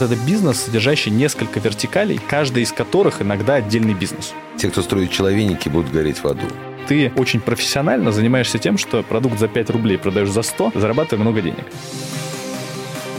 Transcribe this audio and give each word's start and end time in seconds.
Это 0.00 0.16
бизнес, 0.16 0.62
содержащий 0.62 1.12
несколько 1.12 1.60
вертикалей, 1.60 2.18
каждая 2.28 2.64
из 2.64 2.72
которых 2.72 3.20
иногда 3.20 3.56
отдельный 3.56 3.92
бизнес. 3.92 4.32
Те, 4.56 4.70
кто 4.70 4.80
строит 4.80 5.10
человеники, 5.10 5.68
будут 5.68 5.92
гореть 5.92 6.22
в 6.22 6.26
аду. 6.26 6.46
Ты 6.88 7.12
очень 7.16 7.40
профессионально 7.40 8.10
занимаешься 8.10 8.58
тем, 8.58 8.78
что 8.78 9.02
продукт 9.02 9.38
за 9.38 9.46
5 9.46 9.70
рублей 9.70 9.98
продаешь 9.98 10.30
за 10.30 10.42
100, 10.42 10.72
зарабатывая 10.74 11.22
много 11.22 11.42
денег. 11.42 11.64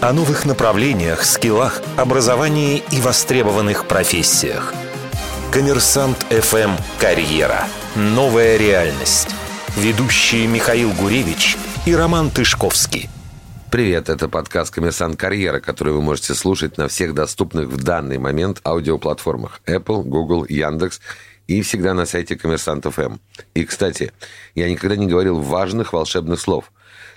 О 0.02 0.12
новых 0.12 0.46
направлениях, 0.46 1.24
скиллах, 1.24 1.84
образовании 1.98 2.82
и 2.92 3.00
востребованных 3.00 3.86
профессиях. 3.86 4.74
Коммерсант 5.52 6.26
ФМ 6.30 6.72
«Карьера». 7.00 7.68
Новая 7.96 8.58
реальность. 8.58 9.30
Ведущие 9.78 10.48
Михаил 10.48 10.92
Гуревич 10.94 11.58
и 11.86 11.94
Роман 11.94 12.32
Тышковский. 12.32 13.10
Привет, 13.72 14.10
это 14.10 14.28
подкаст 14.28 14.74
«Коммерсант 14.74 15.18
Карьера», 15.18 15.62
который 15.62 15.94
вы 15.94 16.02
можете 16.02 16.34
слушать 16.34 16.78
на 16.78 16.90
всех 16.90 17.14
доступных 17.14 17.70
в 17.70 17.82
данный 17.82 18.18
момент 18.18 18.60
аудиоплатформах 18.66 19.62
Apple, 19.66 20.04
Google, 20.04 20.46
Яндекс 20.50 21.00
и 21.48 21.62
всегда 21.62 21.94
на 21.94 22.06
сайте 22.06 22.36
«Коммерсант 22.36 22.86
ФМ». 22.86 23.16
И, 23.54 23.64
кстати, 23.64 24.12
я 24.56 24.70
никогда 24.70 24.98
не 24.98 25.08
говорил 25.08 25.40
важных 25.40 25.94
волшебных 25.94 26.42
слов. 26.42 26.70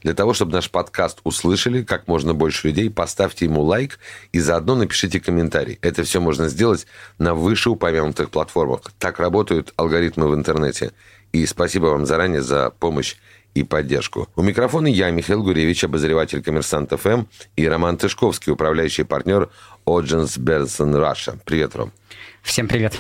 Для 0.04 0.14
того, 0.14 0.32
чтобы 0.32 0.52
наш 0.52 0.70
подкаст 0.70 1.18
услышали 1.24 1.82
как 1.82 2.06
можно 2.06 2.34
больше 2.34 2.68
людей, 2.68 2.88
поставьте 2.88 3.46
ему 3.46 3.62
лайк 3.62 3.98
и 4.30 4.38
заодно 4.38 4.76
напишите 4.76 5.18
комментарий. 5.18 5.80
Это 5.82 6.04
все 6.04 6.20
можно 6.20 6.48
сделать 6.48 6.86
на 7.18 7.34
вышеупомянутых 7.34 8.30
платформах. 8.30 8.92
Так 9.00 9.18
работают 9.18 9.72
алгоритмы 9.74 10.28
в 10.28 10.34
интернете. 10.34 10.92
И 11.32 11.46
спасибо 11.46 11.86
вам 11.86 12.06
заранее 12.06 12.42
за 12.42 12.70
помощь 12.70 13.16
и 13.54 13.62
поддержку. 13.62 14.28
У 14.36 14.42
микрофона 14.42 14.88
я, 14.88 15.10
Михаил 15.10 15.42
Гуревич, 15.42 15.84
обозреватель 15.84 16.42
«Коммерсант 16.42 16.92
ФМ», 16.92 17.24
и 17.56 17.68
Роман 17.68 17.96
Тышковский, 17.96 18.52
управляющий 18.52 19.04
партнер 19.04 19.48
Odgers 19.86 20.36
Berndtson 20.38 20.94
Russia. 20.96 21.38
Привет, 21.44 21.74
Ром. 21.76 21.92
Всем 22.42 22.68
привет. 22.68 22.98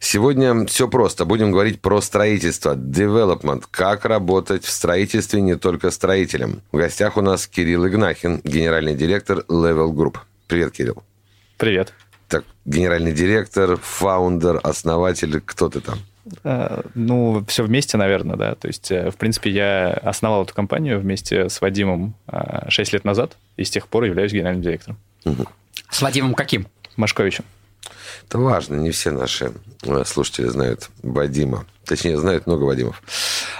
Сегодня 0.00 0.66
все 0.66 0.86
просто. 0.86 1.24
Будем 1.24 1.50
говорить 1.50 1.80
про 1.80 2.00
строительство, 2.00 2.74
development, 2.74 3.64
как 3.70 4.04
работать 4.04 4.64
в 4.64 4.70
строительстве 4.70 5.40
не 5.40 5.56
только 5.56 5.90
строителем. 5.90 6.60
В 6.72 6.76
гостях 6.76 7.16
у 7.16 7.22
нас 7.22 7.46
Кирилл 7.46 7.86
Игнахин, 7.86 8.40
генеральный 8.44 8.94
директор 8.94 9.38
Level 9.48 9.92
Group. 9.92 10.18
Привет, 10.46 10.72
Кирилл. 10.72 11.02
Привет. 11.56 11.94
Так, 12.28 12.44
генеральный 12.64 13.12
директор, 13.12 13.78
founder, 13.80 14.60
основатель, 14.62 15.40
кто 15.40 15.68
ты 15.68 15.80
там? 15.80 15.98
Э, 16.42 16.82
ну, 16.94 17.44
все 17.46 17.64
вместе, 17.64 17.96
наверное, 17.96 18.36
да. 18.36 18.54
То 18.54 18.68
есть, 18.68 18.90
э, 18.90 19.10
в 19.10 19.16
принципе, 19.16 19.50
я 19.50 19.92
основал 19.92 20.44
эту 20.44 20.54
компанию 20.54 21.00
вместе 21.00 21.48
с 21.48 21.60
Вадимом 21.60 22.14
6 22.68 22.92
э, 22.92 22.96
лет 22.96 23.04
назад, 23.04 23.36
и 23.56 23.64
с 23.64 23.70
тех 23.70 23.88
пор 23.88 24.04
являюсь 24.04 24.32
генеральным 24.32 24.62
директором. 24.62 24.98
Угу. 25.24 25.46
С 25.90 26.02
Вадимом 26.02 26.34
каким? 26.34 26.66
Машковичем. 26.96 27.44
Это 28.26 28.38
важно, 28.38 28.76
не 28.76 28.90
все 28.90 29.10
наши 29.10 29.52
слушатели 30.06 30.46
знают 30.46 30.88
Вадима. 31.02 31.66
Точнее, 31.84 32.16
знают 32.16 32.46
много 32.46 32.64
Вадимов. 32.64 33.02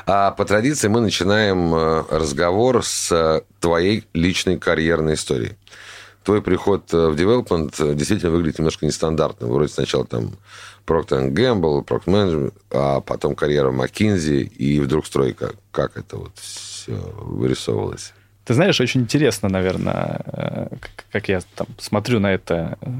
А 0.06 0.30
по 0.30 0.46
традиции 0.46 0.88
мы 0.88 1.00
начинаем 1.02 1.74
разговор 2.08 2.82
с 2.82 3.42
твоей 3.60 4.04
личной 4.14 4.58
карьерной 4.58 5.14
историей. 5.14 5.56
Твой 6.25 6.42
приход 6.42 6.91
в 6.91 7.14
development 7.14 7.94
действительно 7.94 8.33
выглядит 8.33 8.58
немножко 8.58 8.86
нестандартно. 8.86 9.47
Вроде 9.47 9.72
сначала 9.72 10.06
там 10.06 10.33
Procter 10.86 11.31
Gamble, 11.31 11.84
Procter 11.84 12.06
Management, 12.06 12.55
а 12.70 13.00
потом 13.00 13.34
карьера 13.34 13.70
в 13.70 13.81
McKinsey, 13.81 14.42
и 14.42 14.81
вдруг 14.81 15.06
стройка. 15.06 15.53
Как 15.70 15.97
это 15.97 16.16
вот 16.16 16.33
все 16.36 16.92
вырисовывалось? 16.92 18.12
Ты 18.44 18.55
знаешь, 18.55 18.81
очень 18.81 19.03
интересно, 19.03 19.48
наверное, 19.48 20.20
э, 20.27 20.69
как 21.11 21.28
я 21.28 21.41
там 21.55 21.66
смотрю 21.78 22.20
на 22.20 22.33
это 22.33 22.78
э, 22.81 22.91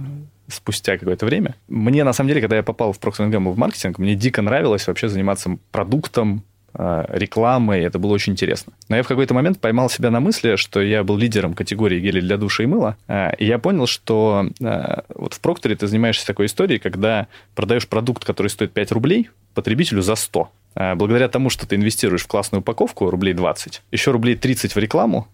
спустя 0.49 0.97
какое-то 0.97 1.27
время. 1.27 1.55
Мне, 1.69 2.05
на 2.05 2.13
самом 2.13 2.29
деле, 2.29 2.41
когда 2.41 2.57
я 2.57 2.63
попал 2.63 2.93
в 2.93 2.99
Procter 2.99 3.31
Gamble 3.31 3.53
в 3.53 3.59
маркетинг, 3.59 3.99
мне 3.99 4.15
дико 4.15 4.41
нравилось 4.43 4.87
вообще 4.87 5.09
заниматься 5.09 5.59
продуктом, 5.71 6.45
Э, 6.45 6.54
рекламой, 6.75 7.83
это 7.83 7.99
было 7.99 8.13
очень 8.13 8.33
интересно. 8.33 8.73
Но 8.89 8.97
я 8.97 9.03
в 9.03 9.09
какой-то 9.09 9.35
момент 9.35 9.61
поймал 9.61 9.89
себя 9.89 10.11
на 10.11 10.21
мысли, 10.21 10.57
что 10.57 10.81
я 10.83 11.05
был 11.05 11.17
лидером 11.17 11.55
категории 11.55 12.01
гели 12.01 12.21
для 12.21 12.37
душа 12.37 12.65
и 12.65 12.67
мыла, 12.67 12.97
э, 13.07 13.37
и 13.37 13.47
я 13.47 13.59
понял, 13.59 13.87
что 13.87 14.49
э, 14.61 15.01
вот 15.15 15.35
в 15.35 15.41
Прокторе 15.41 15.77
ты 15.77 15.87
занимаешься 15.87 16.27
такой 16.27 16.47
историей, 16.47 16.79
когда 16.79 17.29
продаешь 17.55 17.87
продукт, 17.87 18.25
который 18.25 18.49
стоит 18.49 18.73
5 18.73 18.93
рублей, 18.93 19.31
потребителю 19.55 20.03
за 20.03 20.17
100. 20.17 20.51
Благодаря 20.97 21.29
тому, 21.29 21.51
что 21.51 21.69
ты 21.69 21.77
инвестируешь 21.77 22.25
в 22.25 22.27
классную 22.27 22.61
упаковку, 22.61 23.09
рублей 23.09 23.33
20, 23.33 23.83
еще 23.93 24.11
рублей 24.11 24.35
30 24.35 24.75
в 24.75 24.79
рекламу, 24.79 25.29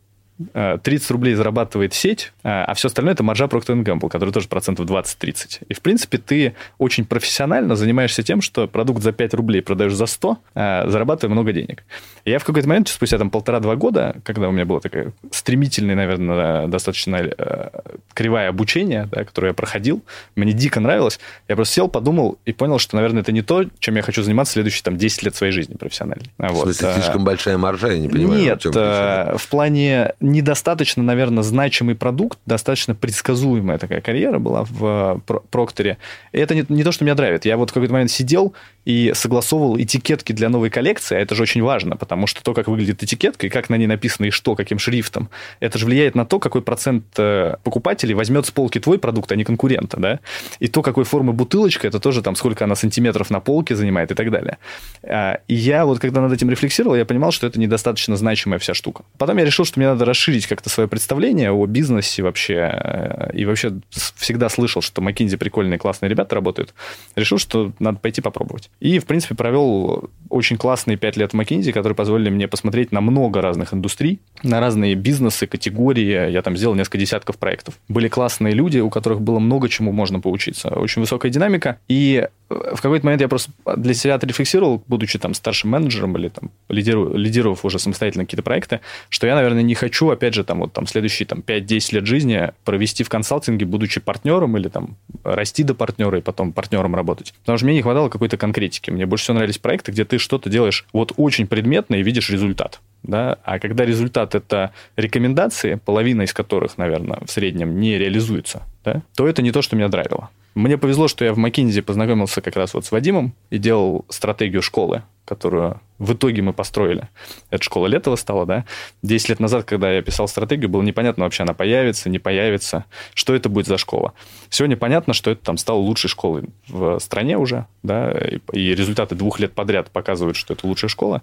30 0.53 1.11
рублей 1.11 1.35
зарабатывает 1.35 1.95
сеть, 1.95 2.33
а 2.43 2.73
все 2.75 2.89
остальное 2.89 3.15
это 3.15 3.23
маржа 3.23 3.45
Procter 3.47 3.83
Gamble, 3.83 4.09
который 4.09 4.33
тоже 4.33 4.49
процентов 4.49 4.87
20-30. 4.87 5.63
И, 5.69 5.75
в 5.75 5.81
принципе, 5.81 6.19
ты 6.19 6.55
очень 6.79 7.05
профессионально 7.05 7.77
занимаешься 7.77 8.23
тем, 8.23 8.41
что 8.41 8.67
продукт 8.67 9.03
за 9.03 9.13
5 9.13 9.35
рублей 9.35 9.63
продаешь 9.63 9.95
за 9.95 10.07
100, 10.07 10.39
зарабатывая 10.55 11.33
много 11.33 11.53
денег. 11.53 11.85
И 12.25 12.31
я 12.31 12.39
в 12.39 12.45
какой-то 12.45 12.69
момент, 12.69 12.89
спустя 12.89 13.19
там 13.19 13.31
полтора-два 13.31 13.77
года, 13.77 14.17
когда 14.25 14.49
у 14.49 14.53
меня 14.53 14.65
было 14.65 14.81
такое 14.81 15.13
стремительное, 15.31 15.95
наверное, 15.95 16.67
достаточно 16.67 17.17
э, 17.17 17.69
кривое 18.15 18.49
обучение, 18.49 19.09
да, 19.11 19.25
которое 19.25 19.49
я 19.49 19.55
проходил, 19.55 20.03
мне 20.37 20.53
дико 20.53 20.81
нравилось, 20.81 21.19
я 21.49 21.57
просто 21.57 21.75
сел, 21.75 21.89
подумал 21.89 22.39
и 22.45 22.53
понял, 22.53 22.79
что, 22.79 22.97
наверное, 22.97 23.23
это 23.23 23.33
не 23.33 23.43
то, 23.43 23.65
чем 23.79 23.97
я 23.97 24.03
хочу 24.03 24.23
заниматься 24.23 24.55
следующие 24.55 24.83
там 24.83 24.97
10 24.97 25.23
лет 25.23 25.35
своей 25.35 25.53
жизни 25.53 25.75
профессиональной. 25.75 26.31
В 26.39 26.55
смысле, 26.55 26.89
вот. 26.89 26.95
слишком 26.97 27.25
большая 27.25 27.59
маржа, 27.59 27.89
я 27.89 27.99
не 27.99 28.09
понимаю. 28.09 28.41
Нет, 28.41 28.65
в, 28.65 29.39
в 29.39 29.49
плане 29.49 30.15
недостаточно, 30.33 31.03
наверное, 31.03 31.43
значимый 31.43 31.95
продукт, 31.95 32.39
достаточно 32.47 32.95
предсказуемая 32.95 33.79
такая 33.79 34.01
карьера 34.01 34.39
была 34.39 34.65
в 34.65 35.23
Прокторе. 35.51 35.99
И 36.33 36.39
это 36.39 36.55
не, 36.55 36.65
не 36.69 36.85
то, 36.85 36.93
что 36.93 37.05
меня 37.05 37.15
драйвит. 37.15 37.45
Я 37.45 37.57
вот 37.57 37.71
в 37.71 37.75
какой-то 37.75 37.93
момент 37.93 38.11
сидел 38.11 38.55
и 38.85 39.13
согласовывал 39.15 39.79
этикетки 39.79 40.33
для 40.33 40.49
новой 40.49 40.71
коллекции, 40.71 41.17
а 41.17 41.21
это 41.21 41.35
же 41.35 41.43
очень 41.43 41.63
важно, 41.63 41.97
потому 41.97 42.27
что 42.27 42.43
то, 42.43 42.55
как 42.55 42.69
выглядит 42.69 43.03
этикетка 43.03 43.47
и 43.47 43.51
как 43.51 43.69
на 43.69 43.77
ней 43.77 43.87
написано 43.87 44.27
и 44.27 44.31
что, 44.31 44.55
каким 44.55 44.79
шрифтом, 44.79 45.29
это 45.61 45.79
же 45.79 45.87
влияет 45.87 46.15
на 46.15 46.25
то, 46.25 46.39
какой 46.39 46.63
процент 46.63 47.05
э, 47.19 47.57
покупателей 47.63 48.15
возьмет 48.15 48.47
с 48.47 48.51
полки 48.51 48.79
твой 48.81 48.99
продукт, 48.99 49.31
а 49.33 49.37
не 49.37 49.45
конкурента, 49.45 49.99
да? 49.99 50.21
И 50.61 50.69
то, 50.69 50.83
какой 50.83 51.05
формы 51.05 51.33
бутылочка, 51.33 51.87
это 51.87 52.01
тоже 52.01 52.23
там 52.23 52.37
сколько 52.37 52.65
она 52.65 52.75
сантиметров 52.75 53.31
на 53.31 53.41
полке 53.41 53.77
занимает 53.77 54.11
и 54.11 54.15
так 54.15 54.31
далее. 54.31 54.59
А, 55.03 55.41
и 55.47 55.55
я 55.55 55.85
вот, 55.85 55.99
когда 55.99 56.21
над 56.21 56.33
этим 56.33 56.51
рефлексировал, 56.51 56.97
я 56.97 57.05
понимал, 57.05 57.33
что 57.33 57.47
это 57.47 57.61
недостаточно 57.61 58.17
значимая 58.17 58.59
вся 58.59 58.75
штука. 58.75 59.05
Потом 59.19 59.37
я 59.39 59.45
решил, 59.45 59.65
что 59.65 59.79
мне 59.79 59.89
надо 59.89 60.05
расширить 60.05 60.20
как-то 60.47 60.69
свое 60.69 60.89
представление 60.89 61.51
о 61.51 61.67
бизнесе 61.67 62.23
вообще. 62.23 62.55
Э, 62.55 63.31
и 63.33 63.45
вообще 63.45 63.73
всегда 64.17 64.49
слышал, 64.49 64.83
что 64.83 65.03
McKinsey 65.03 65.37
прикольные, 65.37 65.79
классные 65.79 66.09
ребята 66.09 66.35
работают. 66.35 66.75
Решил, 67.17 67.39
что 67.39 67.73
надо 67.79 67.99
пойти 67.99 68.21
попробовать. 68.21 68.71
И, 68.81 68.99
в 68.99 69.07
принципе, 69.07 69.35
провел 69.35 70.11
очень 70.29 70.57
классные 70.57 70.97
пять 70.97 71.17
лет 71.17 71.33
в 71.33 71.37
McKinsey, 71.37 71.73
которые 71.73 71.97
позволили 71.97 72.31
мне 72.31 72.49
посмотреть 72.49 72.93
на 72.93 73.01
много 73.01 73.41
разных 73.41 73.75
индустрий, 73.75 74.21
на 74.43 74.61
разные 74.61 74.95
бизнесы, 74.95 75.47
категории. 75.47 76.31
Я 76.31 76.43
там 76.43 76.57
сделал 76.57 76.75
несколько 76.75 76.99
десятков 76.99 77.39
проектов. 77.39 77.75
Были 77.89 78.09
классные 78.09 78.55
люди, 78.55 78.79
у 78.79 78.91
которых 78.91 79.21
было 79.21 79.39
много 79.39 79.69
чему 79.69 79.93
можно 79.93 80.21
поучиться. 80.21 80.69
Очень 80.69 81.03
высокая 81.03 81.31
динамика. 81.31 81.79
И 81.89 82.27
в 82.51 82.81
какой-то 82.81 83.07
момент 83.07 83.23
я 83.23 83.29
просто 83.29 83.53
для 83.77 83.95
себя 83.95 84.17
отрефлексировал, 84.17 84.83
будучи 84.87 85.19
там 85.19 85.35
старшим 85.35 85.71
менеджером 85.71 86.17
или 86.17 86.29
там 86.29 86.51
лидиру, 86.69 87.15
лидировав 87.17 87.65
уже 87.65 87.79
самостоятельно 87.79 88.25
какие-то 88.25 88.43
проекты, 88.43 88.81
что 89.09 89.27
я, 89.27 89.35
наверное, 89.35 89.63
не 89.63 89.75
хочу, 89.75 90.00
опять 90.09 90.33
же, 90.33 90.45
там 90.45 90.61
вот 90.61 90.73
там 90.73 90.87
следующие 90.87 91.27
там 91.27 91.41
5-10 91.47 91.95
лет 91.97 92.07
жизни 92.07 92.53
провести 92.65 93.05
в 93.05 93.11
консалтинге, 93.11 93.67
будучи 93.67 94.01
партнером 94.01 94.57
или 94.57 94.69
там 94.69 94.97
расти 95.23 95.63
до 95.63 95.75
партнера 95.75 96.19
и 96.19 96.23
потом 96.23 96.53
партнером 96.53 96.95
работать. 96.95 97.35
Потому 97.41 97.59
что 97.59 97.67
мне 97.67 97.75
не 97.75 97.83
хватало 97.83 98.09
какой-то 98.09 98.37
конкретики. 98.37 98.91
Мне 98.91 99.05
больше 99.05 99.25
всего 99.25 99.35
нравились 99.37 99.59
проекты, 99.59 99.93
где 99.93 100.05
ты 100.05 100.17
что-то 100.19 100.49
делаешь 100.49 100.87
вот 100.93 101.13
очень 101.19 101.47
предметно 101.47 101.97
и 101.97 102.03
видишь 102.03 102.31
результат. 102.31 102.81
Да? 103.03 103.39
А 103.45 103.59
когда 103.59 103.85
результат 103.85 104.35
это 104.35 104.73
рекомендации, 104.97 105.75
половина 105.75 106.23
из 106.23 106.33
которых, 106.33 106.79
наверное, 106.79 107.21
в 107.27 107.31
среднем 107.31 107.79
не 107.79 107.99
реализуется, 107.99 108.63
да, 108.85 109.03
то 109.15 109.27
это 109.27 109.43
не 109.43 109.53
то, 109.53 109.63
что 109.63 109.77
меня 109.77 109.89
драйвило. 109.89 110.31
Мне 110.55 110.79
повезло, 110.79 111.09
что 111.09 111.25
я 111.25 111.33
в 111.33 111.39
McKinsey 111.39 111.83
познакомился 111.83 112.41
как 112.41 112.57
раз 112.57 112.75
вот 112.75 112.85
с 112.85 112.91
Вадимом 112.91 113.35
и 113.51 113.59
делал 113.59 114.05
стратегию 114.09 114.63
школы, 114.63 115.05
которую 115.25 115.81
в 115.99 116.13
итоге 116.13 116.43
мы 116.43 116.53
построили. 116.53 117.09
Это 117.51 117.63
школа 117.63 117.87
Летова 117.87 118.17
стала, 118.17 118.47
да? 118.47 118.65
Десять 119.03 119.29
лет 119.29 119.41
назад, 119.41 119.65
когда 119.65 119.93
я 119.93 120.03
писал 120.03 120.27
стратегию, 120.27 120.69
было 120.69 120.83
непонятно 120.83 121.25
вообще, 121.25 121.45
она 121.45 121.55
появится, 121.55 122.09
не 122.09 122.19
появится, 122.19 122.85
что 123.15 123.35
это 123.35 123.49
будет 123.49 123.67
за 123.67 123.79
школа. 123.79 124.13
Сегодня 124.49 124.77
понятно, 124.77 125.15
что 125.15 125.31
это 125.31 125.45
там 125.45 125.57
стало 125.57 125.79
лучшей 125.79 126.09
школой 126.09 126.45
в 126.69 126.99
стране 126.99 127.39
уже, 127.39 127.67
да, 127.83 128.11
и 128.53 128.75
результаты 128.75 129.15
двух 129.15 129.39
лет 129.39 129.53
подряд 129.53 129.91
показывают, 129.91 130.37
что 130.37 130.55
это 130.55 130.67
лучшая 130.67 130.89
школа. 130.89 131.23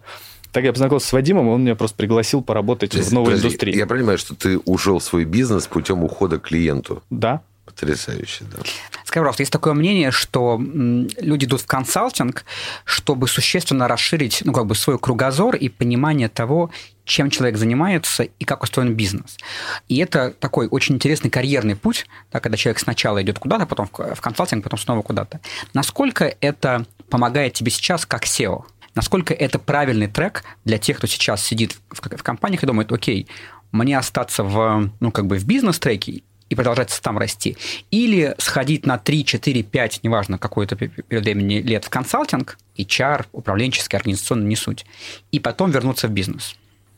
Так 0.53 0.63
я 0.63 0.71
познакомился 0.71 1.09
с 1.09 1.13
Вадимом, 1.13 1.49
он 1.49 1.63
меня 1.63 1.75
просто 1.75 1.97
пригласил 1.97 2.41
поработать 2.41 2.93
есть, 2.93 3.09
в 3.09 3.13
новой 3.13 3.25
подожди, 3.25 3.47
индустрии. 3.47 3.75
Я 3.75 3.87
понимаю, 3.87 4.17
что 4.17 4.35
ты 4.35 4.57
ушел 4.59 4.99
в 4.99 5.03
свой 5.03 5.25
бизнес 5.25 5.67
путем 5.67 6.03
ухода 6.03 6.39
к 6.39 6.43
клиенту. 6.43 7.03
Да. 7.09 7.41
Потрясающе, 7.65 8.45
да. 8.45 8.59
Скажи, 9.07 9.21
пожалуйста, 9.21 9.43
есть 9.43 9.53
такое 9.53 9.73
мнение, 9.73 10.11
что 10.11 10.59
люди 10.59 11.45
идут 11.45 11.61
в 11.61 11.65
консалтинг, 11.65 12.43
чтобы 12.83 13.29
существенно 13.29 13.87
расширить 13.87 14.41
ну, 14.43 14.51
как 14.51 14.65
бы 14.65 14.75
свой 14.75 14.99
кругозор 14.99 15.55
и 15.55 15.69
понимание 15.69 16.27
того, 16.27 16.71
чем 17.05 17.29
человек 17.29 17.57
занимается 17.57 18.23
и 18.23 18.43
как 18.43 18.63
устроен 18.63 18.95
бизнес. 18.95 19.37
И 19.87 19.95
это 19.99 20.31
такой 20.31 20.67
очень 20.67 20.95
интересный 20.95 21.29
карьерный 21.29 21.77
путь, 21.77 22.05
да, 22.33 22.41
когда 22.41 22.57
человек 22.57 22.79
сначала 22.79 23.23
идет 23.23 23.39
куда-то, 23.39 23.65
потом 23.65 23.87
в 23.93 24.19
консалтинг, 24.19 24.61
потом 24.61 24.77
снова 24.77 25.01
куда-то. 25.03 25.39
Насколько 25.73 26.35
это 26.41 26.85
помогает 27.09 27.53
тебе 27.53 27.71
сейчас 27.71 28.05
как 28.05 28.25
SEO? 28.25 28.65
Насколько 28.93 29.33
это 29.33 29.57
правильный 29.57 30.07
трек 30.07 30.43
для 30.65 30.79
тех, 30.79 30.97
кто 30.97 31.07
сейчас 31.07 31.41
сидит 31.41 31.77
в, 31.91 32.01
в 32.01 32.23
компаниях 32.23 32.63
и 32.63 32.67
думает, 32.67 32.91
окей, 32.91 33.29
мне 33.71 33.97
остаться 33.97 34.43
в, 34.43 34.91
ну, 34.99 35.11
как 35.13 35.27
бы 35.27 35.37
в 35.37 35.45
бизнес-треке 35.45 36.23
и 36.49 36.55
продолжать 36.55 36.97
там 37.01 37.17
расти. 37.17 37.57
Или 37.91 38.35
сходить 38.37 38.85
на 38.85 38.97
3, 38.97 39.25
4, 39.25 39.63
5, 39.63 39.99
неважно, 40.03 40.37
какое-то 40.37 40.75
период 40.75 41.23
времени 41.23 41.55
лет 41.55 41.85
в 41.85 41.89
консалтинг, 41.89 42.57
HR, 42.77 43.25
управленческий, 43.31 43.97
организационный, 43.97 44.47
не 44.47 44.55
суть. 44.55 44.85
И 45.31 45.39
потом 45.39 45.71
вернуться 45.71 46.07
в 46.07 46.11
бизнес. 46.11 46.55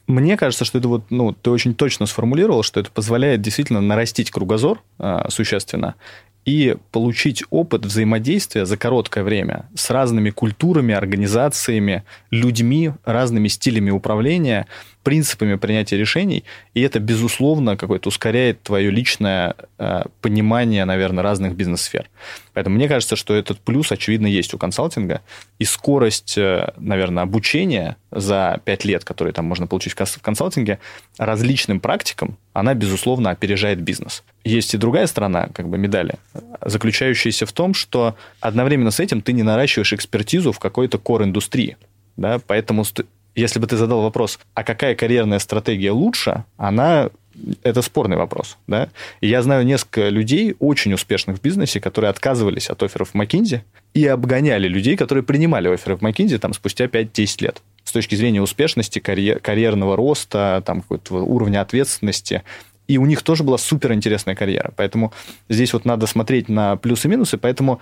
Мне 0.08 0.38
кажется, 0.38 0.66
что 0.66 0.80
это 0.80 0.88
вот, 0.88 1.12
ну, 1.12 1.34
ты 1.34 1.52
очень 1.52 1.76
точно 1.76 2.08
сформулировал, 2.08 2.64
что 2.64 2.80
это 2.80 2.90
позволяет 2.90 3.42
действительно 3.42 3.80
нарастить 3.80 4.32
кругозор 4.32 4.82
э, 4.98 5.26
существенно 5.30 5.96
и 6.46 6.78
получить 6.92 7.44
опыт 7.52 7.86
взаимодействия 7.86 8.66
за 8.66 8.76
короткое 8.76 9.24
время 9.24 9.70
с 9.76 9.92
разными 9.92 10.32
культурами, 10.32 10.96
организациями, 10.96 12.04
людьми, 12.32 12.92
разными 13.06 13.48
стилями 13.50 13.92
управления, 13.92 14.66
принципами 15.04 15.56
принятия 15.56 15.98
решений, 15.98 16.44
и 16.74 16.82
это, 16.82 17.00
безусловно, 17.00 17.78
какое-то 17.78 18.10
ускоряет 18.10 18.62
твое 18.62 18.92
личное 18.92 19.56
э, 19.78 20.04
понимание, 20.22 20.86
наверное, 20.86 21.24
разных 21.24 21.56
бизнес-сфер. 21.56 22.10
Поэтому 22.54 22.76
мне 22.76 22.88
кажется, 22.88 23.16
что 23.16 23.34
этот 23.34 23.60
плюс, 23.60 23.92
очевидно, 23.92 24.28
есть 24.28 24.54
у 24.54 24.58
консалтинга, 24.58 25.22
и 25.58 25.64
скорость, 25.64 26.38
э, 26.38 26.74
наверное, 26.78 27.24
обучения 27.24 27.96
за 28.12 28.60
пять 28.66 28.84
лет, 28.86 29.06
которые 29.06 29.34
там 29.34 29.46
можно 29.46 29.68
получить 29.68 29.94
в 29.94 30.22
консалтинге, 30.22 30.80
различным 31.18 31.80
практикам, 31.80 32.38
она, 32.54 32.74
безусловно, 32.74 33.30
опережает 33.30 33.82
бизнес. 33.82 34.24
Есть 34.44 34.74
и 34.74 34.78
другая 34.78 35.08
сторона 35.08 35.50
как 35.54 35.70
бы 35.70 35.78
медали, 35.78 36.16
заключающаяся 36.62 37.46
в 37.46 37.54
том, 37.54 37.74
что 37.74 38.16
одновременно 38.42 38.92
с 38.92 39.00
этим 39.00 39.22
ты 39.22 39.32
не 39.32 39.44
наращиваешь 39.44 39.94
экспертизу 39.94 40.52
в 40.52 40.60
какой-то 40.60 40.98
кор-индустрии. 40.98 41.78
Да? 42.18 42.40
Поэтому 42.46 42.84
если 43.40 43.60
бы 43.60 43.68
ты 43.68 43.78
задал 43.78 44.02
вопрос, 44.02 44.40
а 44.54 44.64
какая 44.64 44.96
карьерная 44.96 45.40
стратегия 45.40 45.92
лучше, 45.92 46.44
она 46.58 47.10
это 47.64 47.82
спорный 47.82 48.18
вопрос, 48.18 48.58
да. 48.68 48.90
И 49.22 49.28
я 49.28 49.42
знаю 49.42 49.66
несколько 49.66 50.10
людей, 50.10 50.56
очень 50.60 50.94
успешных 50.94 51.38
в 51.38 51.42
бизнесе, 51.42 51.80
которые 51.80 52.10
отказывались 52.10 52.70
от 52.70 52.84
офферов 52.84 53.12
в 53.12 53.16
McKinsey 53.16 53.62
и 53.94 54.06
обгоняли 54.06 54.68
людей, 54.68 54.98
которые 54.98 55.24
принимали 55.24 55.68
офферы 55.70 55.96
в 55.96 56.02
McKinsey 56.02 56.38
там 56.38 56.54
спустя 56.54 56.86
5-10 56.86 57.44
лет. 57.44 57.62
С 57.84 57.92
точки 57.92 58.16
зрения 58.16 58.42
успешности, 58.42 59.00
карьер, 59.00 59.40
карьерного 59.40 59.96
роста, 59.96 60.62
там 60.66 60.82
какого-то 60.82 61.16
уровня 61.16 61.62
ответственности. 61.62 62.44
И 62.88 62.98
у 62.98 63.06
них 63.06 63.22
тоже 63.22 63.44
была 63.44 63.58
суперинтересная 63.58 64.36
карьера. 64.36 64.74
Поэтому 64.76 65.14
здесь 65.48 65.74
вот 65.74 65.86
надо 65.86 66.08
смотреть 66.08 66.50
на 66.50 66.76
плюсы 66.76 67.08
и 67.08 67.12
минусы. 67.12 67.38
Поэтому 67.38 67.80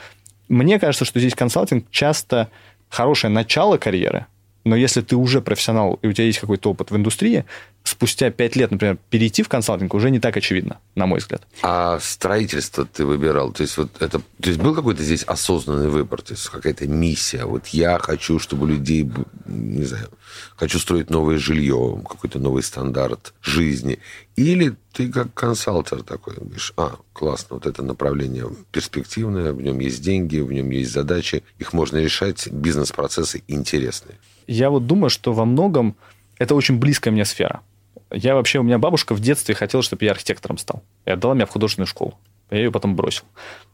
мне 0.50 0.80
кажется, 0.80 1.06
что 1.06 1.20
здесь 1.20 1.36
консалтинг 1.36 1.90
часто 1.92 2.50
хорошее 2.90 3.34
начало 3.34 3.78
карьеры, 3.78 4.28
но 4.68 4.76
если 4.76 5.02
ты 5.02 5.16
уже 5.16 5.42
профессионал 5.42 6.00
и 6.02 6.08
у 6.08 6.14
тебя 6.14 6.26
есть 6.26 6.40
какой-то 6.40 6.72
опыт 6.72 6.92
в 6.92 6.96
индустрии, 6.96 7.46
спустя 7.84 8.30
пять 8.30 8.56
лет, 8.56 8.72
например, 8.72 8.98
перейти 9.10 9.44
в 9.44 9.50
консалтинг 9.50 9.94
уже 9.94 10.12
не 10.12 10.20
так 10.20 10.36
очевидно, 10.38 10.80
на 10.96 11.06
мой 11.06 11.20
взгляд. 11.20 11.42
А 11.62 12.00
строительство 12.02 12.86
ты 12.86 13.06
выбирал? 13.06 13.52
То 13.52 13.64
есть, 13.64 13.78
вот 13.78 13.90
это, 14.02 14.20
то 14.20 14.50
есть 14.50 14.60
был 14.60 14.76
какой-то 14.76 15.04
здесь 15.04 15.24
осознанный 15.24 15.90
выбор? 15.90 16.22
То 16.22 16.34
есть 16.34 16.48
какая-то 16.50 16.88
миссия? 16.88 17.46
Вот 17.46 17.68
я 17.68 17.98
хочу, 17.98 18.40
чтобы 18.40 18.68
людей, 18.68 19.10
не 19.46 19.86
знаю, 19.86 20.10
хочу 20.56 20.80
строить 20.80 21.10
новое 21.10 21.38
жилье, 21.38 22.02
какой-то 22.08 22.40
новый 22.40 22.64
стандарт 22.64 23.34
жизни. 23.42 24.00
Или 24.36 24.76
ты 24.92 25.10
как 25.10 25.34
консалтер 25.34 26.04
такой, 26.04 26.36
говоришь, 26.36 26.74
а, 26.76 26.98
классно, 27.14 27.56
вот 27.56 27.66
это 27.66 27.84
направление 27.84 28.50
перспективное, 28.72 29.54
в 29.54 29.62
нем 29.62 29.80
есть 29.80 30.02
деньги, 30.02 30.40
в 30.40 30.52
нем 30.52 30.70
есть 30.72 30.92
задачи, 30.92 31.44
их 31.58 31.74
можно 31.74 31.98
решать, 31.98 32.48
бизнес-процессы 32.52 33.44
интересные. 33.48 34.18
Я 34.48 34.70
вот 34.70 34.88
думаю, 34.88 35.10
что 35.10 35.34
во 35.34 35.46
многом 35.46 35.96
это 36.38 36.56
очень 36.56 36.80
близкая 36.80 37.12
мне 37.12 37.26
сфера. 37.26 37.62
Я 38.10 38.36
вообще, 38.36 38.60
у 38.60 38.64
меня 38.64 38.78
бабушка 38.78 39.14
в 39.14 39.20
детстве 39.20 39.54
хотела, 39.54 39.84
чтобы 39.84 40.06
я 40.06 40.12
архитектором 40.12 40.58
стал. 40.58 40.82
И 41.06 41.12
отдала 41.12 41.34
меня 41.34 41.46
в 41.46 41.50
художественную 41.50 41.88
школу. 41.88 42.18
Я 42.50 42.60
ее 42.60 42.72
потом 42.72 42.96
бросил. 42.96 43.24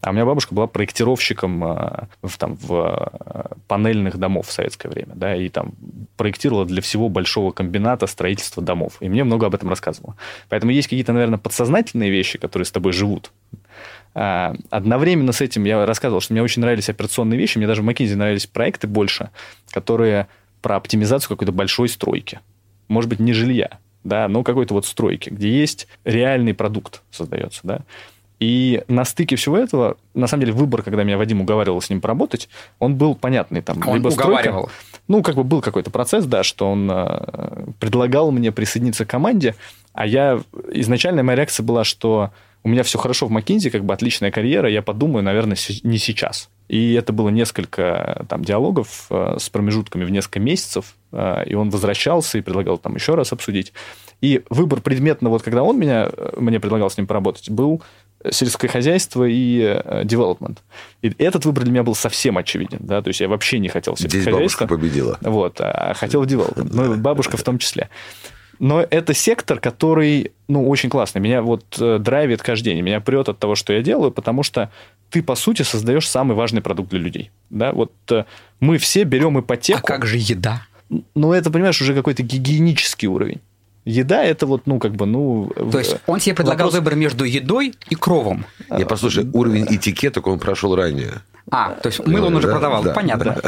А 0.01 0.09
у 0.09 0.13
меня 0.13 0.25
бабушка 0.25 0.55
была 0.55 0.65
проектировщиком 0.65 1.63
э, 1.63 2.07
в, 2.23 2.37
там, 2.39 2.55
в 2.55 2.73
э, 2.73 3.55
панельных 3.67 4.17
домов 4.17 4.47
в 4.47 4.51
советское 4.51 4.89
время. 4.89 5.13
Да, 5.13 5.35
и 5.35 5.47
там 5.49 5.73
проектировала 6.17 6.65
для 6.65 6.81
всего 6.81 7.07
большого 7.07 7.51
комбината 7.51 8.07
строительства 8.07 8.63
домов. 8.63 8.97
И 8.99 9.09
мне 9.09 9.23
много 9.23 9.45
об 9.45 9.53
этом 9.53 9.69
рассказывала. 9.69 10.15
Поэтому 10.49 10.71
есть 10.71 10.87
какие-то, 10.87 11.13
наверное, 11.13 11.37
подсознательные 11.37 12.09
вещи, 12.09 12.39
которые 12.39 12.65
с 12.65 12.71
тобой 12.71 12.93
живут. 12.93 13.31
А, 14.15 14.55
одновременно 14.71 15.33
с 15.33 15.41
этим 15.41 15.65
я 15.65 15.85
рассказывал, 15.85 16.21
что 16.21 16.33
мне 16.33 16.41
очень 16.41 16.63
нравились 16.63 16.89
операционные 16.89 17.37
вещи. 17.37 17.59
Мне 17.59 17.67
даже 17.67 17.83
в 17.83 17.89
McKinsey 17.89 18.15
нравились 18.15 18.47
проекты 18.47 18.87
больше, 18.87 19.29
которые 19.69 20.27
про 20.63 20.77
оптимизацию 20.77 21.29
какой-то 21.29 21.51
большой 21.51 21.89
стройки. 21.89 22.39
Может 22.87 23.09
быть, 23.09 23.19
не 23.19 23.33
жилья, 23.33 23.77
да, 24.03 24.27
но 24.27 24.43
какой-то 24.43 24.73
вот 24.73 24.87
стройки, 24.87 25.29
где 25.29 25.49
есть 25.49 25.87
реальный 26.05 26.55
продукт 26.55 27.03
создается, 27.11 27.59
да. 27.63 27.81
И 28.39 28.83
на 28.87 29.05
стыке 29.05 29.35
всего 29.35 29.57
этого, 29.57 29.97
на 30.13 30.27
самом 30.27 30.41
деле, 30.41 30.53
выбор, 30.53 30.81
когда 30.81 31.03
меня 31.03 31.17
Вадим 31.17 31.41
уговаривал 31.41 31.79
с 31.79 31.89
ним 31.89 32.01
поработать, 32.01 32.49
он 32.79 32.95
был 32.95 33.15
понятный. 33.15 33.61
Там, 33.61 33.77
он 33.87 33.95
либо 33.95 34.07
уговаривал? 34.09 34.63
Стройка, 34.63 34.73
ну, 35.07 35.21
как 35.21 35.35
бы 35.35 35.43
был 35.43 35.61
какой-то 35.61 35.91
процесс, 35.91 36.25
да, 36.25 36.43
что 36.43 36.69
он 36.69 36.89
э, 36.91 37.65
предлагал 37.79 38.31
мне 38.31 38.51
присоединиться 38.51 39.05
к 39.05 39.09
команде, 39.09 39.55
а 39.93 40.05
я... 40.05 40.41
Изначально 40.71 41.23
моя 41.23 41.37
реакция 41.37 41.63
была, 41.63 41.83
что 41.83 42.31
у 42.63 42.69
меня 42.69 42.83
все 42.83 42.97
хорошо 42.97 43.27
в 43.27 43.31
Макинзи, 43.31 43.69
как 43.69 43.85
бы 43.85 43.93
отличная 43.93 44.31
карьера, 44.31 44.69
я 44.69 44.81
подумаю, 44.81 45.23
наверное, 45.23 45.57
не 45.83 45.97
сейчас. 45.97 46.49
И 46.67 46.93
это 46.93 47.13
было 47.13 47.29
несколько 47.29 48.25
там 48.29 48.43
диалогов 48.43 49.07
э, 49.09 49.35
с 49.39 49.49
промежутками 49.49 50.05
в 50.05 50.09
несколько 50.09 50.39
месяцев, 50.39 50.95
э, 51.11 51.43
и 51.45 51.55
он 51.55 51.69
возвращался 51.69 52.37
и 52.37 52.41
предлагал 52.41 52.77
там 52.77 52.95
еще 52.95 53.15
раз 53.15 53.33
обсудить. 53.33 53.73
И 54.21 54.43
выбор 54.49 54.81
предметно, 54.81 55.29
вот 55.29 55.43
когда 55.43 55.63
он 55.63 55.77
меня, 55.77 56.09
э, 56.11 56.33
мне 56.37 56.59
предлагал 56.59 56.89
с 56.89 56.97
ним 56.97 57.05
поработать, 57.05 57.49
был 57.49 57.83
сельское 58.31 58.69
хозяйство 58.69 59.25
и 59.25 59.59
development. 60.05 60.59
И 61.01 61.13
этот 61.17 61.43
выбор 61.43 61.63
для 61.65 61.73
меня 61.73 61.83
был 61.83 61.93
совсем 61.93 62.37
очевиден, 62.37 62.79
да, 62.79 63.01
то 63.01 63.09
есть 63.09 63.19
я 63.19 63.27
вообще 63.27 63.59
не 63.59 63.67
хотел 63.67 63.97
сельское 63.97 64.21
Здесь 64.21 64.33
хозяйство. 64.33 64.65
бабушка 64.65 64.67
победила. 64.67 65.17
Вот, 65.19 65.57
а 65.59 65.93
хотел 65.93 66.23
development, 66.23 66.69
ну, 66.71 66.95
бабушка 66.95 67.35
в 67.35 67.43
том 67.43 67.57
числе. 67.57 67.89
Но 68.63 68.79
это 68.79 69.13
сектор, 69.13 69.59
который, 69.59 70.31
ну, 70.47 70.69
очень 70.69 70.89
классный. 70.89 71.19
Меня 71.19 71.41
вот 71.41 71.65
драйвит 71.77 72.41
каждый 72.41 72.69
день, 72.69 72.81
меня 72.81 73.01
прет 73.01 73.27
от 73.27 73.37
того, 73.37 73.55
что 73.55 73.73
я 73.73 73.81
делаю, 73.81 74.09
потому 74.09 74.41
что 74.41 74.71
ты, 75.09 75.21
по 75.21 75.35
сути, 75.35 75.63
создаешь 75.63 76.07
самый 76.07 76.33
важный 76.33 76.61
продукт 76.61 76.89
для 76.89 76.99
людей. 76.99 77.29
Да? 77.49 77.73
Вот 77.73 77.91
э, 78.09 78.23
мы 78.61 78.77
все 78.77 79.03
берем 79.03 79.37
ипотеку. 79.37 79.81
А 79.83 79.85
как 79.85 80.05
же 80.05 80.15
еда? 80.17 80.61
Ну, 81.13 81.33
это, 81.33 81.51
понимаешь, 81.51 81.81
уже 81.81 81.93
какой-то 81.93 82.23
гигиенический 82.23 83.09
уровень. 83.09 83.41
Еда 83.83 84.23
это 84.23 84.45
вот, 84.45 84.65
ну, 84.65 84.79
как 84.79 84.95
бы, 84.95 85.07
ну... 85.07 85.51
То 85.69 85.79
есть 85.79 85.97
он 86.07 86.19
тебе 86.19 86.33
предлагал 86.33 86.67
вопрос... 86.67 86.79
выбор 86.79 86.95
между 86.95 87.25
едой 87.25 87.73
и 87.89 87.95
кровом. 87.95 88.45
Я 88.69 88.85
послушай, 88.85 89.29
уровень 89.33 89.65
этикеток 89.69 90.25
он 90.27 90.39
прошел 90.39 90.73
ранее. 90.73 91.15
А, 91.51 91.71
то 91.71 91.87
есть 91.87 91.99
мыло 92.07 92.27
он 92.27 92.35
уже 92.37 92.47
продавал, 92.47 92.81
да, 92.81 92.93
понятно. 92.93 93.41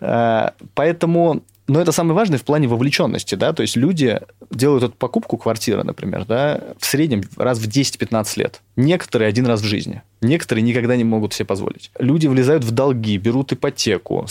Да. 0.00 0.54
Поэтому 0.74 1.42
но 1.72 1.80
это 1.80 1.90
самое 1.90 2.14
важное 2.14 2.38
в 2.38 2.44
плане 2.44 2.68
вовлеченности, 2.68 3.34
да, 3.34 3.54
то 3.54 3.62
есть 3.62 3.76
люди 3.76 4.20
делают 4.50 4.84
эту 4.84 4.92
покупку 4.92 5.38
квартиры, 5.38 5.82
например, 5.84 6.26
да, 6.26 6.60
в 6.78 6.84
среднем 6.84 7.22
раз 7.38 7.58
в 7.58 7.66
10-15 7.66 8.38
лет. 8.38 8.60
Некоторые 8.76 9.30
один 9.30 9.46
раз 9.46 9.62
в 9.62 9.64
жизни. 9.64 10.02
Некоторые 10.20 10.62
никогда 10.64 10.96
не 10.96 11.04
могут 11.04 11.32
себе 11.32 11.46
позволить. 11.46 11.90
Люди 11.98 12.26
влезают 12.26 12.62
в 12.62 12.72
долги, 12.72 13.16
берут 13.16 13.54
ипотеку, 13.54 14.26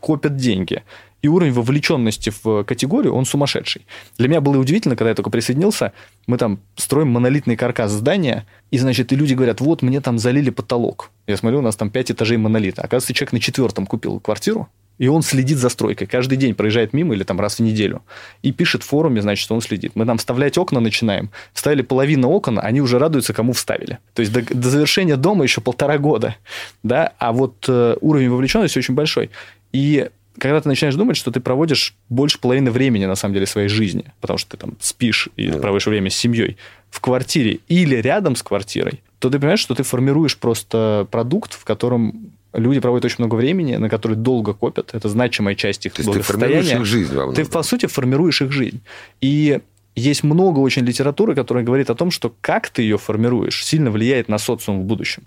копят 0.00 0.36
деньги. 0.36 0.82
И 1.20 1.28
уровень 1.28 1.52
вовлеченности 1.52 2.32
в 2.42 2.64
категорию, 2.64 3.14
он 3.14 3.26
сумасшедший. 3.26 3.86
Для 4.16 4.28
меня 4.28 4.40
было 4.40 4.56
удивительно, 4.56 4.96
когда 4.96 5.10
я 5.10 5.14
только 5.14 5.28
присоединился, 5.28 5.92
мы 6.26 6.38
там 6.38 6.60
строим 6.76 7.08
монолитный 7.08 7.56
каркас 7.56 7.90
здания, 7.90 8.46
и, 8.70 8.78
значит, 8.78 9.12
и 9.12 9.16
люди 9.16 9.34
говорят, 9.34 9.60
вот, 9.60 9.82
мне 9.82 10.00
там 10.00 10.18
залили 10.18 10.48
потолок. 10.48 11.10
Я 11.26 11.36
смотрю, 11.36 11.58
у 11.58 11.62
нас 11.62 11.76
там 11.76 11.90
5 11.90 12.12
этажей 12.12 12.38
монолита. 12.38 12.80
Оказывается, 12.80 13.12
человек 13.12 13.34
на 13.34 13.40
четвертом 13.40 13.86
купил 13.86 14.18
квартиру, 14.18 14.70
и 15.00 15.08
он 15.08 15.22
следит 15.22 15.56
за 15.56 15.70
стройкой. 15.70 16.06
Каждый 16.06 16.36
день 16.36 16.54
проезжает 16.54 16.92
мимо 16.92 17.14
или 17.14 17.22
там 17.22 17.40
раз 17.40 17.56
в 17.56 17.60
неделю. 17.60 18.02
И 18.42 18.52
пишет 18.52 18.82
в 18.82 18.86
форуме, 18.86 19.22
значит, 19.22 19.42
что 19.42 19.54
он 19.54 19.62
следит. 19.62 19.92
Мы 19.94 20.04
там 20.04 20.18
вставлять 20.18 20.58
окна 20.58 20.78
начинаем. 20.78 21.30
Вставили 21.54 21.80
половину 21.80 22.28
окон, 22.28 22.60
они 22.62 22.82
уже 22.82 22.98
радуются, 22.98 23.32
кому 23.32 23.54
вставили. 23.54 23.98
То 24.12 24.20
есть 24.20 24.30
до, 24.30 24.42
до 24.42 24.68
завершения 24.68 25.16
дома 25.16 25.42
еще 25.42 25.62
полтора 25.62 25.96
года. 25.96 26.36
Да? 26.82 27.14
А 27.18 27.32
вот 27.32 27.64
э, 27.66 27.96
уровень 28.02 28.28
вовлеченности 28.28 28.78
очень 28.78 28.92
большой. 28.92 29.30
И 29.72 30.10
когда 30.38 30.60
ты 30.60 30.68
начинаешь 30.68 30.96
думать, 30.96 31.16
что 31.16 31.30
ты 31.30 31.40
проводишь 31.40 31.94
больше 32.10 32.38
половины 32.38 32.70
времени, 32.70 33.06
на 33.06 33.14
самом 33.14 33.32
деле, 33.32 33.46
своей 33.46 33.68
жизни, 33.68 34.04
потому 34.20 34.36
что 34.36 34.50
ты 34.50 34.56
там 34.58 34.76
спишь 34.80 35.30
и 35.36 35.48
да. 35.48 35.58
проводишь 35.60 35.86
время 35.86 36.10
с 36.10 36.14
семьей, 36.14 36.58
в 36.90 37.00
квартире 37.00 37.60
или 37.68 37.96
рядом 37.96 38.36
с 38.36 38.42
квартирой, 38.42 39.02
то 39.18 39.30
ты 39.30 39.38
понимаешь, 39.38 39.60
что 39.60 39.74
ты 39.74 39.82
формируешь 39.82 40.36
просто 40.36 41.06
продукт, 41.10 41.54
в 41.54 41.64
котором 41.64 42.32
люди 42.52 42.80
проводят 42.80 43.04
очень 43.04 43.16
много 43.18 43.34
времени, 43.36 43.76
на 43.76 43.88
который 43.88 44.16
долго 44.16 44.54
копят. 44.54 44.90
Это 44.92 45.08
значимая 45.08 45.54
часть 45.54 45.86
их 45.86 45.92
То 45.92 46.02
есть 46.02 46.12
ты 46.12 46.20
формируешь 46.22 46.72
их 46.72 46.84
жизнь 46.84 47.14
во 47.14 47.32
Ты, 47.32 47.44
по 47.44 47.62
сути, 47.62 47.86
формируешь 47.86 48.42
их 48.42 48.52
жизнь. 48.52 48.80
И 49.20 49.60
есть 49.96 50.22
много 50.22 50.60
очень 50.60 50.82
литературы, 50.82 51.34
которая 51.34 51.64
говорит 51.64 51.90
о 51.90 51.94
том, 51.94 52.10
что 52.10 52.32
как 52.40 52.70
ты 52.70 52.82
ее 52.82 52.98
формируешь, 52.98 53.64
сильно 53.64 53.90
влияет 53.90 54.28
на 54.28 54.38
социум 54.38 54.82
в 54.82 54.84
будущем. 54.84 55.24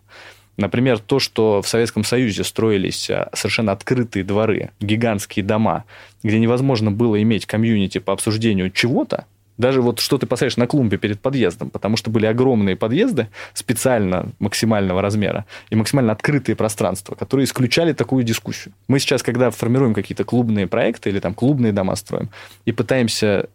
Например, 0.56 1.00
то, 1.00 1.20
что 1.20 1.62
в 1.62 1.68
Советском 1.68 2.04
Союзе 2.04 2.44
строились 2.44 3.10
а, 3.10 3.30
совершенно 3.34 3.72
открытые 3.72 4.24
дворы, 4.24 4.70
гигантские 4.80 5.44
дома, 5.44 5.86
где 6.22 6.40
невозможно 6.40 6.92
было 6.92 7.20
иметь 7.24 7.48
комьюнити 7.48 7.98
по 7.98 8.14
обсуждению 8.14 8.70
чего-то, 8.70 9.26
даже 9.58 9.82
вот 9.82 10.00
что 10.00 10.18
ты 10.18 10.26
поставишь 10.26 10.58
на 10.58 10.68
клумбе 10.68 10.98
перед 10.98 11.20
подъездом, 11.20 11.70
потому 11.70 11.98
что 11.98 12.10
были 12.10 12.26
огромные 12.26 12.76
подъезды 12.76 13.28
специально 13.54 14.30
максимального 14.40 15.02
размера 15.02 15.46
и 15.70 15.76
максимально 15.76 16.12
открытые 16.12 16.56
пространства, 16.56 17.16
которые 17.16 17.46
исключали 17.46 17.94
такую 17.94 18.24
дискуссию. 18.24 18.74
Мы 18.88 19.00
сейчас, 19.00 19.24
когда 19.24 19.52
формируем 19.52 19.94
какие-то 19.94 20.24
клубные 20.24 20.68
проекты 20.68 21.10
или 21.10 21.20
там 21.20 21.34
клубные 21.34 21.72
дома 21.72 21.96
строим 21.96 22.30
и 22.66 22.72
пытаемся 22.72 23.50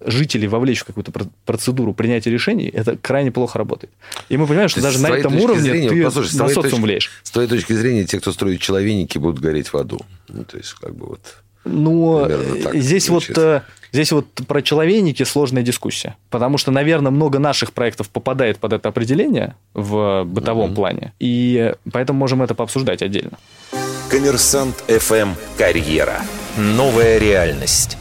жителей 0.00 0.48
вовлечь 0.48 0.80
в 0.80 0.84
какую-то 0.84 1.12
процедуру 1.44 1.92
принятия 1.92 2.30
решений, 2.30 2.68
это 2.68 2.96
крайне 2.96 3.30
плохо 3.30 3.58
работает. 3.58 3.92
И 4.28 4.36
мы 4.36 4.46
понимаем, 4.46 4.68
что 4.68 4.80
даже 4.80 4.98
на 5.00 5.08
этом 5.08 5.36
уровне 5.36 5.62
зрения, 5.62 5.88
ты 5.90 6.04
послушай, 6.04 6.36
на 6.36 6.48
социум 6.48 6.62
точки, 6.62 6.80
влияешь. 6.80 7.10
С 7.22 7.30
твоей 7.30 7.48
точки 7.48 7.74
зрения, 7.74 8.04
те, 8.04 8.18
кто 8.18 8.32
строит 8.32 8.60
человеники, 8.60 9.18
будут 9.18 9.40
гореть 9.40 9.68
в 9.68 9.76
аду. 9.76 10.00
Ну, 10.28 10.44
то 10.44 10.56
есть, 10.56 10.72
как 10.74 10.94
бы 10.94 11.06
вот... 11.06 11.20
Ну, 11.68 12.28
здесь 12.74 13.08
вот, 13.08 13.28
э, 13.36 13.62
здесь 13.92 14.12
вот 14.12 14.26
про 14.46 14.62
человеники 14.62 15.22
сложная 15.22 15.62
дискуссия. 15.62 16.16
Потому 16.30 16.58
что, 16.58 16.70
наверное, 16.70 17.10
много 17.10 17.38
наших 17.38 17.72
проектов 17.72 18.08
попадает 18.08 18.58
под 18.58 18.72
это 18.72 18.88
определение 18.88 19.54
в 19.74 20.24
бытовом 20.24 20.70
mm-hmm. 20.70 20.74
плане. 20.74 21.12
И 21.18 21.74
поэтому 21.92 22.18
можем 22.18 22.42
это 22.42 22.54
пообсуждать 22.54 23.02
отдельно. 23.02 23.38
Коммерсант 24.08 24.84
FM 24.88 25.34
«Карьера». 25.58 26.22
Новая 26.56 27.18
реальность. 27.18 27.98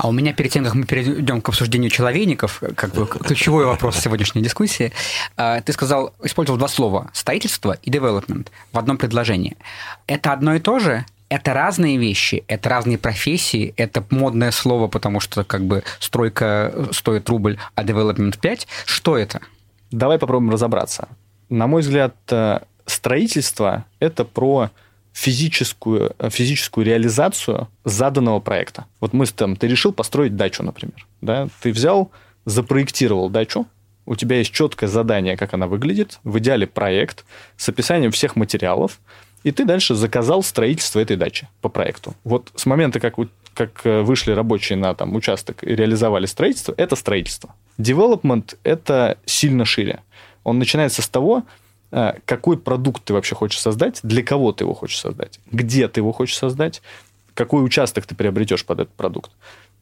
А 0.00 0.08
у 0.08 0.12
меня 0.12 0.32
перед 0.32 0.50
тем, 0.50 0.64
как 0.64 0.74
мы 0.74 0.84
перейдем 0.86 1.42
к 1.42 1.48
обсуждению 1.50 1.90
человейников, 1.90 2.62
как 2.74 2.94
бы 2.94 3.06
ключевой 3.06 3.66
вопрос 3.66 3.98
сегодняшней 3.98 4.40
дискуссии, 4.40 4.92
а, 5.36 5.60
ты 5.60 5.74
сказал, 5.74 6.14
использовал 6.22 6.58
два 6.58 6.68
слова– 6.68 7.10
строительство 7.12 7.76
и 7.82 7.90
development 7.90 8.46
в 8.72 8.78
одном 8.78 8.96
предложении. 8.96 9.58
Это 10.06 10.32
одно 10.32 10.54
и 10.54 10.58
то 10.58 10.78
же? 10.78 11.04
Это 11.30 11.54
разные 11.54 11.96
вещи, 11.96 12.42
это 12.48 12.68
разные 12.68 12.98
профессии, 12.98 13.72
это 13.76 14.04
модное 14.10 14.50
слово, 14.50 14.88
потому 14.88 15.20
что 15.20 15.44
как 15.44 15.64
бы 15.64 15.84
стройка 16.00 16.88
стоит 16.90 17.28
рубль, 17.28 17.56
а 17.76 17.84
development 17.84 18.38
5. 18.40 18.66
Что 18.84 19.16
это? 19.16 19.40
Давай 19.92 20.18
попробуем 20.18 20.50
разобраться. 20.50 21.08
На 21.48 21.68
мой 21.68 21.82
взгляд, 21.82 22.16
э, 22.30 22.58
строительство– 22.84 23.84
это 24.00 24.24
про 24.24 24.70
физическую, 25.12 26.14
э, 26.18 26.30
физическую 26.30 26.84
реализацию 26.84 27.68
заданного 27.84 28.40
проекта. 28.40 28.86
Вот 29.00 29.12
мы 29.12 29.24
там, 29.26 29.54
ты 29.54 29.68
решил 29.68 29.92
построить 29.92 30.34
дачу, 30.34 30.64
например. 30.64 31.06
Да? 31.20 31.48
Ты 31.62 31.70
взял, 31.70 32.10
запроектировал 32.44 33.30
дачу, 33.30 33.66
у 34.06 34.16
тебя 34.16 34.38
есть 34.38 34.50
четкое 34.52 34.88
задание, 34.88 35.36
как 35.36 35.54
она 35.54 35.68
выглядит, 35.68 36.18
в 36.24 36.38
идеале 36.40 36.66
проект 36.66 37.24
с 37.56 37.68
описанием 37.68 38.10
всех 38.10 38.34
материалов, 38.34 38.98
и 39.42 39.52
ты 39.52 39.64
дальше 39.64 39.94
заказал 39.94 40.42
строительство 40.42 41.00
этой 41.00 41.16
дачи 41.16 41.48
по 41.60 41.68
проекту. 41.68 42.14
Вот 42.24 42.50
с 42.54 42.66
момента, 42.66 43.00
как, 43.00 43.14
как 43.54 43.80
э, 43.84 44.02
вышли 44.02 44.32
рабочие 44.32 44.76
на 44.76 44.94
там, 44.94 45.14
участок 45.14 45.64
и 45.64 45.74
реализовали 45.74 46.26
строительство, 46.26 46.74
это 46.76 46.96
строительство. 46.96 47.54
Development– 47.78 48.56
это 48.64 49.18
сильно 49.24 49.64
шире. 49.64 50.00
Он 50.44 50.58
начинается 50.58 51.02
с 51.02 51.08
того, 51.08 51.44
а, 51.92 52.16
какой 52.24 52.56
продукт 52.56 53.04
ты 53.04 53.12
вообще 53.12 53.34
хочешь 53.34 53.60
создать, 53.60 54.00
для 54.02 54.22
кого 54.22 54.52
ты 54.52 54.64
его 54.64 54.74
хочешь 54.74 54.98
создать, 54.98 55.40
где 55.50 55.88
ты 55.88 56.00
его 56.00 56.12
хочешь 56.12 56.36
создать, 56.36 56.82
какой 57.34 57.64
участок 57.64 58.06
ты 58.06 58.14
приобретешь 58.14 58.64
под 58.64 58.80
этот 58.80 58.94
продукт, 58.94 59.30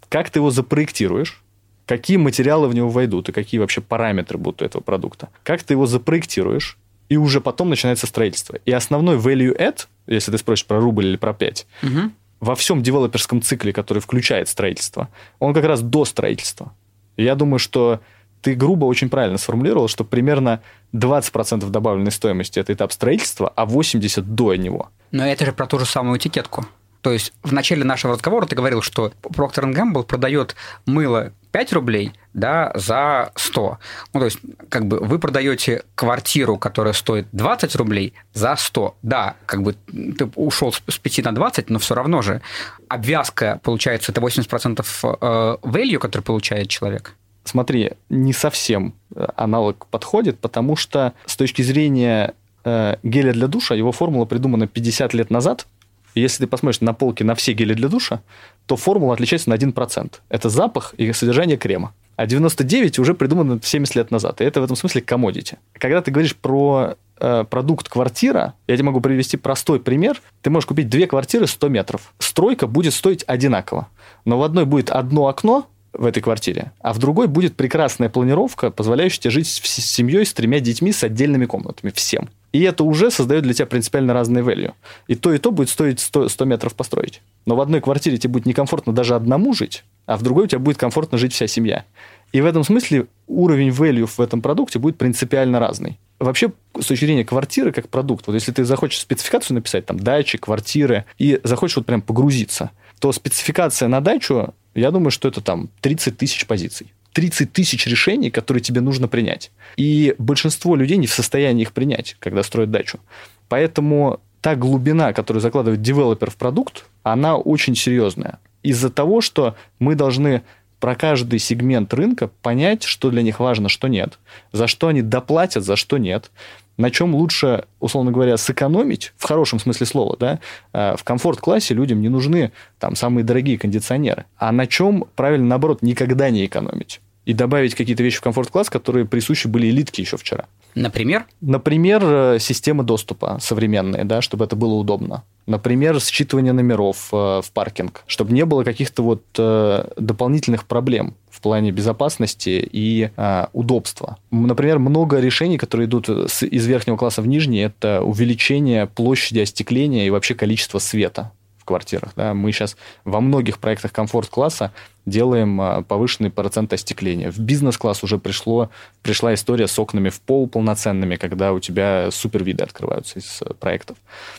как 0.08 0.30
ты 0.30 0.38
его 0.38 0.50
запроектируешь, 0.50 1.42
какие 1.86 2.16
материалы 2.16 2.68
в 2.68 2.74
него 2.74 2.88
войдут 2.88 3.28
и 3.28 3.32
какие 3.32 3.60
вообще 3.60 3.80
параметры 3.80 4.38
будут 4.38 4.62
у 4.62 4.64
этого 4.64 4.82
продукта, 4.82 5.28
как 5.42 5.62
ты 5.62 5.74
его 5.74 5.86
запроектируешь, 5.86 6.78
и 7.08 7.16
уже 7.16 7.40
потом 7.40 7.70
начинается 7.70 8.06
строительство. 8.06 8.58
И 8.64 8.72
основной 8.72 9.16
value 9.16 9.56
add, 9.56 9.86
если 10.06 10.30
ты 10.30 10.38
спросишь 10.38 10.66
про 10.66 10.80
рубль 10.80 11.06
или 11.06 11.16
про 11.16 11.32
5, 11.32 11.66
угу. 11.82 12.10
во 12.40 12.54
всем 12.54 12.82
девелоперском 12.82 13.42
цикле, 13.42 13.72
который 13.72 14.00
включает 14.00 14.48
строительство, 14.48 15.08
он 15.38 15.54
как 15.54 15.64
раз 15.64 15.80
до 15.80 16.04
строительства. 16.04 16.72
Я 17.16 17.34
думаю, 17.34 17.58
что 17.58 18.00
ты 18.40 18.54
грубо 18.54 18.84
очень 18.84 19.08
правильно 19.08 19.38
сформулировал, 19.38 19.88
что 19.88 20.04
примерно 20.04 20.60
20% 20.92 21.68
добавленной 21.70 22.12
стоимости– 22.12 22.58
это 22.60 22.72
этап 22.72 22.92
строительства, 22.92 23.52
а 23.56 23.66
80% 23.66 24.20
до 24.22 24.54
него. 24.54 24.90
Но 25.10 25.26
это 25.26 25.44
же 25.44 25.52
про 25.52 25.66
ту 25.66 25.78
же 25.78 25.86
самую 25.86 26.18
этикетку. 26.18 26.66
То 27.00 27.12
есть 27.12 27.32
в 27.42 27.52
начале 27.52 27.84
нашего 27.84 28.14
разговора 28.14 28.46
ты 28.46 28.56
говорил, 28.56 28.82
что 28.82 29.12
Procter 29.22 29.72
Gamble 29.72 30.04
продает 30.04 30.56
мыло 30.84 31.32
5 31.52 31.72
рублей 31.72 32.12
да, 32.34 32.72
за 32.74 33.32
100. 33.34 33.78
Ну, 34.14 34.20
то 34.20 34.26
есть, 34.26 34.38
как 34.68 34.86
бы 34.86 34.98
вы 35.00 35.18
продаете 35.18 35.82
квартиру, 35.94 36.56
которая 36.56 36.92
стоит 36.92 37.26
20 37.32 37.76
рублей 37.76 38.14
за 38.32 38.54
100. 38.56 38.96
Да, 39.02 39.36
как 39.46 39.62
бы 39.62 39.74
ты 39.92 40.26
ушел 40.36 40.72
с 40.72 40.98
5 40.98 41.24
на 41.24 41.32
20, 41.34 41.70
но 41.70 41.78
все 41.78 41.94
равно 41.94 42.22
же 42.22 42.42
обвязка, 42.88 43.60
получается, 43.62 44.12
это 44.12 44.20
80% 44.20 44.80
э, 44.80 45.56
value, 45.62 45.98
который 45.98 46.22
получает 46.22 46.68
человек 46.68 47.14
смотри, 47.48 47.92
не 48.08 48.32
совсем 48.32 48.94
э, 49.14 49.26
аналог 49.34 49.86
подходит, 49.86 50.38
потому 50.38 50.76
что 50.76 51.14
с 51.26 51.36
точки 51.36 51.62
зрения 51.62 52.34
э, 52.64 52.96
геля 53.02 53.32
для 53.32 53.46
душа, 53.46 53.74
его 53.74 53.90
формула 53.90 54.26
придумана 54.26 54.66
50 54.66 55.14
лет 55.14 55.30
назад. 55.30 55.66
Если 56.14 56.44
ты 56.44 56.46
посмотришь 56.46 56.80
на 56.80 56.94
полке 56.94 57.24
на 57.24 57.34
все 57.34 57.52
гели 57.52 57.74
для 57.74 57.88
душа, 57.88 58.22
то 58.66 58.76
формула 58.76 59.14
отличается 59.14 59.50
на 59.50 59.54
1%. 59.54 60.12
Это 60.28 60.48
запах 60.48 60.94
и 60.96 61.12
содержание 61.12 61.56
крема. 61.56 61.94
А 62.16 62.26
99 62.26 62.98
уже 62.98 63.14
придумано 63.14 63.60
70 63.62 63.94
лет 63.94 64.10
назад. 64.10 64.40
И 64.40 64.44
это 64.44 64.60
в 64.60 64.64
этом 64.64 64.76
смысле 64.76 65.02
комодити. 65.02 65.58
Когда 65.74 66.02
ты 66.02 66.10
говоришь 66.10 66.34
про 66.34 66.96
э, 67.20 67.44
продукт 67.48 67.88
квартира, 67.88 68.54
я 68.66 68.76
тебе 68.76 68.86
могу 68.86 69.00
привести 69.00 69.36
простой 69.36 69.78
пример. 69.78 70.20
Ты 70.42 70.50
можешь 70.50 70.66
купить 70.66 70.88
две 70.88 71.06
квартиры 71.06 71.46
100 71.46 71.68
метров. 71.68 72.12
Стройка 72.18 72.66
будет 72.66 72.94
стоить 72.94 73.22
одинаково. 73.28 73.86
Но 74.24 74.38
в 74.38 74.42
одной 74.42 74.64
будет 74.64 74.90
одно 74.90 75.28
окно, 75.28 75.68
в 75.98 76.06
этой 76.06 76.22
квартире, 76.22 76.72
а 76.80 76.92
в 76.92 76.98
другой 76.98 77.26
будет 77.26 77.56
прекрасная 77.56 78.08
планировка, 78.08 78.70
позволяющая 78.70 79.20
тебе 79.20 79.30
жить 79.32 79.48
с 79.48 79.60
семьей, 79.60 80.24
с 80.24 80.32
тремя 80.32 80.60
детьми, 80.60 80.92
с 80.92 81.02
отдельными 81.02 81.44
комнатами, 81.44 81.90
всем. 81.94 82.30
И 82.52 82.62
это 82.62 82.84
уже 82.84 83.10
создает 83.10 83.42
для 83.42 83.52
тебя 83.52 83.66
принципиально 83.66 84.14
разные 84.14 84.42
value. 84.42 84.72
И 85.06 85.16
то, 85.16 85.34
и 85.34 85.38
то 85.38 85.50
будет 85.50 85.68
стоить 85.68 86.00
100, 86.00 86.30
100 86.30 86.44
метров 86.46 86.74
построить. 86.74 87.20
Но 87.44 87.56
в 87.56 87.60
одной 87.60 87.80
квартире 87.80 88.16
тебе 88.16 88.32
будет 88.32 88.46
некомфортно 88.46 88.94
даже 88.94 89.14
одному 89.14 89.52
жить, 89.52 89.84
а 90.06 90.16
в 90.16 90.22
другой 90.22 90.44
у 90.44 90.46
тебя 90.46 90.60
будет 90.60 90.78
комфортно 90.78 91.18
жить 91.18 91.34
вся 91.34 91.46
семья. 91.46 91.84
И 92.32 92.40
в 92.40 92.46
этом 92.46 92.62
смысле 92.64 93.06
уровень 93.26 93.68
value 93.68 94.06
в 94.06 94.20
этом 94.20 94.40
продукте 94.40 94.78
будет 94.78 94.96
принципиально 94.96 95.58
разный. 95.58 95.98
Вообще, 96.20 96.52
с 96.78 96.86
точки 96.86 97.04
зрения 97.04 97.24
квартиры 97.24 97.72
как 97.72 97.88
продукт, 97.88 98.26
вот 98.26 98.34
если 98.34 98.52
ты 98.52 98.64
захочешь 98.64 99.00
спецификацию 99.00 99.54
написать, 99.54 99.86
там, 99.86 99.98
дачи, 99.98 100.36
квартиры, 100.36 101.04
и 101.16 101.40
захочешь 101.44 101.76
вот 101.76 101.86
прям 101.86 102.02
погрузиться, 102.02 102.70
то 102.98 103.12
спецификация 103.12 103.88
на 103.88 104.00
дачу 104.00 104.54
я 104.80 104.90
думаю, 104.90 105.10
что 105.10 105.28
это 105.28 105.40
там 105.40 105.70
30 105.80 106.16
тысяч 106.16 106.46
позиций. 106.46 106.92
30 107.12 107.52
тысяч 107.52 107.86
решений, 107.86 108.30
которые 108.30 108.62
тебе 108.62 108.80
нужно 108.80 109.08
принять. 109.08 109.50
И 109.76 110.14
большинство 110.18 110.76
людей 110.76 110.96
не 110.98 111.06
в 111.06 111.12
состоянии 111.12 111.62
их 111.62 111.72
принять, 111.72 112.16
когда 112.20 112.42
строят 112.42 112.70
дачу. 112.70 113.00
Поэтому 113.48 114.20
та 114.40 114.54
глубина, 114.54 115.12
которую 115.12 115.40
закладывает 115.40 115.82
девелопер 115.82 116.30
в 116.30 116.36
продукт, 116.36 116.84
она 117.02 117.36
очень 117.36 117.74
серьезная. 117.74 118.38
Из-за 118.62 118.90
того, 118.90 119.20
что 119.20 119.56
мы 119.78 119.94
должны 119.94 120.42
про 120.80 120.94
каждый 120.94 121.38
сегмент 121.38 121.92
рынка 121.92 122.30
понять, 122.42 122.84
что 122.84 123.10
для 123.10 123.22
них 123.22 123.40
важно, 123.40 123.68
что 123.68 123.88
нет, 123.88 124.18
за 124.52 124.66
что 124.66 124.88
они 124.88 125.02
доплатят, 125.02 125.64
за 125.64 125.76
что 125.76 125.98
нет, 125.98 126.30
на 126.78 126.90
чем 126.90 127.14
лучше, 127.14 127.66
условно 127.80 128.10
говоря, 128.10 128.36
сэкономить, 128.38 129.12
в 129.16 129.24
хорошем 129.24 129.58
смысле 129.58 129.84
слова, 129.84 130.16
да, 130.18 130.38
э, 130.72 130.96
в 130.96 131.04
комфорт-классе 131.04 131.74
людям 131.74 132.00
не 132.00 132.08
нужны 132.08 132.52
там 132.78 132.96
самые 132.96 133.24
дорогие 133.24 133.58
кондиционеры, 133.58 134.24
а 134.38 134.50
на 134.52 134.66
чем, 134.66 135.04
правильно, 135.14 135.48
наоборот, 135.48 135.82
никогда 135.82 136.30
не 136.30 136.46
экономить 136.46 137.00
и 137.28 137.34
добавить 137.34 137.74
какие-то 137.74 138.02
вещи 138.02 138.16
в 138.16 138.20
комфорт-класс, 138.22 138.70
которые 138.70 139.04
присущи 139.04 139.48
были 139.48 139.68
элитке 139.68 140.00
еще 140.00 140.16
вчера. 140.16 140.46
Например? 140.74 141.26
Например, 141.42 142.02
э, 142.02 142.38
системы 142.40 142.84
доступа 142.84 143.36
современные, 143.38 144.04
да, 144.04 144.22
чтобы 144.22 144.46
это 144.46 144.56
было 144.56 144.72
удобно. 144.72 145.24
Например, 145.44 145.96
считывание 145.96 146.52
номеров 146.52 147.08
э, 147.12 147.42
в 147.44 147.52
паркинг, 147.52 148.02
чтобы 148.06 148.32
не 148.32 148.46
было 148.46 148.64
каких-то 148.64 149.02
вот 149.02 149.22
э, 149.36 149.84
дополнительных 149.98 150.64
проблем 150.64 151.16
в 151.28 151.42
плане 151.42 151.70
безопасности 151.70 152.66
и 152.72 153.10
э, 153.14 153.46
удобства. 153.52 154.16
Например, 154.30 154.78
много 154.78 155.20
решений, 155.20 155.58
которые 155.58 155.86
идут 155.86 156.08
с, 156.08 156.42
из 156.42 156.66
верхнего 156.66 156.96
класса 156.96 157.20
в 157.20 157.26
нижний, 157.26 157.60
это 157.60 158.00
увеличение 158.02 158.86
площади 158.86 159.40
остекления 159.40 160.06
и 160.06 160.10
вообще 160.10 160.34
количества 160.34 160.78
света 160.78 161.32
квартирах. 161.68 162.12
Да? 162.16 162.34
Мы 162.34 162.50
сейчас 162.50 162.76
во 163.04 163.20
многих 163.20 163.58
проектах 163.58 163.92
комфорт-класса 163.92 164.72
делаем 165.04 165.60
а, 165.60 165.82
повышенный 165.82 166.30
процент 166.30 166.72
остекления. 166.72 167.30
В 167.30 167.38
бизнес-класс 167.38 168.02
уже 168.02 168.18
пришло, 168.18 168.70
пришла 169.02 169.34
история 169.34 169.68
с 169.68 169.78
окнами 169.78 170.08
в 170.08 170.20
пол 170.20 170.48
полноценными, 170.48 171.16
когда 171.16 171.52
у 171.52 171.60
тебя 171.60 172.10
супер 172.10 172.42
виды 172.42 172.64
открываются 172.64 173.18
из 173.18 173.40
э, 173.42 173.52
проектов. 173.54 173.98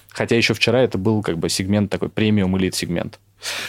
Хотя 0.10 0.36
еще 0.36 0.54
вчера 0.54 0.82
это 0.82 0.98
был 0.98 1.22
как 1.22 1.38
бы 1.38 1.50
сегмент 1.50 1.92
такой 1.92 2.10
премиум 2.10 2.58
элит 2.58 2.76
сегмент. 2.76 3.20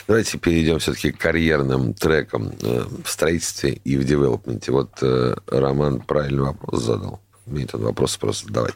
Давайте 0.08 0.38
перейдем 0.38 0.78
все-таки 0.78 1.12
к 1.12 1.18
карьерным 1.18 1.94
трекам 1.94 2.52
э, 2.62 2.84
в 3.04 3.08
строительстве 3.08 3.72
и 3.84 3.96
в 3.96 4.04
девелопменте. 4.04 4.72
Вот 4.72 4.90
э, 5.02 5.36
Роман 5.46 6.00
правильный 6.00 6.42
вопрос 6.44 6.82
задал. 6.82 7.20
Мне 7.50 7.64
этот 7.64 7.80
вопрос 7.80 8.16
просто 8.16 8.46
задавать. 8.46 8.74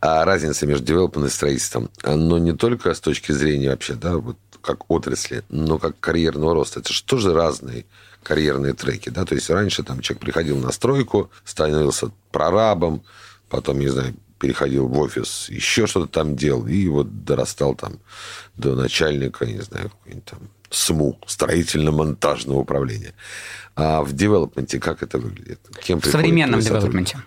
А 0.00 0.24
разница 0.24 0.66
между 0.66 0.84
девелопментом 0.84 1.26
и 1.26 1.30
строительством, 1.30 1.90
но 2.02 2.38
не 2.38 2.52
только 2.52 2.92
с 2.94 3.00
точки 3.00 3.32
зрения 3.32 3.70
вообще, 3.70 3.94
да, 3.94 4.16
вот 4.16 4.36
как 4.60 4.90
отрасли, 4.90 5.42
но 5.50 5.78
как 5.78 6.00
карьерного 6.00 6.54
роста. 6.54 6.80
Это 6.80 6.92
же 6.92 7.02
тоже 7.04 7.34
разные 7.34 7.84
карьерные 8.22 8.72
треки, 8.72 9.10
да, 9.10 9.24
то 9.24 9.34
есть 9.34 9.50
раньше 9.50 9.82
там 9.82 10.00
человек 10.00 10.22
приходил 10.22 10.56
на 10.56 10.72
стройку, 10.72 11.30
становился 11.44 12.10
прорабом, 12.32 13.04
потом, 13.50 13.78
не 13.78 13.88
знаю, 13.88 14.14
переходил 14.38 14.88
в 14.88 14.98
офис, 14.98 15.48
еще 15.50 15.86
что-то 15.86 16.06
там 16.06 16.34
делал, 16.34 16.66
и 16.66 16.88
вот 16.88 17.24
дорастал 17.24 17.74
там 17.74 17.98
до 18.56 18.74
начальника, 18.74 19.46
не 19.46 19.60
знаю, 19.60 19.90
какой-нибудь 19.90 20.24
там 20.24 20.40
СМУ, 20.70 21.18
строительно-монтажного 21.26 22.58
управления. 22.58 23.14
А 23.76 24.02
в 24.02 24.12
девелопменте 24.12 24.80
как 24.80 25.02
это 25.02 25.18
выглядит? 25.18 25.60
Кем 25.82 26.00
в 26.00 26.06
современном 26.06 26.60
девелопменте. 26.60 27.18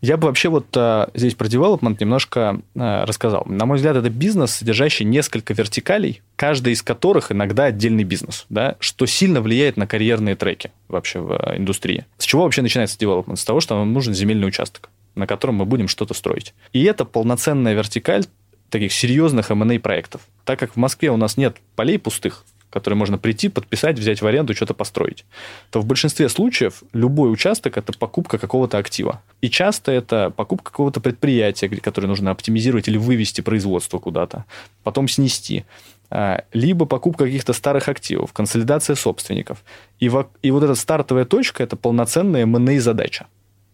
Я 0.00 0.16
бы 0.16 0.28
вообще 0.28 0.48
вот 0.48 0.66
а, 0.76 1.10
здесь 1.14 1.34
про 1.34 1.46
development 1.46 1.98
немножко 2.00 2.60
а, 2.74 3.04
рассказал. 3.04 3.44
На 3.46 3.66
мой 3.66 3.76
взгляд, 3.76 3.96
это 3.96 4.08
бизнес, 4.08 4.52
содержащий 4.52 5.04
несколько 5.04 5.52
вертикалей, 5.52 6.22
каждая 6.36 6.72
из 6.72 6.82
которых 6.82 7.32
иногда 7.32 7.64
отдельный 7.64 8.04
бизнес, 8.04 8.46
да, 8.48 8.76
что 8.80 9.04
сильно 9.04 9.42
влияет 9.42 9.76
на 9.76 9.86
карьерные 9.86 10.36
треки 10.36 10.72
вообще 10.88 11.20
в 11.20 11.32
а, 11.32 11.56
индустрии. 11.56 12.06
С 12.16 12.24
чего 12.24 12.44
вообще 12.44 12.62
начинается 12.62 12.96
development? 12.98 13.36
С 13.36 13.44
того, 13.44 13.60
что 13.60 13.76
нам 13.76 13.92
нужен 13.92 14.14
земельный 14.14 14.48
участок, 14.48 14.88
на 15.14 15.26
котором 15.26 15.56
мы 15.56 15.66
будем 15.66 15.86
что-то 15.86 16.14
строить. 16.14 16.54
И 16.72 16.82
это 16.84 17.04
полноценная 17.04 17.74
вертикаль 17.74 18.24
таких 18.70 18.92
серьезных 18.92 19.50
M&A 19.50 19.78
проектов. 19.78 20.22
Так 20.44 20.58
как 20.58 20.72
в 20.72 20.76
Москве 20.76 21.10
у 21.10 21.16
нас 21.16 21.36
нет 21.36 21.56
полей 21.76 21.98
пустых, 21.98 22.44
которые 22.70 22.96
можно 22.96 23.18
прийти, 23.18 23.48
подписать, 23.48 23.98
взять 23.98 24.22
в 24.22 24.26
аренду, 24.26 24.54
что-то 24.54 24.74
построить, 24.74 25.24
то 25.70 25.80
в 25.80 25.86
большинстве 25.86 26.28
случаев 26.28 26.82
любой 26.92 27.32
участок– 27.32 27.76
это 27.76 27.92
покупка 27.92 28.38
какого-то 28.38 28.78
актива. 28.78 29.22
И 29.40 29.50
часто 29.50 29.92
это 29.92 30.30
покупка 30.30 30.70
какого-то 30.70 31.00
предприятия, 31.00 31.68
которое 31.68 32.08
нужно 32.08 32.30
оптимизировать 32.30 32.88
или 32.88 32.96
вывести 32.96 33.40
производство 33.40 33.98
куда-то, 33.98 34.44
потом 34.82 35.08
снести 35.08 35.64
а, 36.10 36.44
либо 36.52 36.86
покупка 36.86 37.24
каких-то 37.24 37.52
старых 37.52 37.88
активов, 37.88 38.32
консолидация 38.32 38.96
собственников. 38.96 39.64
И, 39.98 40.08
во, 40.08 40.28
и 40.42 40.50
вот 40.50 40.62
эта 40.62 40.74
стартовая 40.74 41.24
точка– 41.24 41.62
это 41.64 41.76
полноценная 41.76 42.42
M&A 42.42 42.80
задача. 42.80 43.26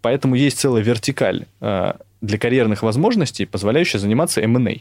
Поэтому 0.02 0.34
есть 0.34 0.58
целая 0.58 0.82
вертикаль 0.82 1.46
а, 1.60 1.96
для 2.20 2.38
карьерных 2.38 2.82
возможностей, 2.82 3.46
позволяющая 3.46 3.98
заниматься 3.98 4.40
M&A, 4.40 4.80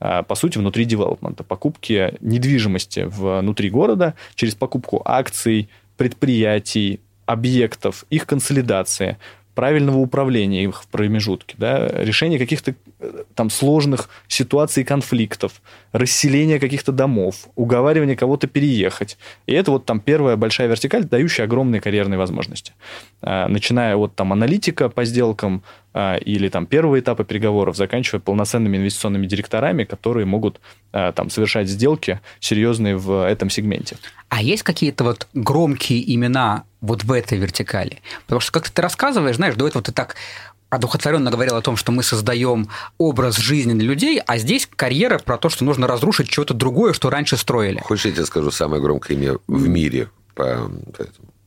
а, 0.00 0.22
по 0.22 0.34
сути, 0.34 0.58
внутри 0.58 0.84
девелопмента, 0.84 1.44
покупки 1.44 2.14
недвижимости 2.20 3.06
внутри 3.08 3.70
города 3.70 4.14
через 4.34 4.54
покупку 4.54 5.02
акций, 5.04 5.68
предприятий, 5.96 7.00
объектов, 7.26 8.04
их 8.10 8.26
консолидация, 8.26 9.18
правильного 9.54 9.98
управления 9.98 10.64
их 10.64 10.82
в 10.82 10.86
промежутке, 10.86 11.54
да, 11.58 11.86
решение 11.88 12.38
каких-то 12.38 12.74
э, 13.00 13.24
там 13.34 13.50
сложных 13.50 14.08
ситуаций 14.28 14.84
конфликтов, 14.84 15.60
расселение 15.92 16.58
каких-то 16.58 16.92
домов, 16.92 17.48
уговаривание 17.56 18.16
кого-то 18.16 18.46
переехать. 18.46 19.18
И 19.46 19.52
это 19.52 19.72
вот 19.72 19.84
там 19.84 20.00
первая 20.00 20.36
большая 20.36 20.68
вертикаль, 20.68 21.04
дающая 21.04 21.44
огромные 21.44 21.80
карьерные 21.80 22.16
возможности. 22.16 22.72
А, 23.20 23.48
начиная 23.48 23.96
от 23.96 24.14
там 24.14 24.32
аналитика 24.32 24.88
по 24.88 25.04
сделкам, 25.04 25.62
а, 25.89 25.89
или 25.92 26.48
там 26.48 26.66
первого 26.66 27.00
этапа 27.00 27.24
переговоров, 27.24 27.76
заканчивая 27.76 28.20
полноценными 28.20 28.76
инвестиционными 28.76 29.26
директорами, 29.26 29.84
которые 29.84 30.24
могут 30.24 30.60
а, 30.92 31.12
там 31.12 31.30
совершать 31.30 31.68
сделки 31.68 32.20
серьезные 32.38 32.96
в 32.96 33.26
этом 33.26 33.50
сегменте. 33.50 33.96
А 34.28 34.40
есть 34.40 34.62
какие-то 34.62 35.04
вот 35.04 35.26
громкие 35.34 36.14
имена 36.14 36.62
вот 36.80 37.02
в 37.02 37.10
этой 37.10 37.38
вертикали? 37.38 38.00
Потому 38.26 38.40
что, 38.40 38.52
как 38.52 38.70
ты 38.70 38.82
рассказываешь, 38.82 39.36
знаешь, 39.36 39.56
до 39.56 39.66
этого 39.66 39.82
ты 39.82 39.90
так 39.90 40.14
одухотворенно 40.68 41.30
говорил 41.30 41.56
о 41.56 41.62
том, 41.62 41.76
что 41.76 41.90
мы 41.90 42.02
создаем 42.04 42.68
образ 42.96 43.36
жизни 43.36 43.74
для 43.74 43.88
людей, 43.88 44.20
а 44.24 44.38
здесь 44.38 44.68
карьера 44.74 45.18
про 45.18 45.36
то, 45.36 45.48
что 45.48 45.64
нужно 45.64 45.88
разрушить 45.88 46.30
что-то 46.30 46.54
другое, 46.54 46.92
что 46.92 47.10
раньше 47.10 47.36
строили. 47.36 47.80
Хочешь, 47.80 48.06
я 48.06 48.12
тебе 48.12 48.26
скажу 48.26 48.52
самое 48.52 48.80
громкое 48.80 49.14
имя 49.14 49.36
в 49.48 49.68
мире 49.68 50.08
по 50.34 50.70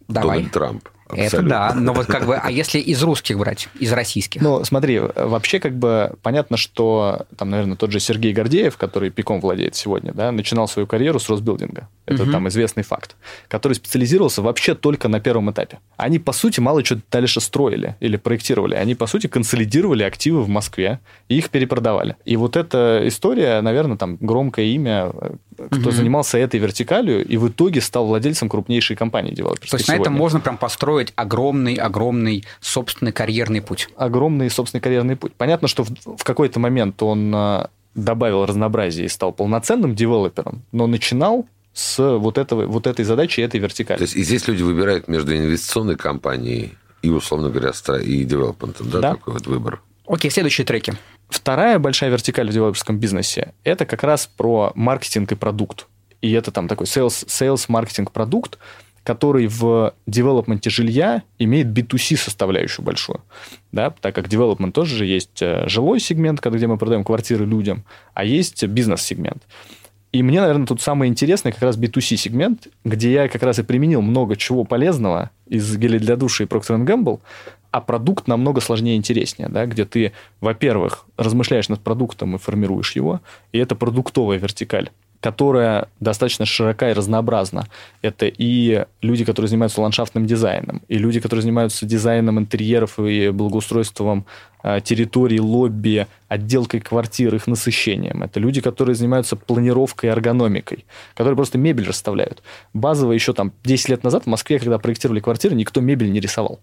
Давай. 0.10 0.40
Дональд 0.40 0.52
Трамп. 0.52 0.90
Абсолютно. 1.08 1.38
Это 1.38 1.42
да, 1.44 1.74
но 1.74 1.94
вот 1.94 2.08
как 2.08 2.26
бы, 2.26 2.36
а 2.36 2.50
если 2.50 2.80
из 2.80 3.02
русских 3.04 3.38
брать, 3.38 3.70
из 3.80 3.92
российских? 3.92 4.42
Ну, 4.42 4.64
смотри, 4.64 5.00
вообще 5.00 5.60
как 5.60 5.76
бы 5.76 6.16
понятно, 6.22 6.58
что 6.58 7.26
там, 7.38 7.50
наверное, 7.50 7.76
тот 7.76 7.92
же 7.92 8.00
Сергей 8.00 8.34
Гордеев, 8.34 8.78
который 8.78 9.10
пиком 9.10 9.42
владеет 9.42 9.76
сегодня, 9.76 10.14
да, 10.14 10.32
начинал 10.32 10.68
свою 10.68 10.88
карьеру 10.88 11.20
с 11.20 11.30
Росбилдинга. 11.30 11.88
Это 12.06 12.24
угу. 12.24 12.32
там 12.32 12.48
известный 12.50 12.84
факт. 12.84 13.16
Который 13.48 13.74
специализировался 13.74 14.42
вообще 14.42 14.76
только 14.76 15.08
на 15.08 15.20
первом 15.20 15.52
этапе. 15.52 15.80
Они, 15.98 16.20
по 16.20 16.34
сути, 16.34 16.60
мало 16.60 16.84
что 16.84 17.00
дальше 17.12 17.40
строили 17.42 17.96
или 18.00 18.18
проектировали. 18.18 18.76
Они, 18.76 18.96
по 18.96 19.08
сути, 19.08 19.28
консолидировали 19.28 20.04
активы 20.04 20.42
в 20.44 20.50
Москве 20.50 21.00
и 21.30 21.38
их 21.38 21.50
перепродавали. 21.50 22.16
И 22.26 22.36
вот 22.36 22.58
эта 22.58 23.02
история, 23.06 23.62
наверное, 23.62 23.98
там 23.98 24.18
громкое 24.20 24.66
имя, 24.68 25.12
кто 25.56 25.90
угу. 25.90 25.92
занимался 25.92 26.38
этой 26.38 26.60
вертикалью 26.60 27.26
и 27.26 27.38
в 27.38 27.50
итоге 27.50 27.82
стал 27.82 28.08
владельцем 28.08 28.50
крупнейшей 28.50 28.96
компании 28.96 29.34
девелоперской. 29.34 29.70
То 29.70 29.76
есть 29.78 29.86
сегодня. 29.86 30.00
на 30.00 30.04
этом 30.04 30.14
можно 30.14 30.40
прям 30.40 30.58
построить 30.58 30.93
огромный-огромный 31.16 32.46
собственный 32.60 33.12
карьерный 33.12 33.62
путь. 33.62 33.90
Огромный 33.96 34.50
собственный 34.50 34.82
карьерный 34.82 35.16
путь. 35.16 35.34
Понятно, 35.36 35.68
что 35.68 35.84
в, 35.84 35.90
в 36.18 36.24
какой-то 36.24 36.60
момент 36.60 37.02
он 37.02 37.34
а, 37.36 37.70
добавил 37.96 38.46
разнообразие 38.46 39.06
и 39.06 39.10
стал 39.10 39.32
полноценным 39.34 39.96
девелопером, 39.96 40.64
но 40.72 40.88
начинал 40.88 41.48
с 41.74 42.18
вот, 42.18 42.38
этого, 42.38 42.66
вот 42.66 42.88
этой 42.88 43.04
задачи 43.04 43.40
и 43.40 43.44
этой 43.44 43.60
вертикали. 43.60 43.98
То 43.98 44.04
есть 44.04 44.16
и 44.16 44.24
здесь 44.24 44.48
люди 44.48 44.62
выбирают 44.62 45.08
между 45.08 45.36
инвестиционной 45.36 45.96
компанией 45.96 46.74
и, 47.02 47.10
условно 47.10 47.50
говоря, 47.50 47.72
и 48.02 48.24
девелопментом, 48.24 48.90
да, 48.90 49.00
да? 49.00 49.12
такой 49.12 49.34
вот 49.34 49.48
выбор? 49.48 49.82
Окей, 50.08 50.30
следующие 50.30 50.66
треки. 50.66 50.94
Вторая 51.30 51.80
большая 51.80 52.10
вертикаль 52.10 52.50
в 52.50 52.54
девелоперском 52.54 53.00
бизнесе– 53.00 53.54
это 53.64 53.86
как 53.86 54.04
раз 54.04 54.28
про 54.28 54.72
маркетинг 54.76 55.32
и 55.32 55.36
продукт. 55.36 55.88
И 56.22 56.32
это 56.32 56.52
там 56.52 56.68
такой 56.68 56.86
sales, 56.86 57.26
sales 57.28 57.66
маркетинг, 57.68 58.12
продукт, 58.12 58.58
который 59.04 59.48
в 59.48 59.94
девелопменте 60.08 60.70
жилья 60.70 61.24
имеет 61.40 61.68
B2C 61.68 62.18
составляющую 62.18 62.86
большую. 62.86 63.22
Да, 63.72 63.90
так 63.90 64.16
как 64.16 64.30
девелопмент 64.30 64.74
тоже 64.74 64.96
же 64.96 65.06
есть 65.06 65.42
э, 65.42 65.68
жилой 65.68 66.00
сегмент, 66.00 66.42
где 66.42 66.68
мы 66.68 66.78
продаем 66.78 67.04
квартиры 67.04 67.46
людям, 67.46 67.84
а 68.14 68.24
есть 68.24 68.64
бизнес-сегмент. 68.64 69.44
И 70.14 70.22
мне, 70.22 70.42
наверное, 70.42 70.68
тут 70.68 70.80
самое 70.80 71.10
интересное 71.10 71.52
как 71.52 71.64
раз 71.64 71.76
B2C 71.76 72.18
сегмент, 72.18 72.68
где 72.86 73.12
я 73.12 73.28
как 73.28 73.42
раз 73.42 73.58
и 73.58 73.64
применил 73.64 74.02
много 74.02 74.36
чего 74.36 74.64
полезного 74.64 75.32
из 75.48 75.76
геля 75.76 76.00
для 76.00 76.16
души 76.16 76.44
и 76.44 76.46
Procter 76.46 76.78
Gamble, 76.86 77.20
а 77.72 77.82
продукт 77.82 78.28
намного 78.28 78.62
сложнее 78.62 78.94
и 78.94 78.98
интереснее, 78.98 79.50
да, 79.50 79.66
где 79.66 79.86
ты, 79.86 80.14
во-первых, 80.40 81.08
размышляешь 81.18 81.70
над 81.70 81.82
продуктом 81.82 82.36
и 82.36 82.38
формируешь 82.38 82.96
его, 82.96 83.22
и 83.52 83.58
это 83.58 83.76
продуктовая 83.76 84.38
вертикаль 84.38 84.92
которая 85.24 85.88
достаточно 86.02 86.46
широка 86.46 86.90
и 86.90 86.94
разнообразна. 86.94 87.66
Это 88.02 88.26
и 88.26 88.86
люди, 89.02 89.24
которые 89.24 89.48
занимаются 89.48 89.80
ландшафтным 89.80 90.26
дизайном, 90.26 90.82
и 90.90 90.98
люди, 90.98 91.22
которые 91.22 91.44
занимаются 91.44 91.86
дизайном 91.86 92.40
интерьеров 92.40 93.00
и 93.00 93.30
благоустройством 93.30 94.26
а, 94.62 94.82
территорий, 94.82 95.40
лобби, 95.40 96.08
отделкой 96.28 96.82
квартир, 96.82 97.34
их 97.36 97.48
насыщением. 97.48 98.22
Это 98.22 98.42
люди, 98.42 98.60
которые 98.60 98.96
занимаются 98.96 99.38
планировкой 99.38 100.10
и 100.10 100.12
эргономикой, 100.12 100.86
которые 101.14 101.38
просто 101.38 101.58
мебель 101.58 101.88
расставляют. 101.88 102.44
Базово 102.74 103.14
еще 103.14 103.32
там 103.32 103.54
10 103.64 103.88
лет 103.88 104.04
назад 104.04 104.24
в 104.24 104.28
Москве, 104.28 104.60
когда 104.60 104.78
проектировали 104.78 105.22
квартиры, 105.22 105.56
никто 105.56 105.80
мебель 105.80 106.12
не 106.12 106.20
рисовал. 106.20 106.60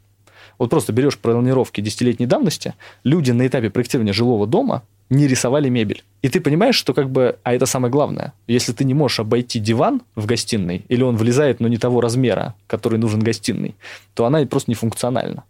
Вот 0.60 0.68
просто 0.68 0.92
берешь 0.92 1.18
планировки 1.18 1.80
десятилетней 1.80 2.26
давности, 2.26 2.74
люди 3.02 3.30
на 3.30 3.46
этапе 3.46 3.70
проектирования 3.70 4.12
жилого 4.12 4.46
дома 4.46 4.82
не 5.08 5.26
рисовали 5.26 5.70
мебель. 5.70 6.04
И 6.20 6.28
ты 6.28 6.38
понимаешь, 6.38 6.76
что 6.76 6.92
как 6.92 7.08
бы, 7.08 7.38
а 7.42 7.54
это 7.54 7.64
самое 7.64 7.90
главное, 7.90 8.34
если 8.46 8.74
ты 8.74 8.84
не 8.84 8.92
можешь 8.92 9.20
обойти 9.20 9.58
диван 9.58 10.02
в 10.14 10.26
гостиной, 10.26 10.84
или 10.88 11.02
он 11.02 11.16
влезает, 11.16 11.60
но 11.60 11.68
не 11.68 11.78
того 11.78 12.02
размера, 12.02 12.54
который 12.66 12.98
нужен 12.98 13.20
гостиной, 13.20 13.74
то 14.12 14.26
она 14.26 14.44
просто 14.44 14.70
не 14.70 14.74
функциональна. 14.74 15.44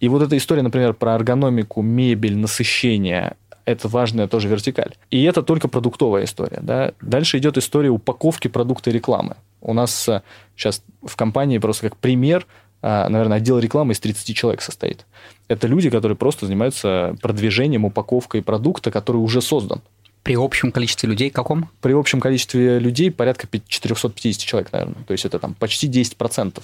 И 0.00 0.08
вот 0.08 0.20
эта 0.20 0.36
история, 0.36 0.62
например, 0.62 0.94
про 0.94 1.14
эргономику, 1.14 1.80
мебель, 1.80 2.36
насыщение, 2.36 3.36
это 3.66 3.86
важная 3.86 4.26
тоже 4.26 4.48
вертикаль. 4.48 4.94
И 5.12 5.22
это 5.22 5.44
только 5.44 5.68
продуктовая 5.68 6.24
история. 6.24 6.58
Да? 6.60 6.92
Дальше 7.00 7.38
идет 7.38 7.56
история 7.56 7.90
упаковки 7.90 8.48
продукта 8.48 8.90
и 8.90 8.92
рекламы. 8.92 9.36
У 9.60 9.72
нас 9.72 10.08
сейчас 10.56 10.82
э, 11.02 11.06
в 11.06 11.14
компании 11.16 11.58
просто 11.58 11.88
как 11.88 11.96
пример– 11.98 12.48
наверное, 12.82 13.38
отдел 13.38 13.58
рекламы 13.58 13.92
из 13.92 14.00
30 14.00 14.36
человек 14.36 14.62
состоит. 14.62 15.06
Это 15.48 15.66
люди, 15.66 15.90
которые 15.90 16.16
просто 16.16 16.46
занимаются 16.46 17.16
продвижением, 17.22 17.84
упаковкой 17.84 18.42
продукта, 18.42 18.90
который 18.90 19.18
уже 19.18 19.40
создан. 19.40 19.82
При 20.22 20.34
общем 20.34 20.72
количестве 20.72 21.08
людей 21.08 21.30
каком? 21.30 21.70
При 21.80 21.92
общем 21.92 22.20
количестве 22.20 22.80
людей 22.80 23.12
порядка 23.12 23.46
450 23.68 24.42
человек, 24.42 24.72
наверное. 24.72 25.04
То 25.04 25.12
есть 25.12 25.24
это 25.24 25.38
там 25.38 25.54
почти 25.54 25.88
10% 25.88 26.60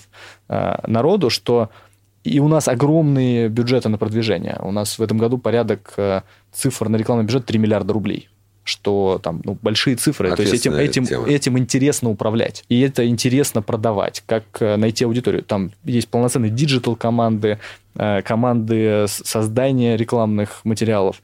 э, 0.48 0.74
народу, 0.88 1.30
что 1.30 1.70
и 2.24 2.40
у 2.40 2.48
нас 2.48 2.68
огромные 2.68 3.48
бюджеты 3.48 3.88
на 3.88 3.98
продвижение. 3.98 4.58
У 4.62 4.72
нас 4.72 4.98
в 4.98 5.02
этом 5.02 5.18
году 5.18 5.38
порядок 5.38 5.94
э, 5.96 6.22
цифр 6.52 6.88
на 6.88 6.96
рекламный 6.96 7.24
бюджет 7.24 7.46
3 7.46 7.58
миллиарда 7.58 7.92
рублей 7.92 8.28
что 8.64 9.20
там 9.22 9.40
ну, 9.44 9.58
большие 9.60 9.96
цифры, 9.96 10.34
то 10.34 10.42
есть 10.42 10.54
этим, 10.54 10.74
этим, 10.74 11.04
этим 11.24 11.58
интересно 11.58 12.10
управлять, 12.10 12.64
и 12.68 12.80
это 12.80 13.06
интересно 13.06 13.62
продавать, 13.62 14.22
как 14.26 14.44
э, 14.60 14.76
найти 14.76 15.04
аудиторию. 15.04 15.42
Там 15.42 15.72
есть 15.84 16.08
полноценные 16.08 16.50
digital 16.50 16.96
команды, 16.96 17.58
команды 17.94 19.04
создания 19.06 19.96
рекламных 19.96 20.64
материалов, 20.64 21.20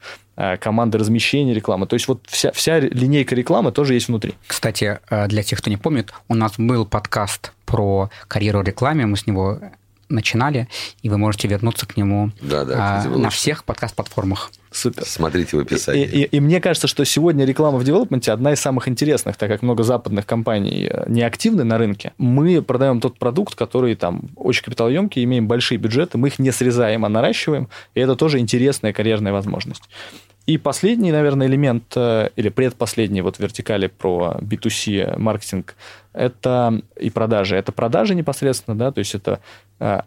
команды 0.59 0.99
размещения 0.99 1.55
рекламы. 1.55 1.87
То 1.87 1.95
есть 1.95 2.07
вот 2.07 2.21
вся, 2.27 2.51
вся 2.51 2.79
линейка 2.79 3.33
рекламы 3.33 3.71
тоже 3.71 3.95
есть 3.95 4.07
внутри. 4.07 4.35
Кстати, 4.45 4.99
для 5.27 5.41
тех, 5.41 5.59
кто 5.59 5.71
не 5.71 5.77
помнит, 5.77 6.13
у 6.27 6.35
нас 6.35 6.53
был 6.59 6.85
подкаст 6.85 7.53
про 7.65 8.11
карьеру 8.27 8.59
в 8.59 8.63
рекламе, 8.63 9.07
мы 9.07 9.17
с 9.17 9.25
него 9.25 9.59
начинали, 10.09 10.67
и 11.01 11.09
вы 11.09 11.17
можете 11.17 11.47
вернуться 11.47 11.85
к 11.85 11.95
нему 11.95 12.31
да, 12.41 12.65
да, 12.65 13.03
а, 13.03 13.07
на 13.07 13.29
всех 13.29 13.63
подкаст-платформах. 13.63 14.51
Супер. 14.71 15.03
Смотрите 15.05 15.57
в 15.57 15.59
описании. 15.61 16.05
И, 16.05 16.21
и, 16.21 16.23
и 16.25 16.39
мне 16.39 16.61
кажется, 16.61 16.87
что 16.87 17.03
сегодня 17.03 17.45
реклама 17.45 17.79
в 17.79 17.83
девелопменте 17.83 18.31
одна 18.31 18.53
из 18.53 18.59
самых 18.59 18.87
интересных, 18.87 19.35
так 19.35 19.49
как 19.49 19.61
много 19.63 19.83
западных 19.83 20.25
компаний 20.25 20.87
э, 20.91 21.05
не 21.07 21.23
активны 21.23 21.63
на 21.63 21.77
рынке. 21.77 22.13
Мы 22.17 22.61
продаем 22.61 23.01
тот 23.01 23.17
продукт, 23.17 23.55
который 23.55 23.95
там 23.95 24.29
очень 24.35 24.63
капиталоемкий, 24.63 25.23
имеем 25.23 25.47
большие 25.47 25.77
бюджеты, 25.77 26.17
мы 26.17 26.27
их 26.27 26.37
не 26.39 26.51
срезаем, 26.51 27.03
а 27.03 27.09
наращиваем, 27.09 27.67
и 27.95 27.99
это 27.99 28.15
тоже 28.15 28.39
интересная 28.39 28.93
карьерная 28.93 29.31
возможность. 29.31 29.83
И 30.45 30.57
последний, 30.57 31.11
наверное, 31.11 31.47
элемент, 31.47 31.93
э, 31.95 32.29
или 32.35 32.49
предпоследний 32.49 33.21
вот 33.21 33.39
вертикали 33.39 33.87
про 33.87 34.37
B2C 34.41 35.17
маркетинг, 35.17 35.75
это 36.13 36.81
и 36.99 37.09
продажи. 37.09 37.55
Это 37.55 37.71
продажи 37.71 38.15
непосредственно, 38.15 38.77
да, 38.77 38.91
то 38.91 38.99
есть 38.99 39.15
это 39.15 39.41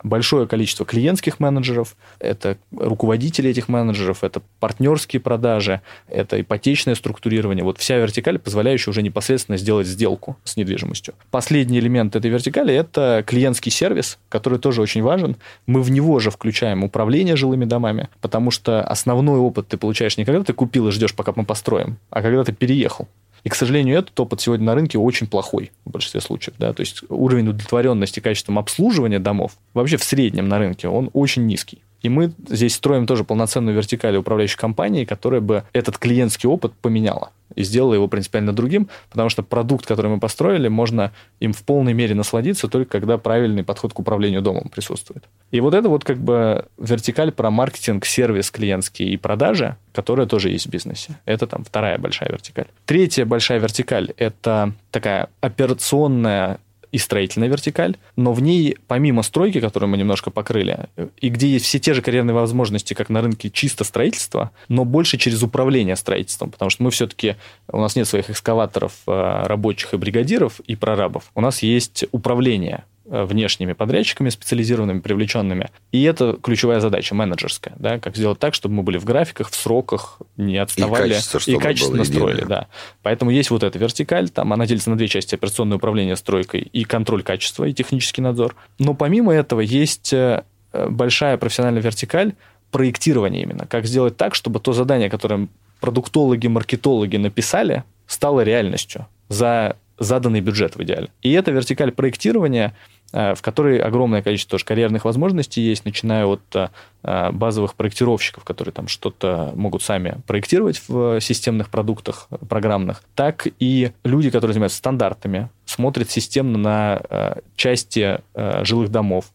большое 0.03 0.47
количество 0.47 0.85
клиентских 0.85 1.41
менеджеров, 1.41 1.97
это 2.19 2.59
руководители 2.77 3.51
этих 3.51 3.69
менеджеров, 3.69 4.23
это 4.23 4.43
партнерские 4.61 5.21
продажи, 5.21 5.81
это 6.09 6.41
ипотечное 6.41 6.95
структурирование. 6.95 7.65
Вот 7.65 7.79
вся 7.79 7.97
вертикаль, 7.97 8.39
позволяющая 8.39 8.91
уже 8.91 9.03
непосредственно 9.03 9.57
сделать 9.57 9.87
сделку 9.87 10.37
с 10.45 10.57
недвижимостью. 10.57 11.15
Последний 11.31 11.79
элемент 11.79 12.17
этой 12.17 12.31
вертикали– 12.31 12.75
это 12.75 13.25
клиентский 13.27 13.73
сервис, 13.73 14.19
который 14.29 14.59
тоже 14.59 14.83
очень 14.83 15.03
важен. 15.03 15.37
Мы 15.67 15.83
в 15.83 15.91
него 15.91 16.19
же 16.19 16.31
включаем 16.31 16.85
управление 16.85 17.37
жилыми 17.37 17.65
домами, 17.65 18.09
потому 18.21 18.51
что 18.51 18.83
основной 18.83 19.39
опыт 19.39 19.69
ты 19.69 19.77
получаешь 19.77 20.17
не 20.17 20.25
когда 20.25 20.43
ты 20.43 20.53
купил 20.53 20.89
и 20.89 20.91
ждешь, 20.93 21.15
пока 21.15 21.33
мы 21.35 21.45
построим, 21.45 21.97
а 22.11 22.23
когда 22.23 22.45
ты 22.45 22.53
переехал. 22.53 23.09
И, 23.45 23.49
к 23.49 23.55
сожалению, 23.55 23.99
этот 23.99 24.19
опыт 24.21 24.41
сегодня 24.41 24.67
на 24.67 24.75
рынке 24.75 24.99
очень 24.99 25.27
плохой 25.27 25.73
в 25.85 25.91
большинстве 25.91 26.21
случаев. 26.21 26.55
Да? 26.59 26.73
То 26.73 26.81
есть 26.81 27.03
уровень 27.09 27.49
удовлетворенности 27.49 28.21
качеством 28.21 28.59
обслуживания 28.59 29.19
домов 29.19 29.53
вообще 29.75 29.97
в 29.97 30.05
среднем 30.05 30.49
на 30.49 30.59
рынке 30.59 30.89
он 30.89 31.11
очень 31.13 31.47
низкий. 31.47 31.83
И 32.03 32.09
мы 32.09 32.33
здесь 32.49 32.75
строим 32.75 33.07
тоже 33.07 33.25
полноценную 33.25 33.77
вертикаль 33.77 34.17
управляющей 34.17 34.59
компании, 34.59 35.05
которая 35.05 35.41
бы 35.41 35.65
этот 35.73 35.99
клиентский 35.99 36.49
опыт 36.49 36.73
поменяла 36.75 37.31
и 37.55 37.65
сделала 37.65 37.95
его 37.95 38.09
принципиально 38.09 38.53
другим, 38.53 38.89
потому 39.11 39.29
что 39.29 39.43
продукт, 39.43 39.87
который 39.87 40.11
мы 40.11 40.19
построили, 40.19 40.69
можно 40.69 41.13
им 41.41 41.53
в 41.53 41.63
полной 41.63 41.93
мере 41.93 42.15
насладиться 42.15 42.69
только 42.69 42.93
когда 42.93 43.19
правильный 43.19 43.63
подход 43.63 43.93
к 43.93 43.99
управлению 43.99 44.43
домом 44.43 44.69
присутствует. 44.69 45.25
И 45.51 45.61
вот 45.61 45.75
это 45.75 45.89
вот 45.89 46.05
как 46.05 46.19
бы 46.19 46.67
вертикаль 46.79 47.33
про 47.33 47.51
маркетинг, 47.51 48.07
сервис 48.07 48.51
клиентский 48.51 49.11
и 49.11 49.17
продажи, 49.17 49.77
которая 49.93 50.27
тоже 50.27 50.51
есть 50.51 50.67
в 50.67 50.71
бизнесе. 50.71 51.19
Это 51.25 51.47
там 51.47 51.65
вторая 51.65 51.99
большая 51.99 52.31
вертикаль. 52.31 52.67
Третья 52.87 53.25
большая 53.25 53.59
вертикаль– 53.59 54.13
это 54.17 54.73
такая 54.91 55.29
операционная 55.41 56.59
и 56.93 56.99
строительная 56.99 57.49
вертикаль, 57.49 57.97
но 58.17 58.33
в 58.33 58.41
ней, 58.41 58.77
помимо 58.87 59.23
стройки, 59.23 59.61
которую 59.61 59.91
мы 59.91 59.97
немножко 59.97 60.31
покрыли, 60.31 60.87
и 61.21 61.31
где 61.31 61.49
есть 61.49 61.65
все 61.65 61.79
те 61.79 61.95
же 61.95 62.03
карьерные 62.03 62.35
возможности, 62.35 62.95
как 62.95 63.09
на 63.09 63.23
рынке 63.23 63.51
чисто 63.51 63.83
строительства, 63.83 64.51
но 64.69 64.85
больше 64.85 65.17
через 65.17 65.43
управление 65.43 65.97
строительством, 65.97 66.51
потому 66.51 66.71
что 66.71 66.83
мы 66.83 66.91
все-таки, 66.91 67.37
у 67.69 67.81
нас 67.81 67.97
нет 67.97 68.07
своих 68.07 68.31
экскаваторов, 68.31 68.93
э, 69.07 69.43
рабочих 69.47 69.95
и 69.95 69.97
бригадиров 69.97 70.61
и 70.61 70.77
прорабов, 70.77 71.31
у 71.35 71.41
нас 71.41 71.63
есть 71.63 72.05
управление 72.13 72.85
внешними 73.05 73.73
подрядчиками 73.73 74.29
специализированными, 74.29 75.01
привлеченными. 75.01 75.71
И 75.91 76.03
это 76.05 76.39
ключевая 76.41 76.81
задача, 76.81 77.15
менеджерская. 77.15 77.75
Да? 77.79 77.99
Как 77.99 78.17
сделать 78.17 78.39
так, 78.39 78.55
чтобы 78.55 78.77
мы 78.77 78.83
были 78.83 78.99
в 78.99 79.05
графиках, 79.05 79.51
в 79.51 79.55
сроках, 79.55 80.19
не 80.37 80.57
отставали. 80.59 81.11
И, 81.11 81.15
качество, 81.15 81.39
и 81.51 81.57
качественно 81.57 82.05
строили. 82.05 82.45
Да. 82.45 82.69
Поэтому 83.03 83.31
есть 83.31 83.51
вот 83.51 83.63
эта 83.63 83.79
вертикаль, 83.79 84.29
там 84.31 84.53
она 84.53 84.67
делится 84.67 84.91
на 84.91 84.97
две 84.97 85.09
части. 85.09 85.35
Операционное 85.35 85.77
управление 85.77 86.17
стройкой 86.17 86.61
и 86.61 86.85
контроль 86.85 87.23
качества, 87.23 87.65
и 87.65 87.73
технический 87.73 88.23
надзор. 88.23 88.55
Но 88.79 88.95
помимо 88.95 89.33
этого 89.33 89.61
есть 89.61 90.13
э, 90.13 90.45
большая 90.73 91.37
профессиональная 91.39 91.83
вертикаль 91.83 92.35
проектирования 92.71 93.43
именно. 93.43 93.67
Как 93.67 93.87
сделать 93.87 94.17
так, 94.17 94.35
чтобы 94.35 94.61
то 94.61 94.73
задание, 94.73 95.11
которое 95.11 95.49
продуктологи, 95.81 96.47
маркетологи 96.47 97.17
написали, 97.17 97.85
стало 98.07 98.43
реальностью 98.43 99.07
за 99.29 99.77
заданный 100.03 100.41
бюджет 100.41 100.77
в 100.77 100.83
идеале. 100.83 101.09
И 101.23 101.33
это 101.33 101.51
вертикаль 101.51 101.93
проектирования, 101.93 102.75
э, 103.13 103.35
в 103.35 103.43
которой 103.43 103.79
огромное 103.79 104.23
количество 104.23 104.53
тоже 104.53 104.65
карьерных 104.65 105.05
возможностей 105.05 105.61
есть, 105.61 105.85
начиная 105.85 106.27
от 106.27 106.43
э, 106.55 107.31
базовых 107.33 107.75
проектировщиков, 107.75 108.45
которые 108.45 108.73
там 108.73 108.89
что-то 108.89 109.53
могут 109.55 109.83
сами 109.83 110.21
проектировать 110.27 110.83
в 110.89 111.21
системных 111.21 111.71
продуктах 111.71 112.29
программных, 112.49 113.03
так 113.15 113.47
и 113.59 113.93
люди, 114.05 114.31
которые 114.31 114.55
занимаются 114.55 114.79
стандартами, 114.79 115.49
смотрят 115.65 116.11
системно 116.11 116.59
на 116.59 117.01
э, 117.09 117.41
части 117.57 118.21
жилых 118.35 118.91
домов, 118.91 119.27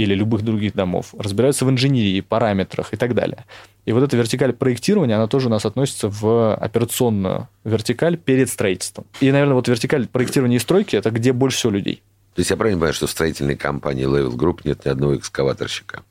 или 0.00 0.14
любых 0.14 0.42
других 0.42 0.74
домов, 0.74 1.14
разбираются 1.18 1.66
в 1.66 1.70
инженерии, 1.70 2.20
параметрах 2.22 2.94
и 2.94 2.96
так 2.96 3.14
далее. 3.14 3.44
И 3.84 3.92
вот 3.92 4.02
эта 4.02 4.16
вертикаль 4.16 4.52
проектирования, 4.52 5.16
она 5.16 5.26
тоже 5.26 5.48
у 5.48 5.50
нас 5.50 5.66
относится 5.66 6.08
в 6.08 6.54
операционную 6.54 7.48
вертикаль 7.64 8.16
перед 8.16 8.48
строительством. 8.48 9.04
И, 9.20 9.30
наверное, 9.30 9.54
вот 9.54 9.68
вертикаль 9.68 10.06
проектирования 10.06 10.56
и 10.56 10.60
стройки– 10.60 10.96
это 10.96 11.10
где 11.10 11.32
больше 11.32 11.58
всего 11.58 11.72
людей. 11.72 12.02
То 12.34 12.40
есть 12.40 12.50
я 12.50 12.56
правильно 12.56 12.78
понимаю, 12.78 12.94
что 12.94 13.08
в 13.08 13.10
строительной 13.10 13.56
компании 13.56 14.06
Level 14.06 14.36
Group 14.36 14.60
нет 14.64 14.84
ни 14.84 14.88
одного 14.88 15.16
экскаваторщика? 15.16 16.04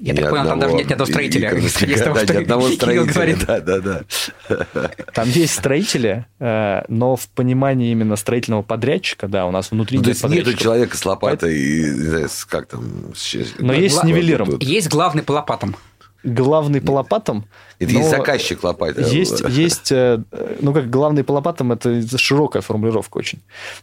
Я 0.00 0.14
так 0.14 0.28
понял, 0.28 0.44
там 0.44 0.60
даже 0.60 0.74
нет 0.74 0.88
ни 0.88 0.92
одного 0.92 1.10
строителя. 1.10 1.50
Да, 1.50 1.58
ни 1.58 2.36
одного 2.42 2.68
строителя, 2.70 3.46
да, 3.46 3.60
да, 3.60 4.04
да. 4.48 4.90
Там 5.14 5.28
есть 5.30 5.54
строители, 5.54 6.26
э, 6.38 6.82
но 6.88 7.16
в 7.16 7.26
понимании 7.28 7.90
именно 7.90 8.16
строительного 8.16 8.62
подрядчика, 8.62 9.28
да, 9.28 9.46
у 9.46 9.50
нас 9.50 9.70
внутри 9.70 9.98
ну, 9.98 10.04
нет 10.04 10.20
То 10.20 10.28
есть 10.28 10.46
нет 10.46 10.58
человека 10.58 10.96
с 10.96 11.04
лопатой 11.06 11.56
и, 11.56 12.26
как 12.48 12.66
там... 12.66 13.14
Но 13.58 13.72
есть 13.72 13.96
с 13.96 14.04
нивелиром. 14.04 14.58
Есть 14.60 14.88
главный 14.88 15.22
по 15.22 15.32
лопатам 15.32 15.76
главный 16.22 16.80
по 16.80 16.92
лопатам. 16.92 17.44
Это 17.78 17.90
есть 17.90 18.10
заказчик 18.10 18.62
лопат. 18.62 18.98
Есть, 18.98 19.42
есть, 19.48 19.90
э, 19.90 20.22
ну 20.60 20.72
как 20.72 20.88
главный 20.88 21.24
по 21.24 21.32
лопатам, 21.32 21.72
это 21.72 22.00
широкая 22.16 22.62
формулировка 22.62 23.18
очень. 23.18 23.40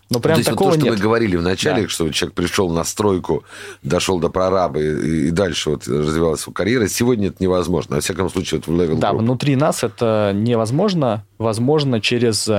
Но 0.09 0.19
прям 0.19 0.35
то 0.35 0.39
есть 0.39 0.49
такого 0.49 0.69
вот 0.69 0.75
то, 0.75 0.79
что 0.79 0.89
нет. 0.89 0.97
мы 0.97 1.03
говорили 1.03 1.35
в 1.35 1.41
начале, 1.41 1.83
да. 1.83 1.89
что 1.89 2.09
человек 2.09 2.35
пришел 2.35 2.69
на 2.69 2.83
стройку, 2.83 3.43
дошел 3.83 4.19
до 4.19 4.29
прораба 4.29 4.79
и, 4.79 5.27
и 5.27 5.31
дальше 5.31 5.71
вот 5.71 5.87
развивалась 5.87 6.41
его 6.43 6.53
карьера, 6.53 6.87
сегодня 6.87 7.27
это 7.27 7.43
невозможно. 7.43 7.95
Во 7.95 8.01
всяком 8.01 8.29
случае, 8.29 8.61
вот 8.65 8.73
в 8.73 8.79
Level 8.79 8.99
Да, 8.99 9.13
внутри 9.13 9.55
нас 9.55 9.83
это 9.83 10.31
невозможно. 10.33 11.25
Возможно 11.37 11.99
через 11.99 12.49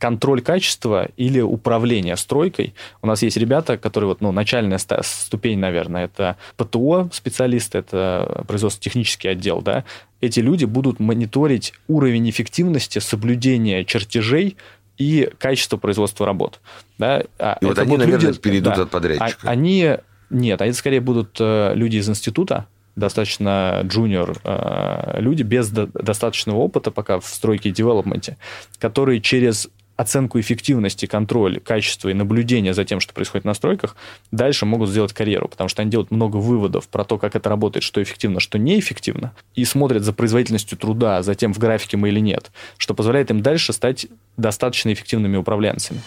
контроль 0.00 0.40
качества 0.40 1.10
или 1.16 1.40
управление 1.40 2.16
стройкой. 2.16 2.74
У 3.02 3.06
нас 3.06 3.22
есть 3.22 3.36
ребята, 3.36 3.76
которые 3.76 4.08
вот, 4.08 4.20
ну, 4.22 4.32
начальная 4.32 4.80
ступень, 5.02 5.58
наверное, 5.58 6.06
это 6.06 6.36
ПТО 6.56 7.10
специалисты, 7.12 7.78
это 7.78 8.44
производство-технический 8.48 9.28
отдел, 9.28 9.60
да. 9.60 9.84
Эти 10.20 10.40
люди 10.40 10.64
будут 10.64 11.00
мониторить 11.00 11.74
уровень 11.86 12.28
эффективности 12.30 12.98
соблюдения 12.98 13.84
чертежей 13.84 14.56
и 14.96 15.30
качество 15.38 15.76
производства 15.76 16.26
работ. 16.26 16.60
Да? 16.98 17.22
А 17.38 17.58
и 17.60 17.66
вот 17.66 17.78
они, 17.78 17.96
наверное, 17.96 18.28
люди, 18.28 18.38
перейдут 18.38 18.74
да, 18.74 18.82
от 18.82 18.90
подрядчика. 18.90 19.38
А, 19.42 19.50
они, 19.50 19.96
нет, 20.30 20.60
они 20.62 20.72
скорее 20.72 21.00
будут 21.00 21.36
э, 21.40 21.72
люди 21.74 21.96
из 21.96 22.08
института, 22.08 22.66
достаточно 22.96 23.80
джуниор 23.84 24.36
э, 24.44 25.20
люди 25.20 25.42
без 25.42 25.70
до, 25.70 25.86
достаточного 25.86 26.58
опыта 26.58 26.90
пока 26.90 27.18
в 27.20 27.26
стройке 27.26 27.70
и 27.70 27.72
девелопменте, 27.72 28.36
которые 28.78 29.20
через 29.20 29.68
оценку 30.00 30.40
эффективности, 30.40 31.04
контроль, 31.04 31.60
качества 31.60 32.08
и 32.08 32.14
наблюдение 32.14 32.72
за 32.72 32.84
тем, 32.84 33.00
что 33.00 33.12
происходит 33.12 33.44
на 33.44 33.52
стройках, 33.52 33.96
дальше 34.30 34.64
могут 34.64 34.88
сделать 34.88 35.12
карьеру, 35.12 35.48
потому 35.48 35.68
что 35.68 35.82
они 35.82 35.90
делают 35.90 36.10
много 36.10 36.36
выводов 36.36 36.88
про 36.88 37.04
то, 37.04 37.18
как 37.18 37.36
это 37.36 37.50
работает, 37.50 37.82
что 37.82 38.02
эффективно, 38.02 38.40
что 38.40 38.58
неэффективно, 38.58 39.32
и 39.54 39.64
смотрят 39.64 40.02
за 40.02 40.12
производительностью 40.12 40.78
труда, 40.78 41.22
за 41.22 41.34
тем, 41.34 41.52
в 41.52 41.58
графике 41.58 41.98
мы 41.98 42.08
или 42.08 42.20
нет, 42.20 42.50
что 42.78 42.94
позволяет 42.94 43.30
им 43.30 43.42
дальше 43.42 43.72
стать 43.72 44.06
достаточно 44.38 44.92
эффективными 44.92 45.36
управленцами. 45.36 46.00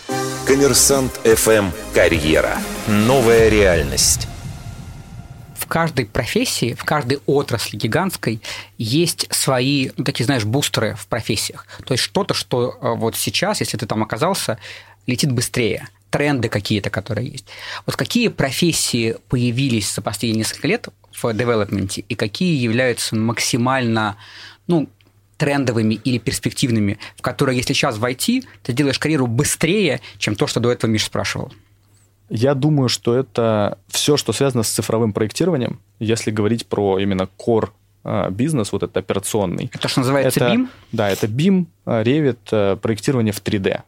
Коммерсант 0.48 1.22
FM 1.24 1.68
«Карьера». 1.94 2.58
Новая 2.88 3.50
реальность. 3.50 4.28
В 5.64 5.68
каждой 5.68 6.06
профессии, 6.06 6.74
в 6.74 6.84
каждой 6.84 7.20
отрасли 7.26 7.78
гигантской 7.78 8.42
есть 8.78 9.28
свои, 9.34 9.92
ну, 9.96 10.04
такие, 10.04 10.26
знаешь, 10.26 10.44
бустеры 10.44 10.96
в 11.00 11.08
профессиях. 11.08 11.66
То 11.86 11.94
есть 11.94 12.04
что-то, 12.04 12.34
что 12.34 12.78
э, 12.82 12.94
вот 12.96 13.16
сейчас, 13.16 13.62
если 13.62 13.78
ты 13.78 13.86
там 13.86 14.04
оказался, 14.04 14.58
летит 15.08 15.32
быстрее 15.32 15.88
тренды 16.10 16.50
какие-то, 16.50 16.90
которые 16.90 17.30
есть. 17.30 17.46
Вот 17.86 17.96
какие 17.96 18.28
профессии 18.28 19.16
появились 19.30 19.94
за 19.94 20.02
последние 20.02 20.40
несколько 20.40 20.68
лет 20.68 20.90
в 21.12 21.34
девелопменте 21.34 22.04
и 22.08 22.16
какие 22.16 22.62
являются 22.62 23.16
максимально 23.16 24.18
ну, 24.68 24.90
трендовыми 25.38 25.96
или 25.96 26.18
перспективными, 26.18 27.00
в 27.16 27.22
которые, 27.22 27.58
если 27.58 27.74
сейчас 27.74 27.98
войти, 27.98 28.44
ты 28.64 28.74
делаешь 28.74 29.00
карьеру 29.00 29.28
быстрее, 29.28 30.02
чем 30.18 30.36
то, 30.36 30.46
что 30.46 30.60
до 30.60 30.72
этого 30.72 30.92
Миша 30.92 31.08
спрашивал? 31.08 31.54
Я 32.30 32.54
думаю, 32.54 32.90
что 32.90 33.16
это 33.16 33.78
все, 33.88 34.18
что 34.18 34.34
связано 34.34 34.64
с 34.64 34.70
цифровым 34.70 35.14
проектированием, 35.14 35.80
если 36.00 36.32
говорить 36.32 36.66
про 36.66 37.00
именно 37.00 37.28
core 37.38 37.70
а, 38.04 38.30
бизнес, 38.30 38.72
вот 38.72 38.84
этот 38.84 38.98
операционный. 38.98 39.70
Это 39.74 39.88
что 39.88 40.02
называется 40.02 40.40
это, 40.40 40.54
BIM? 40.54 40.68
Да, 40.92 41.10
это 41.10 41.28
BIM, 41.28 41.66
а, 41.86 42.04
Revit, 42.04 42.38
а, 42.52 42.76
проектирование 42.76 43.34
в 43.34 43.42
3D. 43.42 43.82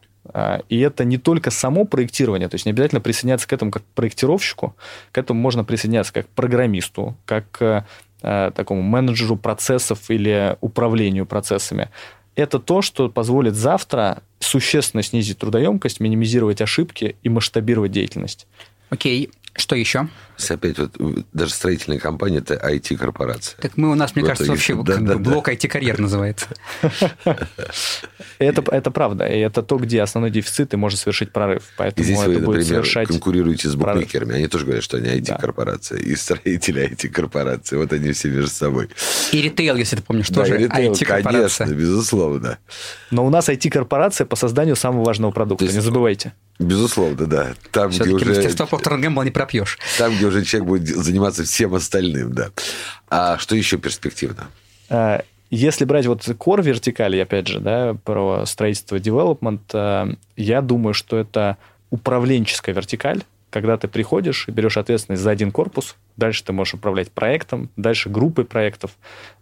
И 0.68 0.80
это 0.80 1.04
не 1.04 1.18
только 1.18 1.52
само 1.52 1.84
проектирование, 1.84 2.48
то 2.48 2.56
есть 2.56 2.66
не 2.66 2.72
обязательно 2.72 3.00
присоединяться 3.00 3.46
к 3.46 3.52
этому 3.52 3.70
как 3.70 3.84
проектировщику, 3.94 4.74
к 5.12 5.18
этому 5.18 5.40
можно 5.40 5.62
присоединяться 5.62 6.12
как 6.12 6.26
программисту, 6.26 7.16
как 7.24 7.86
Э, 8.22 8.50
такому 8.54 8.80
менеджеру 8.80 9.36
процессов 9.36 10.10
или 10.10 10.56
управлению 10.60 11.26
процессами. 11.26 11.90
Это 12.36 12.58
то, 12.58 12.82
что 12.82 13.08
позволит 13.08 13.54
завтра 13.54 14.22
существенно 14.38 15.02
снизить 15.02 15.38
трудоемкость, 15.38 16.00
минимизировать 16.00 16.60
ошибки 16.60 17.16
и 17.22 17.28
масштабировать 17.28 17.92
деятельность. 17.92 18.46
Окей. 18.90 19.30
Что 19.54 19.74
еще? 19.74 20.08
Опять 20.48 20.78
вот 20.78 20.92
даже 21.32 21.52
строительная 21.52 21.98
компания– 21.98 22.38
это 22.38 22.54
IT-корпорация. 22.54 23.58
Так 23.60 23.76
мы 23.76 23.90
у 23.90 23.94
нас, 23.94 24.14
мне 24.14 24.22
вот 24.22 24.30
кажется, 24.30 24.50
вообще 24.50 24.74
да, 24.82 24.94
как 24.94 25.04
да, 25.04 25.14
бы 25.14 25.24
да. 25.24 25.30
блок 25.30 25.48
IT-карьер 25.48 25.98
называется. 25.98 26.48
Это, 28.38 28.62
это 28.70 28.90
правда. 28.90 29.26
И 29.26 29.38
это 29.38 29.62
то, 29.62 29.76
где 29.76 30.02
основной 30.02 30.30
дефицит 30.30 30.74
и 30.74 30.76
может 30.76 30.98
совершить 30.98 31.32
прорыв. 31.32 31.62
Поэтому 31.76 32.02
и 32.02 32.04
здесь 32.04 32.20
это 32.20 32.30
вы, 32.30 32.58
например, 32.58 33.06
конкурируете 33.06 33.68
с 33.68 33.74
букмекерами. 33.74 34.34
Они 34.34 34.46
тоже 34.46 34.64
говорят, 34.64 34.84
что 34.84 34.98
они 34.98 35.08
IT-корпорация. 35.08 35.98
И 35.98 36.14
строители 36.16 36.90
IT-корпорации. 36.90 37.76
Вот 37.76 37.92
они 37.92 38.12
все 38.12 38.28
между 38.28 38.50
собой. 38.50 38.90
И 39.32 39.40
ритейл, 39.40 39.76
если 39.76 39.96
ты 39.96 40.02
помнишь, 40.02 40.28
тоже 40.28 40.58
IT-корпорация. 40.58 41.66
Конечно, 41.66 41.80
безусловно. 41.80 42.58
Но 43.10 43.24
у 43.26 43.30
нас 43.30 43.48
IT-корпорация 43.48 44.26
по 44.26 44.36
созданию 44.36 44.76
самого 44.76 45.04
важного 45.04 45.32
продукта. 45.32 45.64
Не 45.64 45.80
забывайте. 45.80 46.32
Безусловно, 46.58 47.26
да. 47.26 47.54
Там, 47.70 47.90
где 47.90 48.10
уже... 48.10 48.24
мастерство 48.24 48.66
Gamble 48.66 49.24
не 49.24 49.30
пропьешь. 49.30 49.78
Там, 49.98 50.14
где 50.14 50.25
уже 50.28 50.44
человек 50.44 50.68
будет 50.68 50.88
заниматься 50.88 51.44
всем 51.44 51.74
остальным, 51.74 52.32
да. 52.32 52.50
А 53.08 53.38
что 53.38 53.56
еще 53.56 53.78
перспективно? 53.78 54.48
А, 54.88 55.22
если 55.50 55.84
брать 55.84 56.06
вот 56.06 56.20
core 56.22 56.62
вертикали, 56.62 57.18
опять 57.18 57.48
же, 57.48 57.60
да, 57.60 57.96
про 58.04 58.44
строительство 58.46 58.96
development, 58.96 59.60
а, 59.72 60.08
я 60.36 60.60
думаю, 60.60 60.94
что 60.94 61.16
это 61.16 61.56
управленческая 61.90 62.74
вертикаль, 62.74 63.22
когда 63.50 63.76
ты 63.76 63.88
приходишь 63.88 64.48
и 64.48 64.50
берешь 64.50 64.76
ответственность 64.76 65.22
за 65.22 65.30
один 65.30 65.50
корпус, 65.52 65.96
дальше 66.16 66.44
ты 66.44 66.52
можешь 66.52 66.74
управлять 66.74 67.10
проектом, 67.10 67.70
дальше 67.76 68.10
группой 68.10 68.44
проектов. 68.44 68.90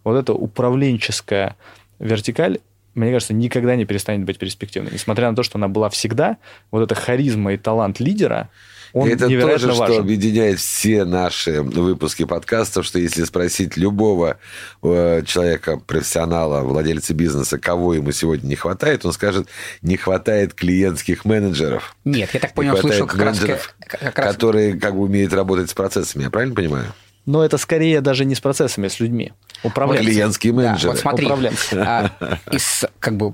Вот 0.03 0.15
это 0.15 0.33
управленческая 0.33 1.55
вертикаль, 1.99 2.59
мне 2.93 3.11
кажется, 3.11 3.33
никогда 3.33 3.75
не 3.75 3.85
перестанет 3.85 4.25
быть 4.25 4.39
перспективной. 4.39 4.91
Несмотря 4.93 5.29
на 5.29 5.35
то, 5.35 5.43
что 5.43 5.57
она 5.57 5.67
была 5.67 5.89
всегда, 5.89 6.37
вот 6.71 6.81
эта 6.81 6.95
харизма 6.95 7.53
и 7.53 7.57
талант 7.57 7.99
лидера, 7.99 8.49
он 8.95 9.09
это 9.09 9.27
тоже, 9.27 9.73
важен. 9.73 9.73
что 9.73 9.99
объединяет 9.99 10.57
все 10.57 11.03
наши 11.03 11.61
выпуски 11.61 12.23
подкастов, 12.23 12.85
что 12.85 12.97
если 12.97 13.25
спросить 13.25 13.75
любого 13.75 14.37
э, 14.81 15.21
человека, 15.25 15.77
профессионала, 15.85 16.61
владельца 16.61 17.13
бизнеса, 17.13 17.59
кого 17.59 17.93
ему 17.93 18.13
сегодня 18.13 18.47
не 18.47 18.55
хватает, 18.55 19.05
он 19.05 19.11
скажет, 19.11 19.49
не 19.81 19.97
хватает 19.97 20.53
клиентских 20.53 21.25
менеджеров. 21.25 21.93
Нет, 22.05 22.29
я 22.33 22.39
так 22.39 22.53
понял, 22.53 22.77
слышал 22.77 23.05
как 23.05 23.19
раз... 23.19 23.39
Как 23.39 24.17
раз... 24.17 24.33
Которые 24.33 24.79
как 24.79 24.95
бы 24.95 25.01
умеют 25.01 25.33
работать 25.33 25.69
с 25.69 25.73
процессами. 25.73 26.23
Я 26.23 26.29
правильно 26.29 26.55
понимаю? 26.55 26.93
Но 27.25 27.43
это 27.43 27.57
скорее 27.57 27.99
даже 27.99 28.23
не 28.23 28.33
с 28.33 28.39
процессами, 28.39 28.87
а 28.87 28.89
с 28.89 29.01
людьми. 29.01 29.33
Управленцы. 29.63 30.05
Клиентские 30.05 30.53
менеджеры. 30.53 30.81
Да, 30.81 30.89
вот 30.91 30.99
смотри, 30.99 31.27
а, 31.73 32.11
из, 32.49 32.85
как 32.99 33.17
бы, 33.17 33.33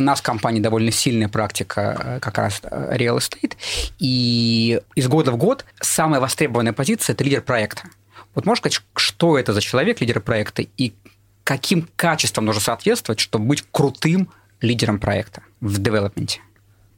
у 0.00 0.04
нас 0.04 0.20
в 0.20 0.22
компании 0.22 0.60
довольно 0.60 0.90
сильная 0.90 1.28
практика 1.28 1.96
э, 1.98 2.20
как 2.20 2.38
раз 2.38 2.60
э, 2.62 2.96
real 2.96 3.18
estate, 3.18 3.52
и 3.98 4.80
из 4.94 5.08
года 5.08 5.30
в 5.30 5.36
год 5.36 5.64
самая 5.80 6.20
востребованная 6.20 6.72
позиция– 6.72 7.12
это 7.14 7.22
лидер 7.22 7.42
проекта. 7.42 7.82
Вот 8.34 8.46
можешь 8.46 8.60
сказать, 8.60 8.80
что 8.96 9.38
это 9.38 9.52
за 9.52 9.60
человек, 9.60 10.00
лидер 10.00 10.20
проекта, 10.20 10.62
и 10.76 10.92
каким 11.44 11.88
качествам 11.96 12.46
нужно 12.46 12.60
соответствовать, 12.60 13.20
чтобы 13.20 13.44
быть 13.44 13.64
крутым 13.70 14.30
лидером 14.60 14.98
проекта 14.98 15.42
в 15.60 15.78
девелопменте? 15.78 16.40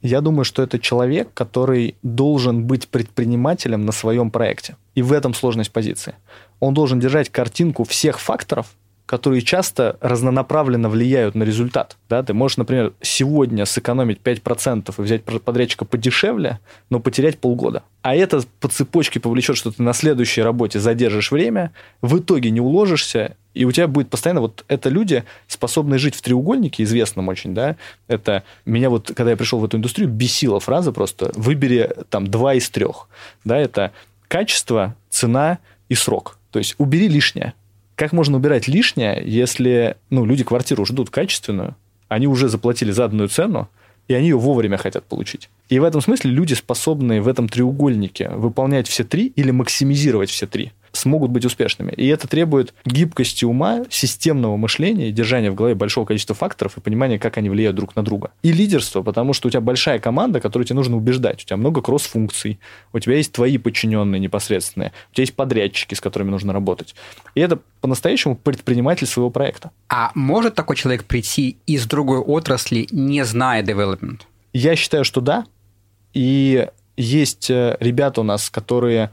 Я 0.02 0.20
думаю, 0.20 0.44
что 0.44 0.62
это 0.62 0.80
человек, 0.80 1.28
который 1.32 1.94
должен 2.02 2.64
быть 2.64 2.88
предпринимателем 2.88 3.86
на 3.86 3.92
своем 3.92 4.32
проекте. 4.32 4.76
И 4.96 5.02
в 5.02 5.12
этом 5.12 5.32
сложность 5.32 5.70
позиции. 5.70 6.16
Он 6.58 6.74
должен 6.74 6.98
держать 6.98 7.30
картинку 7.30 7.84
всех 7.84 8.18
факторов, 8.18 8.66
которые 9.12 9.42
часто 9.42 9.98
разнонаправленно 10.00 10.88
влияют 10.88 11.34
на 11.34 11.42
результат. 11.42 11.98
Да? 12.08 12.22
Ты 12.22 12.32
можешь, 12.32 12.56
например, 12.56 12.94
сегодня 13.02 13.66
сэкономить 13.66 14.20
5% 14.24 14.94
и 14.96 15.02
взять 15.02 15.22
подрядчика 15.24 15.84
подешевле, 15.84 16.60
но 16.88 16.98
потерять 16.98 17.36
полгода. 17.36 17.82
А 18.00 18.14
это 18.16 18.40
по 18.58 18.68
цепочке 18.68 19.20
повлечет, 19.20 19.58
что 19.58 19.70
ты 19.70 19.82
на 19.82 19.92
следующей 19.92 20.40
работе 20.40 20.80
задержишь 20.80 21.30
время, 21.30 21.72
в 22.00 22.20
итоге 22.20 22.48
не 22.48 22.62
уложишься, 22.62 23.36
и 23.52 23.66
у 23.66 23.72
тебя 23.72 23.86
будет 23.86 24.08
постоянно 24.08 24.40
вот 24.40 24.64
это 24.66 24.88
люди, 24.88 25.24
способные 25.46 25.98
жить 25.98 26.14
в 26.14 26.22
треугольнике, 26.22 26.82
известном 26.82 27.28
очень, 27.28 27.54
да, 27.54 27.76
это 28.08 28.44
меня 28.64 28.88
вот, 28.88 29.12
когда 29.14 29.32
я 29.32 29.36
пришел 29.36 29.58
в 29.58 29.64
эту 29.66 29.76
индустрию, 29.76 30.08
бесила 30.08 30.58
фраза 30.58 30.90
просто 30.90 31.32
«выбери 31.34 31.90
там 32.08 32.28
два 32.28 32.54
из 32.54 32.70
трех», 32.70 33.10
да, 33.44 33.58
это 33.58 33.92
качество, 34.28 34.96
цена 35.10 35.58
и 35.90 35.94
срок. 35.94 36.38
То 36.50 36.58
есть 36.58 36.76
убери 36.78 37.08
лишнее. 37.08 37.52
Как 38.02 38.10
можно 38.10 38.38
убирать 38.38 38.66
лишнее, 38.66 39.22
если 39.24 39.96
ну, 40.10 40.24
люди 40.24 40.42
квартиру 40.42 40.84
ждут 40.84 41.10
качественную, 41.10 41.76
они 42.08 42.26
уже 42.26 42.48
заплатили 42.48 42.90
заданную 42.90 43.28
цену, 43.28 43.68
и 44.08 44.14
они 44.14 44.26
ее 44.26 44.36
вовремя 44.36 44.76
хотят 44.76 45.04
получить. 45.04 45.48
И 45.72 45.78
в 45.78 45.84
этом 45.84 46.02
смысле 46.02 46.32
люди, 46.32 46.52
способные 46.52 47.22
в 47.22 47.28
этом 47.28 47.48
треугольнике 47.48 48.28
выполнять 48.28 48.86
все 48.88 49.04
три 49.04 49.28
или 49.36 49.52
максимизировать 49.52 50.28
все 50.28 50.46
три, 50.46 50.72
смогут 50.92 51.30
быть 51.30 51.46
успешными. 51.46 51.92
И 51.92 52.08
это 52.08 52.28
требует 52.28 52.74
гибкости 52.84 53.46
ума, 53.46 53.82
системного 53.88 54.58
мышления, 54.58 55.10
держания 55.10 55.50
в 55.50 55.54
голове 55.54 55.74
большого 55.74 56.04
количества 56.04 56.34
факторов 56.34 56.76
и 56.76 56.82
понимания, 56.82 57.18
как 57.18 57.38
они 57.38 57.48
влияют 57.48 57.74
друг 57.74 57.96
на 57.96 58.04
друга. 58.04 58.32
И 58.42 58.52
лидерство, 58.52 59.00
потому 59.00 59.32
что 59.32 59.48
у 59.48 59.50
тебя 59.50 59.62
большая 59.62 59.98
команда, 59.98 60.40
которую 60.40 60.66
тебе 60.66 60.76
нужно 60.76 60.98
убеждать. 60.98 61.42
У 61.42 61.46
тебя 61.46 61.56
много 61.56 61.80
кросс-функций, 61.80 62.60
у 62.92 62.98
тебя 62.98 63.16
есть 63.16 63.32
твои 63.32 63.56
подчиненные 63.56 64.20
непосредственные, 64.20 64.92
у 65.10 65.14
тебя 65.14 65.22
есть 65.22 65.34
подрядчики, 65.34 65.94
с 65.94 66.02
которыми 66.02 66.28
нужно 66.28 66.52
работать. 66.52 66.94
И 67.34 67.40
это 67.40 67.58
по-настоящему 67.80 68.36
предприниматель 68.36 69.06
своего 69.06 69.30
проекта. 69.30 69.70
А 69.88 70.10
может 70.14 70.54
такой 70.54 70.76
человек 70.76 71.04
прийти 71.04 71.56
из 71.66 71.86
другой 71.86 72.18
отрасли, 72.18 72.88
не 72.90 73.24
зная 73.24 73.62
development? 73.62 74.20
Я 74.52 74.76
считаю, 74.76 75.04
что 75.04 75.22
да. 75.22 75.46
И 76.14 76.68
есть 76.96 77.50
э, 77.50 77.76
ребята 77.80 78.20
у 78.20 78.24
нас, 78.24 78.50
которые 78.50 79.10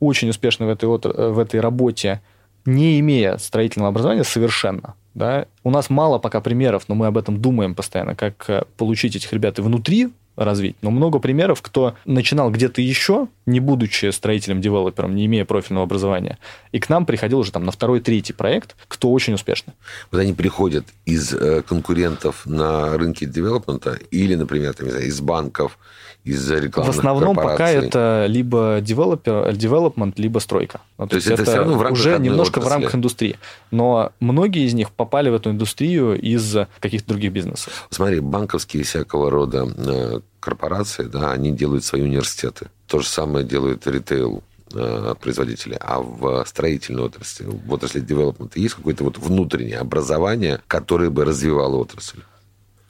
очень 0.00 0.28
успешны 0.28 0.66
в 0.66 0.68
этой, 0.68 0.86
в 0.86 1.38
этой 1.38 1.60
работе, 1.60 2.20
не 2.64 3.00
имея 3.00 3.38
строительного 3.38 3.90
образования 3.90 4.24
совершенно. 4.24 4.94
Да? 5.14 5.46
У 5.64 5.70
нас 5.70 5.90
мало 5.90 6.18
пока 6.18 6.40
примеров, 6.40 6.84
но 6.88 6.94
мы 6.94 7.06
об 7.06 7.18
этом 7.18 7.40
думаем 7.40 7.74
постоянно, 7.74 8.14
как 8.14 8.48
э, 8.48 8.62
получить 8.76 9.16
этих 9.16 9.32
ребят 9.32 9.58
и 9.58 9.62
внутри 9.62 10.10
развить. 10.36 10.76
Но 10.82 10.90
много 10.90 11.18
примеров, 11.18 11.62
кто 11.62 11.94
начинал 12.04 12.50
где-то 12.50 12.80
еще, 12.80 13.28
не 13.46 13.60
будучи 13.60 14.10
строителем-девелопером, 14.10 15.14
не 15.14 15.26
имея 15.26 15.44
профильного 15.44 15.84
образования, 15.84 16.38
и 16.72 16.78
к 16.78 16.88
нам 16.88 17.06
приходил 17.06 17.40
уже 17.40 17.52
там 17.52 17.64
на 17.64 17.72
второй, 17.72 18.00
третий 18.00 18.32
проект, 18.32 18.76
кто 18.88 19.12
очень 19.12 19.34
успешный. 19.34 19.74
Вот 20.10 20.18
они 20.18 20.32
приходят 20.32 20.86
из 21.04 21.32
э, 21.34 21.62
конкурентов 21.62 22.46
на 22.46 22.96
рынке 22.96 23.26
девелопмента 23.26 23.98
или, 24.10 24.34
например, 24.34 24.74
там, 24.74 24.86
не 24.86 24.92
знаю, 24.92 25.06
из 25.06 25.20
банков, 25.20 25.78
из-за 26.24 26.58
рекламных 26.58 26.94
В 26.94 26.98
основном 26.98 27.36
пока 27.36 27.68
это 27.68 28.26
либо 28.28 28.78
девелопер, 28.80 29.50
development, 29.50 30.14
либо 30.16 30.38
стройка. 30.38 30.80
Ну, 30.98 31.06
то, 31.06 31.10
то 31.10 31.16
есть 31.16 31.26
это, 31.26 31.42
это 31.42 31.50
все 31.50 31.58
равно 31.58 31.76
в 31.76 31.82
рамках 31.82 31.98
уже 31.98 32.18
немножко 32.18 32.58
отрасли. 32.58 32.68
в 32.68 32.72
рамках 32.72 32.94
индустрии. 32.94 33.38
Но 33.70 34.12
многие 34.20 34.64
из 34.64 34.74
них 34.74 34.92
попали 34.92 35.30
в 35.30 35.34
эту 35.34 35.50
индустрию 35.50 36.20
из 36.20 36.56
каких-то 36.78 37.08
других 37.08 37.32
бизнесов. 37.32 37.88
Смотри, 37.90 38.20
банковские 38.20 38.84
всякого 38.84 39.30
рода 39.30 39.68
э, 39.76 40.20
корпорации, 40.40 41.04
да, 41.04 41.32
они 41.32 41.52
делают 41.52 41.84
свои 41.84 42.02
университеты. 42.02 42.68
То 42.86 42.98
же 42.98 43.08
самое 43.08 43.44
делают 43.44 43.86
ритейл 43.86 44.42
э, 44.74 45.14
производители. 45.20 45.76
А 45.80 46.00
в 46.00 46.44
строительной 46.46 47.04
отрасли, 47.04 47.44
в 47.44 47.72
отрасли 47.72 48.00
девелопмента 48.00 48.58
есть 48.58 48.74
какое-то 48.74 49.04
вот 49.04 49.18
внутреннее 49.18 49.78
образование, 49.78 50.60
которое 50.66 51.10
бы 51.10 51.24
развивало 51.24 51.76
отрасль? 51.76 52.20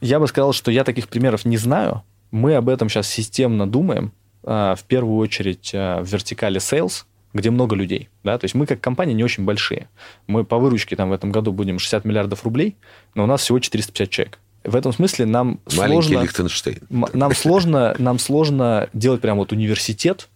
Я 0.01 0.19
бы 0.19 0.27
сказал, 0.27 0.53
что 0.53 0.71
я 0.71 0.83
таких 0.83 1.09
примеров 1.09 1.45
не 1.45 1.57
знаю, 1.57 2.03
мы 2.33 2.55
об 2.55 2.69
этом 2.69 2.89
сейчас 2.89 3.07
системно 3.07 3.71
думаем, 3.71 4.13
а, 4.43 4.75
в 4.75 4.83
первую 4.85 5.19
очередь 5.19 5.71
а, 5.75 6.03
в 6.03 6.09
вертикале 6.09 6.59
sales, 6.59 7.05
где 7.33 7.51
много 7.51 7.77
людей. 7.77 8.09
Да? 8.25 8.37
То 8.39 8.47
есть 8.47 8.55
мы 8.55 8.67
как 8.67 8.81
компания 8.81 9.15
не 9.15 9.25
очень 9.25 9.45
большие. 9.45 9.89
Мы 10.27 10.45
по 10.45 10.59
выручке 10.59 10.97
там, 10.97 11.11
в 11.11 11.13
этом 11.13 11.31
году 11.31 11.53
будем 11.53 11.79
60 11.79 12.05
миллиардов 12.05 12.45
рублей, 12.45 12.77
но 13.15 13.25
у 13.25 13.27
нас 13.27 13.43
всего 13.43 13.59
450 13.59 14.11
человек. 14.11 14.39
В 14.65 14.77
этом 14.77 14.93
смысле 14.93 15.27
нам 15.27 15.61
Маленький 15.77 16.09
сложно... 16.09 16.23
Лихтенштейн. 16.23 16.79
Нам 16.91 17.35
сложно, 17.35 17.95
нам 17.99 18.19
сложно 18.19 18.89
делать 18.93 19.21
прям 19.21 19.39
вот 19.39 19.53
университет 19.53 20.29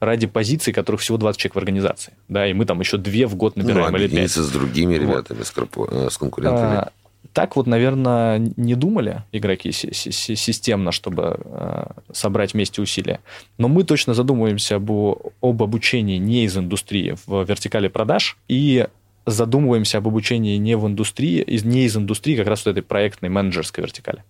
ради 0.00 0.26
позиций, 0.26 0.72
которых 0.72 1.00
всего 1.00 1.16
20 1.16 1.40
человек 1.40 1.54
в 1.54 1.58
организации. 1.58 2.12
Да, 2.28 2.46
и 2.46 2.52
мы 2.52 2.64
там 2.64 2.80
еще 2.80 2.96
две 2.96 3.26
в 3.26 3.36
год 3.36 3.56
набираем 3.56 3.92
ну, 3.92 3.98
или 3.98 4.08
пять. 4.08 4.30
с 4.30 4.50
другими 4.50 4.94
ребятами, 4.94 5.38
вот. 5.38 5.46
с. 5.46 5.52
Э, 5.92 6.10
с 6.10 6.18
конкурентами. 6.18 6.76
А, 6.76 6.92
так 7.32 7.56
вот, 7.56 7.66
наверное, 7.66 8.38
не 8.56 8.74
думали 8.74 9.22
игроки 9.32 9.72
системно, 9.72 10.92
чтобы 10.92 11.40
э, 11.42 11.84
собрать 12.12 12.52
вместе 12.52 12.82
усилия. 12.82 13.20
Но 13.58 13.68
мы 13.68 13.84
точно 13.84 14.12
задумываемся 14.12 14.76
об, 14.76 14.90
об 14.90 15.62
обучении 15.62 16.18
не 16.18 16.44
из 16.44 16.56
индустрии 16.56 17.16
в 17.26 17.44
вертикали 17.44 17.88
продаж 17.88 18.36
и 18.48 18.86
задумываемся 19.26 19.98
об 19.98 20.08
обучении 20.08 20.56
не 20.56 20.76
в 20.76 20.86
индустрии, 20.86 21.44
не 21.64 21.84
из 21.84 21.96
индустрии, 21.96 22.36
как 22.36 22.46
раз 22.46 22.64
вот 22.64 22.72
этой 22.72 22.82
проектной 22.82 23.28
менеджерской 23.28 23.82
вертикали. 23.82 24.24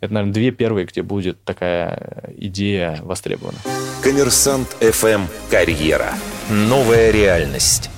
Это, 0.00 0.12
наверное, 0.12 0.34
две 0.34 0.50
первые, 0.50 0.86
где 0.86 1.02
будет 1.02 1.42
такая 1.44 2.32
идея 2.36 3.00
востребована. 3.02 3.58
Коммерсант 4.02 4.76
FM 4.80 5.22
«Карьера». 5.50 6.12
Новая 6.50 7.10
реальность. 7.10 7.90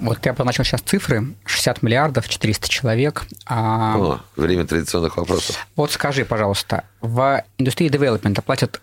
Вот 0.00 0.24
я 0.24 0.32
позначил 0.32 0.62
сейчас 0.62 0.80
цифры. 0.82 1.34
60 1.44 1.82
миллиардов, 1.82 2.28
400 2.28 2.68
человек. 2.68 3.26
А... 3.46 3.96
О, 3.98 4.20
время 4.36 4.64
традиционных 4.64 5.16
вопросов. 5.16 5.66
Вот 5.74 5.90
скажи, 5.90 6.24
пожалуйста, 6.24 6.84
в 7.00 7.44
индустрии 7.58 7.88
девелопмента 7.88 8.40
платят 8.40 8.80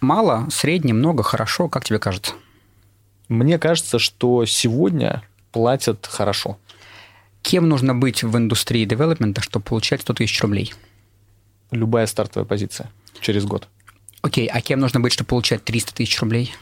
мало, 0.00 0.48
средне, 0.50 0.92
много, 0.92 1.22
хорошо? 1.22 1.68
Как 1.68 1.84
тебе 1.84 2.00
кажется? 2.00 2.32
Мне 3.28 3.58
кажется, 3.58 3.98
что 3.98 4.44
сегодня 4.44 5.22
платят 5.56 6.06
хорошо. 6.06 6.58
Кем 7.40 7.66
нужно 7.66 7.94
быть 7.94 8.22
в 8.22 8.36
индустрии 8.36 8.84
девелопмента, 8.84 9.40
чтобы 9.40 9.64
получать 9.64 10.02
100 10.02 10.12
тысяч 10.12 10.42
рублей? 10.42 10.74
Любая 11.70 12.06
стартовая 12.06 12.44
позиция 12.44 12.90
через 13.20 13.46
год. 13.46 13.68
Окей, 14.20 14.48
а 14.48 14.60
кем 14.60 14.80
нужно 14.80 15.00
быть, 15.00 15.14
чтобы 15.14 15.28
получать 15.28 15.64
300 15.64 15.94
тысяч 15.94 16.20
рублей? 16.20 16.54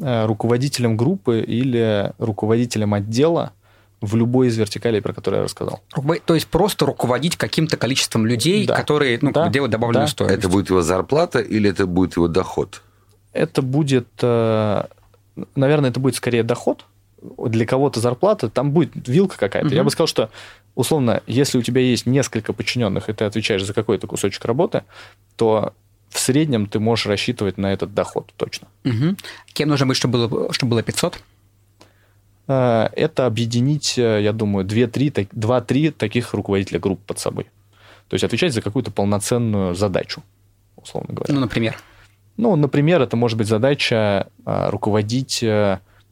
Э, 0.00 0.24
руководителем 0.24 0.96
группы 0.96 1.40
или 1.40 2.14
руководителем 2.16 2.94
отдела 2.94 3.52
в 4.00 4.16
любой 4.16 4.46
из 4.46 4.56
вертикалей, 4.56 5.02
про 5.02 5.12
которые 5.12 5.40
я 5.40 5.44
рассказал. 5.44 5.82
То 6.24 6.34
есть 6.34 6.46
просто 6.46 6.86
руководить 6.86 7.36
каким-то 7.36 7.76
количеством 7.76 8.24
людей, 8.24 8.66
да. 8.66 8.76
которые 8.76 9.18
ну, 9.20 9.30
да. 9.30 9.50
делают 9.50 9.72
добавленную 9.72 10.06
да. 10.06 10.10
стоимость. 10.10 10.38
Это 10.38 10.48
будет 10.48 10.70
его 10.70 10.80
зарплата 10.80 11.40
или 11.40 11.68
это 11.68 11.86
будет 11.86 12.16
его 12.16 12.28
доход? 12.28 12.80
Это 13.34 13.60
будет, 13.60 14.08
э, 14.22 14.84
наверное, 15.54 15.90
это 15.90 16.00
будет 16.00 16.14
скорее 16.14 16.44
доход. 16.44 16.86
Для 17.20 17.66
кого-то 17.66 18.00
зарплата, 18.00 18.48
там 18.48 18.70
будет 18.72 19.08
вилка 19.08 19.36
какая-то. 19.36 19.68
Угу. 19.68 19.74
Я 19.74 19.84
бы 19.84 19.90
сказал, 19.90 20.06
что 20.06 20.30
условно, 20.74 21.22
если 21.26 21.58
у 21.58 21.62
тебя 21.62 21.80
есть 21.80 22.06
несколько 22.06 22.52
подчиненных, 22.52 23.08
и 23.08 23.12
ты 23.12 23.24
отвечаешь 23.24 23.64
за 23.64 23.74
какой-то 23.74 24.06
кусочек 24.06 24.44
работы, 24.44 24.84
то 25.36 25.74
в 26.08 26.18
среднем 26.18 26.66
ты 26.66 26.78
можешь 26.78 27.06
рассчитывать 27.06 27.58
на 27.58 27.72
этот 27.72 27.94
доход 27.94 28.32
точно. 28.36 28.68
Угу. 28.84 29.16
Кем 29.52 29.68
нужно 29.68 29.86
быть, 29.86 29.96
чтобы 29.96 30.28
было, 30.28 30.52
чтобы 30.52 30.70
было 30.70 30.82
500? 30.82 31.20
Э, 32.48 32.88
это 32.92 33.26
объединить, 33.26 33.98
э, 33.98 34.22
я 34.22 34.32
думаю, 34.32 34.66
2-3 34.66 35.90
таких 35.92 36.34
руководителя 36.34 36.80
групп 36.80 37.00
под 37.06 37.18
собой. 37.18 37.44
То 38.08 38.14
есть 38.14 38.24
отвечать 38.24 38.54
за 38.54 38.62
какую-то 38.62 38.90
полноценную 38.90 39.74
задачу, 39.74 40.22
условно 40.76 41.14
говоря. 41.14 41.34
Ну, 41.34 41.40
например? 41.40 41.76
Ну, 42.36 42.56
например, 42.56 43.02
это 43.02 43.16
может 43.16 43.36
быть 43.36 43.48
задача 43.48 44.28
э, 44.46 44.70
руководить 44.70 45.44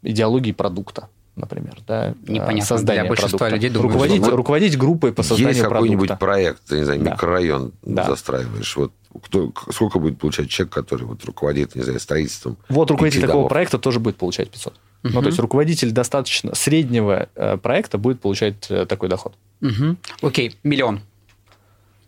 идеологией 0.07 0.55
продукта 0.55 1.09
например, 1.37 1.77
да, 1.87 2.15
Непонятно, 2.27 2.65
создание 2.65 3.05
для 3.05 3.15
продукта. 3.15 3.49
людей 3.51 3.71
думаю, 3.71 3.93
руководить, 3.93 4.25
что... 4.25 4.37
руководить 4.37 4.79
группой 4.79 5.13
по 5.13 5.23
созданию 5.23 5.51
Есть 5.51 5.61
продукта. 5.61 5.93
какой-нибудь 5.93 6.19
проект, 6.19 6.71
не 6.71 6.85
знаю, 6.85 7.03
микрорайон 7.03 7.73
да. 7.83 8.05
застраиваешь, 8.05 8.75
вот 8.77 8.93
кто, 9.23 9.53
сколько 9.71 9.99
будет 9.99 10.19
получать 10.19 10.49
человек, 10.49 10.73
который 10.73 11.05
вот 11.05 11.25
руководит, 11.25 11.75
не 11.75 11.83
знаю, 11.83 12.01
строительством? 12.01 12.57
Вот 12.69 12.91
руководитель 12.91 13.21
такого 13.21 13.41
домов. 13.41 13.51
проекта 13.51 13.79
тоже 13.79 14.01
будет 14.01 14.17
получать 14.17 14.51
500. 14.51 14.73
Угу. 14.73 15.13
Ну, 15.13 15.21
то 15.21 15.27
есть 15.27 15.39
руководитель 15.39 15.91
достаточно 15.91 16.55
среднего 16.55 17.29
э, 17.35 17.57
проекта 17.59 17.99
будет 17.99 18.21
получать 18.21 18.71
э, 18.71 18.87
такой 18.87 19.09
доход. 19.09 19.35
Угу. 19.61 19.97
Окей, 20.23 20.57
миллион. 20.63 21.01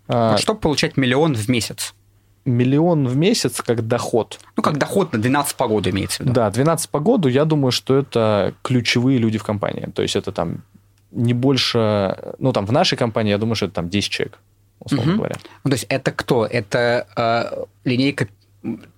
А... 0.08 0.32
Вот 0.32 0.40
чтобы 0.40 0.60
получать 0.60 0.96
миллион 0.96 1.34
в 1.34 1.48
месяц? 1.48 1.94
Миллион 2.48 3.06
в 3.06 3.16
месяц 3.16 3.60
как 3.62 3.86
доход. 3.86 4.38
Ну, 4.56 4.62
как 4.62 4.78
доход 4.78 5.12
на 5.12 5.18
12 5.18 5.56
по 5.56 5.68
году 5.68 5.90
имеется 5.90 6.18
в 6.18 6.20
виду. 6.26 6.32
Да, 6.32 6.50
12 6.50 6.90
по 6.90 7.00
году, 7.00 7.28
я 7.28 7.44
думаю, 7.44 7.72
что 7.72 7.96
это 7.96 8.54
ключевые 8.62 9.18
люди 9.18 9.38
в 9.38 9.44
компании. 9.44 9.88
То 9.94 10.02
есть 10.02 10.16
это 10.16 10.32
там 10.32 10.62
не 11.10 11.34
больше... 11.34 12.34
Ну, 12.38 12.52
там 12.52 12.66
в 12.66 12.72
нашей 12.72 12.96
компании, 12.96 13.30
я 13.30 13.38
думаю, 13.38 13.54
что 13.54 13.66
это 13.66 13.76
там 13.76 13.88
10 13.88 14.10
человек 14.10 14.38
условно 14.80 15.12
угу. 15.12 15.18
говоря. 15.18 15.36
Ну, 15.64 15.70
то 15.70 15.74
есть 15.74 15.86
это 15.88 16.12
кто? 16.12 16.46
Это 16.46 17.06
э, 17.16 17.64
линейка 17.88 18.28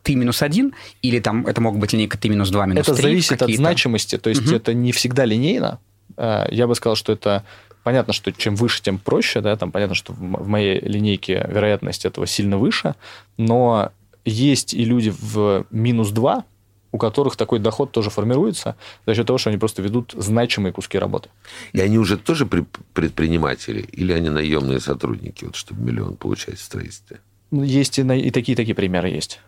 ты 0.03 0.15
минус 0.15 0.43
один, 0.43 0.75
или 1.03 1.21
там 1.21 1.47
это 1.47 1.61
мог 1.61 1.79
быть 1.79 1.93
линейка 1.93 2.19
ты 2.19 2.29
минус 2.29 2.51
два, 2.51 2.67
минус 2.67 2.89
Это 2.89 2.95
зависит 2.95 3.43
от 3.43 3.51
значимости, 3.51 4.19
то 4.19 4.31
есть 4.31 4.47
угу. 4.47 4.55
это 4.55 4.75
не 4.75 4.93
всегда 4.93 5.25
линейно. 5.25 5.79
Э, 6.17 6.47
я 6.51 6.67
бы 6.67 6.75
сказал, 6.75 6.97
что 6.97 7.13
это 7.13 7.45
понятно, 7.83 8.13
что 8.13 8.33
чем 8.33 8.57
выше, 8.57 8.83
тем 8.83 8.99
проще, 8.99 9.41
да, 9.41 9.57
там 9.57 9.73
понятно, 9.73 9.95
что 9.95 10.13
в 10.13 10.49
моей 10.49 10.81
линейке 10.81 11.47
вероятность 11.49 12.05
этого 12.05 12.27
сильно 12.27 12.59
выше, 12.59 12.95
но 13.37 13.93
есть 14.25 14.75
и 14.75 14.85
люди 14.85 15.13
в 15.19 15.67
минус 15.71 16.11
2, 16.11 16.45
у 16.93 16.99
которых 16.99 17.37
такой 17.37 17.59
доход 17.59 17.93
тоже 17.93 18.11
формируется 18.11 18.77
за 19.07 19.15
счет 19.15 19.27
того, 19.27 19.39
что 19.39 19.51
они 19.51 19.59
просто 19.59 19.83
ведут 19.83 20.15
значимые 20.17 20.73
куски 20.73 20.99
работы. 20.99 21.29
И 21.73 21.81
они 21.81 21.99
уже 21.99 22.17
тоже 22.17 22.47
предприниматели 22.47 23.81
или 23.81 24.13
они 24.13 24.29
наемные 24.29 24.81
сотрудники, 24.81 25.45
вот, 25.45 25.57
чтобы 25.57 25.83
миллион 25.83 26.17
получать 26.17 26.59
в 26.59 26.63
строительстве? 26.63 27.21
Ну, 27.51 27.63
есть 27.63 27.99
и, 27.99 28.03
на... 28.03 28.19
и 28.19 28.31
такие 28.31 28.57
такие 28.57 28.75
примеры 28.75 29.09
есть. 29.09 29.41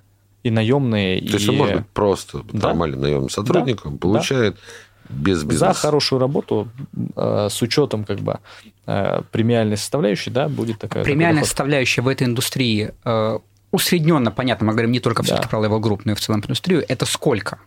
И 0.42 0.50
наемные, 0.50 1.20
То 1.20 1.26
и... 1.26 1.32
есть 1.32 1.48
он 1.48 1.56
может 1.56 1.76
быть 1.76 1.86
просто 1.88 2.42
да? 2.52 2.68
нормальным 2.68 3.00
наемным 3.00 3.30
сотрудником, 3.30 3.92
да. 3.92 3.98
получает 3.98 4.54
да. 4.54 4.60
Без 5.08 5.44
бизнеса. 5.44 5.72
За 5.72 5.74
хорошую 5.74 6.20
работу 6.20 6.68
э, 7.16 7.48
с 7.50 7.62
учетом 7.62 8.04
как 8.04 8.18
бы 8.20 8.38
э, 8.86 9.22
премиальной 9.30 9.76
составляющей, 9.76 10.30
да, 10.30 10.48
будет 10.48 10.78
такая... 10.78 11.04
Премиальная 11.04 11.44
составляющая 11.44 12.02
в 12.02 12.08
этой 12.08 12.26
индустрии 12.26 12.92
э, 13.04 13.38
усредненно, 13.70 14.30
понятно, 14.30 14.66
мы 14.66 14.72
говорим 14.72 14.92
не 14.92 15.00
только 15.00 15.22
все-таки 15.22 15.48
да. 15.50 15.58
про 15.58 15.66
level 15.66 15.80
group, 15.80 16.02
но 16.04 16.12
и 16.12 16.14
в 16.14 16.20
целом 16.20 16.40
про 16.40 16.48
индустрию, 16.48 16.84
это 16.88 17.06
сколько? 17.06 17.58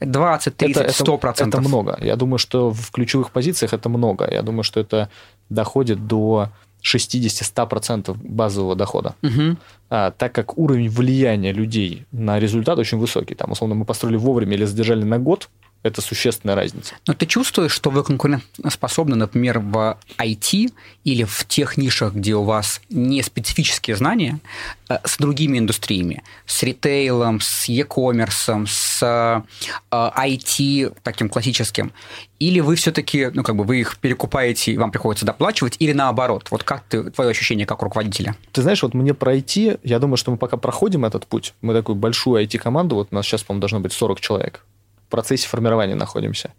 20, 0.00 0.56
30, 0.56 0.82
это, 0.82 0.92
100 0.92 1.18
процентов? 1.18 1.60
Это 1.60 1.68
много. 1.68 1.98
Я 2.00 2.16
думаю, 2.16 2.38
что 2.38 2.70
в 2.70 2.90
ключевых 2.90 3.30
позициях 3.30 3.72
это 3.72 3.88
много. 3.88 4.28
Я 4.30 4.42
думаю, 4.42 4.62
что 4.62 4.78
это 4.78 5.08
доходит 5.48 6.06
до 6.06 6.50
60-100% 6.82 8.16
базового 8.22 8.76
дохода. 8.76 9.14
Угу. 9.22 9.56
А, 9.90 10.10
так 10.10 10.32
как 10.32 10.58
уровень 10.58 10.88
влияния 10.88 11.52
людей 11.52 12.04
на 12.12 12.38
результат 12.38 12.78
очень 12.78 12.98
высокий. 12.98 13.34
Там, 13.34 13.52
условно, 13.52 13.74
мы 13.74 13.84
построили 13.84 14.16
вовремя 14.16 14.54
или 14.54 14.64
задержали 14.64 15.02
на 15.02 15.18
год, 15.18 15.48
это 15.86 16.00
существенная 16.00 16.54
разница. 16.54 16.94
Но 17.06 17.14
ты 17.14 17.26
чувствуешь, 17.26 17.72
что 17.72 17.90
вы 17.90 18.02
конкурентоспособны, 18.04 19.16
например, 19.16 19.58
в 19.58 19.98
IT 20.18 20.72
или 21.04 21.24
в 21.24 21.44
тех 21.46 21.76
нишах, 21.76 22.14
где 22.14 22.34
у 22.34 22.42
вас 22.42 22.80
не 22.90 23.22
специфические 23.22 23.96
знания, 23.96 24.40
э, 24.88 24.98
с 25.04 25.18
другими 25.18 25.58
индустриями, 25.58 26.22
с 26.46 26.62
ритейлом, 26.62 27.40
с 27.40 27.68
e-commerce, 27.68 28.66
с 28.66 29.44
IT 29.90 30.86
э, 30.86 30.92
таким 31.02 31.28
классическим, 31.28 31.92
или 32.38 32.60
вы 32.60 32.76
все-таки, 32.76 33.30
ну, 33.32 33.42
как 33.42 33.56
бы 33.56 33.64
вы 33.64 33.80
их 33.80 33.96
перекупаете, 33.98 34.72
и 34.72 34.76
вам 34.76 34.90
приходится 34.90 35.24
доплачивать, 35.24 35.76
или 35.78 35.92
наоборот? 35.92 36.48
Вот 36.50 36.64
как 36.64 36.82
ты, 36.88 37.10
твое 37.10 37.30
ощущение 37.30 37.66
как 37.66 37.82
руководителя? 37.82 38.36
Ты 38.52 38.62
знаешь, 38.62 38.82
вот 38.82 38.94
мне 38.94 39.14
про 39.14 39.36
IT, 39.36 39.80
я 39.82 39.98
думаю, 39.98 40.16
что 40.16 40.30
мы 40.30 40.36
пока 40.36 40.56
проходим 40.56 41.04
этот 41.04 41.26
путь, 41.26 41.54
мы 41.62 41.72
такую 41.72 41.96
большую 41.96 42.44
IT-команду, 42.44 42.96
вот 42.96 43.08
у 43.10 43.14
нас 43.14 43.26
сейчас, 43.26 43.42
по-моему, 43.42 43.60
должно 43.60 43.80
быть 43.80 43.92
40 43.92 44.20
человек, 44.20 44.64
процессе 45.08 45.48
формирования 45.48 45.94
находимся. 45.94 46.52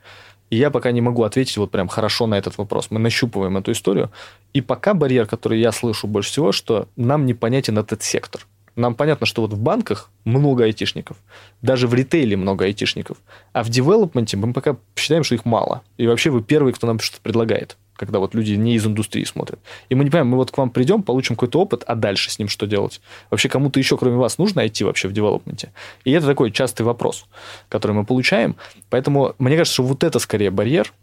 И 0.50 0.56
я 0.56 0.72
пока 0.72 0.92
не 0.92 1.02
могу 1.02 1.24
ответить 1.24 1.58
вот 1.58 1.72
прям 1.72 1.88
хорошо 1.88 2.26
на 2.28 2.36
этот 2.36 2.58
вопрос. 2.58 2.88
Мы 2.90 3.00
нащупываем 3.00 3.58
эту 3.58 3.72
историю. 3.74 4.12
И 4.54 4.62
пока 4.62 4.94
барьер, 4.94 5.28
который 5.28 5.60
я 5.60 5.72
слышу 5.72 6.08
больше 6.08 6.32
всего, 6.32 6.52
что 6.52 6.88
нам 6.96 7.26
непонятен 7.26 7.78
этот 7.78 8.02
сектор. 8.04 8.46
Нам 8.76 8.94
понятно, 8.94 9.26
что 9.26 9.42
вот 9.42 9.54
в 9.54 9.60
банках 9.60 10.12
много 10.24 10.64
айтишников, 10.64 11.18
даже 11.64 11.88
в 11.88 11.96
ритейле 11.96 12.38
много 12.38 12.66
айтишников, 12.66 13.18
а 13.52 13.64
в 13.64 13.70
девелопменте 13.70 14.38
мы 14.38 14.54
пока 14.54 14.78
считаем, 14.96 15.24
что 15.24 15.34
их 15.34 15.46
мало. 15.46 15.82
И 15.98 16.06
вообще 16.06 16.30
вы 16.30 16.44
первый, 16.44 16.74
кто 16.74 16.86
нам 16.86 17.00
что-то 17.00 17.22
предлагает 17.24 17.76
когда 17.98 18.20
вот 18.20 18.34
люди 18.36 18.54
не 18.54 18.76
из 18.76 18.86
индустрии 18.86 19.24
смотрят. 19.26 19.60
И 19.90 19.96
мы 19.96 20.04
не 20.04 20.10
понимаем, 20.10 20.28
мы 20.28 20.38
вот 20.38 20.52
к 20.52 20.58
вам 20.58 20.70
придем, 20.70 21.04
получим 21.04 21.36
какой-то 21.36 21.60
опыт, 21.60 21.84
а 21.86 21.96
дальше 21.96 22.32
с 22.32 22.40
ним 22.40 22.48
что 22.48 22.68
делать? 22.68 23.02
Вообще 23.30 23.50
кому-то 23.50 23.80
еще, 23.80 23.98
кроме 23.98 24.18
вас, 24.18 24.38
нужно 24.38 24.66
идти 24.66 24.84
вообще 24.84 25.08
в 25.08 25.14
девелопменте? 25.14 25.72
И 26.06 26.12
это 26.12 26.26
такой 26.26 26.52
частый 26.52 26.86
вопрос, 26.86 27.26
который 27.68 27.94
мы 27.94 28.06
получаем. 28.06 28.56
Поэтому 28.90 29.36
мне 29.40 29.58
кажется, 29.58 29.74
что 29.74 29.84
вот 29.84 30.04
это 30.04 30.20
скорее 30.20 30.52
барьер, 30.52 30.94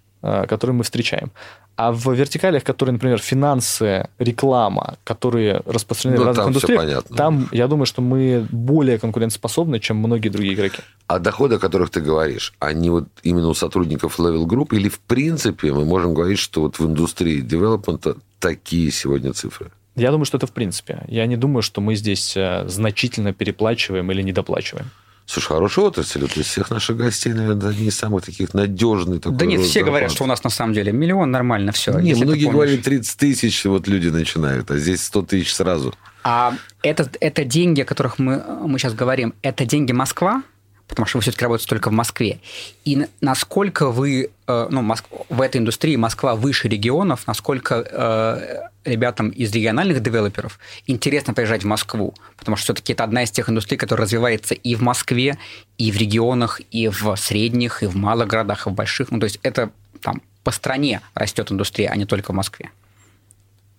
которые 0.48 0.74
мы 0.74 0.82
встречаем. 0.84 1.30
А 1.76 1.90
в 1.90 2.12
вертикалях, 2.12 2.62
которые, 2.62 2.92
например, 2.92 3.18
финансы, 3.18 4.08
реклама, 4.18 4.96
которые 5.04 5.60
распространены 5.66 6.18
Ну, 6.18 6.24
в 6.24 6.26
разных 6.26 6.44
там 6.44 6.50
индустриях, 6.50 6.80
понятно. 6.80 7.16
там, 7.16 7.48
я 7.52 7.66
думаю, 7.66 7.86
что 7.86 8.00
мы 8.00 8.46
более 8.50 8.98
конкурентоспособны, 8.98 9.80
чем 9.80 9.96
многие 9.96 10.28
другие 10.28 10.54
игроки. 10.54 10.78
А 11.08 11.18
доходы, 11.18 11.56
о 11.56 11.58
которых 11.58 11.90
ты 11.90 12.00
говоришь, 12.00 12.54
они 12.60 12.90
вот 12.90 13.04
именно 13.24 13.48
у 13.48 13.54
сотрудников 13.54 14.20
Level 14.20 14.46
Group 14.46 14.68
или 14.76 14.88
в 14.88 15.00
принципе 15.00 15.72
мы 15.72 15.84
можем 15.84 16.14
говорить, 16.14 16.38
что 16.38 16.60
вот 16.60 16.78
в 16.78 16.86
индустрии 16.86 17.40
девелопмента 17.40 18.16
такие 18.38 18.90
сегодня 18.92 19.32
цифры? 19.32 19.70
Я 19.96 20.10
думаю, 20.10 20.24
что 20.26 20.36
это 20.38 20.46
в 20.46 20.52
принципе. 20.52 21.02
Я 21.08 21.26
не 21.26 21.36
думаю, 21.36 21.62
что 21.62 21.80
мы 21.80 21.94
здесь 21.96 22.36
э, 22.36 22.64
значительно 22.68 23.32
переплачиваем 23.32 24.10
или 24.12 24.22
недоплачиваем. 24.22 24.86
Слушай, 25.26 25.48
хорошая 25.48 25.86
отрасль. 25.86 26.20
Вот 26.20 26.36
из 26.36 26.46
всех 26.46 26.70
наших 26.70 26.96
гостей, 26.96 27.32
наверное, 27.32 27.70
одни 27.70 27.86
из 27.86 27.96
самых 27.96 28.24
таких 28.24 28.52
надежных. 28.52 29.22
Такой 29.22 29.38
Да 29.38 29.46
нет, 29.46 29.62
все 29.62 29.80
говорят, 29.82 30.10
зарплат. 30.10 30.16
что 30.16 30.24
у 30.24 30.26
нас 30.26 30.44
на 30.44 30.50
самом 30.50 30.74
деле 30.74 30.92
миллион 30.92 31.30
нормально 31.30 31.72
все. 31.72 31.98
Не, 31.98 32.14
многие 32.14 32.50
говорят 32.50 32.82
30 32.82 33.18
тысяч, 33.18 33.64
вот 33.64 33.88
люди 33.88 34.08
начинают, 34.08 34.70
а 34.70 34.76
здесь 34.76 35.02
100 35.04 35.22
тысяч 35.22 35.54
сразу. 35.54 35.94
А 36.24 36.54
это, 36.82 37.08
это 37.20 37.44
деньги, 37.44 37.82
о 37.82 37.84
которых 37.84 38.18
мы, 38.18 38.42
мы 38.66 38.78
сейчас 38.78 38.94
говорим, 38.94 39.34
это 39.42 39.64
деньги 39.64 39.92
Москва, 39.92 40.42
потому 40.88 41.06
что 41.06 41.18
вы 41.18 41.22
все-таки 41.22 41.44
работаете 41.44 41.68
только 41.68 41.88
в 41.88 41.92
Москве. 41.92 42.38
И 42.84 42.96
на- 42.96 43.08
насколько 43.20 43.90
вы, 43.90 44.30
э, 44.46 44.66
ну, 44.70 44.82
Моск- 44.82 45.04
в 45.28 45.40
этой 45.40 45.58
индустрии 45.58 45.96
Москва 45.96 46.34
выше 46.34 46.68
регионов, 46.68 47.26
насколько 47.26 47.74
э, 47.76 48.68
ребятам 48.90 49.30
из 49.30 49.50
региональных 49.52 50.02
девелоперов 50.02 50.58
интересно 50.86 51.32
приезжать 51.34 51.62
в 51.64 51.66
Москву, 51.66 52.14
потому 52.36 52.56
что 52.56 52.64
все-таки 52.64 52.92
это 52.92 53.04
одна 53.04 53.22
из 53.22 53.30
тех 53.30 53.48
индустрий, 53.48 53.78
которая 53.78 54.04
развивается 54.06 54.54
и 54.54 54.74
в 54.74 54.82
Москве, 54.82 55.38
и 55.78 55.90
в 55.90 55.96
регионах, 55.96 56.60
и 56.70 56.88
в 56.88 57.16
средних, 57.16 57.82
и 57.82 57.86
в 57.86 57.96
малых 57.96 58.28
городах, 58.28 58.66
и 58.66 58.70
в 58.70 58.74
больших. 58.74 59.10
Ну, 59.10 59.18
то 59.20 59.24
есть 59.24 59.40
это 59.42 59.70
там 60.02 60.20
по 60.42 60.50
стране 60.50 61.00
растет 61.14 61.50
индустрия, 61.50 61.88
а 61.90 61.96
не 61.96 62.04
только 62.04 62.32
в 62.32 62.34
Москве. 62.34 62.70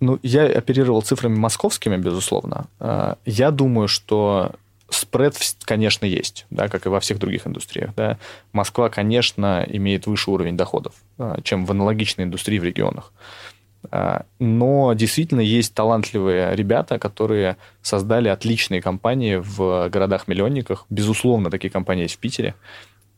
Ну, 0.02 0.20
я 0.24 0.46
оперировал 0.46 1.02
цифрами 1.04 1.36
московскими, 1.38 1.96
безусловно. 1.98 2.66
Э, 2.80 3.14
Я 3.26 3.52
думаю, 3.52 3.88
что 3.88 4.52
спред, 4.90 5.36
конечно, 5.64 6.06
есть, 6.06 6.46
да, 6.50 6.68
как 6.68 6.86
и 6.86 6.90
во 6.90 7.00
всех 7.00 7.20
других 7.20 7.48
индустриях. 7.48 7.92
Да. 7.96 8.18
Москва, 8.52 8.90
конечно, 8.90 9.66
имеет 9.68 10.08
выше 10.08 10.32
уровень 10.32 10.58
доходов, 10.58 10.94
э, 11.18 11.38
чем 11.44 11.66
в 11.66 11.72
аналогичной 11.72 12.26
индустрии 12.26 12.60
в 12.60 12.64
регионах. 12.64 13.12
Э, 13.92 14.22
Но 14.40 14.94
действительно 14.94 15.42
есть 15.42 15.74
талантливые 15.74 16.56
ребята, 16.56 17.00
которые 17.00 17.58
создали 17.82 18.30
отличные 18.30 18.82
компании 18.82 19.36
в 19.36 19.90
городах-миллионниках. 19.90 20.86
Безусловно, 20.90 21.50
такие 21.50 21.72
компании 21.72 22.04
есть 22.04 22.16
в 22.16 22.20
Питере. 22.20 22.56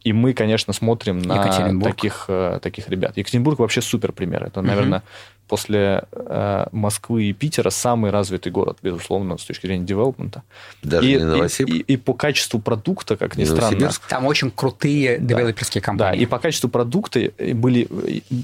И 0.03 0.13
мы, 0.13 0.33
конечно, 0.33 0.71
смотрим 0.73 1.19
на 1.19 1.43
таких, 1.81 2.25
э, 2.29 2.59
таких 2.61 2.87
ребят. 2.87 3.17
Екатеринбург 3.17 3.59
вообще 3.59 3.81
супер 3.81 4.13
пример. 4.13 4.45
Это, 4.45 4.61
наверное, 4.61 5.03
после 5.47 6.03
э, 6.11 6.65
Москвы 6.71 7.25
и 7.25 7.33
Питера 7.33 7.69
самый 7.69 8.11
развитый 8.11 8.51
город, 8.51 8.77
безусловно, 8.81 9.37
с 9.37 9.43
точки 9.43 9.65
зрения 9.67 9.85
девелопмента. 9.85 10.43
Даже 10.83 11.07
и, 11.09 11.15
не 11.15 11.23
Новосиб, 11.25 11.67
и, 11.69 11.77
и- 11.77 11.93
и 11.93 11.97
по 11.97 12.13
качеству 12.13 12.59
продукта, 12.59 13.15
как 13.17 13.37
ни 13.37 13.43
странно. 13.45 13.89
Там 14.09 14.25
очень 14.25 14.51
крутые 14.51 15.17
девелоперские 15.19 15.81
Да, 15.81 15.85
компании. 15.85 16.21
и 16.21 16.25
по 16.25 16.39
качеству 16.39 16.69
продукта 16.69 17.19
и 17.19 17.53
были, 17.53 17.87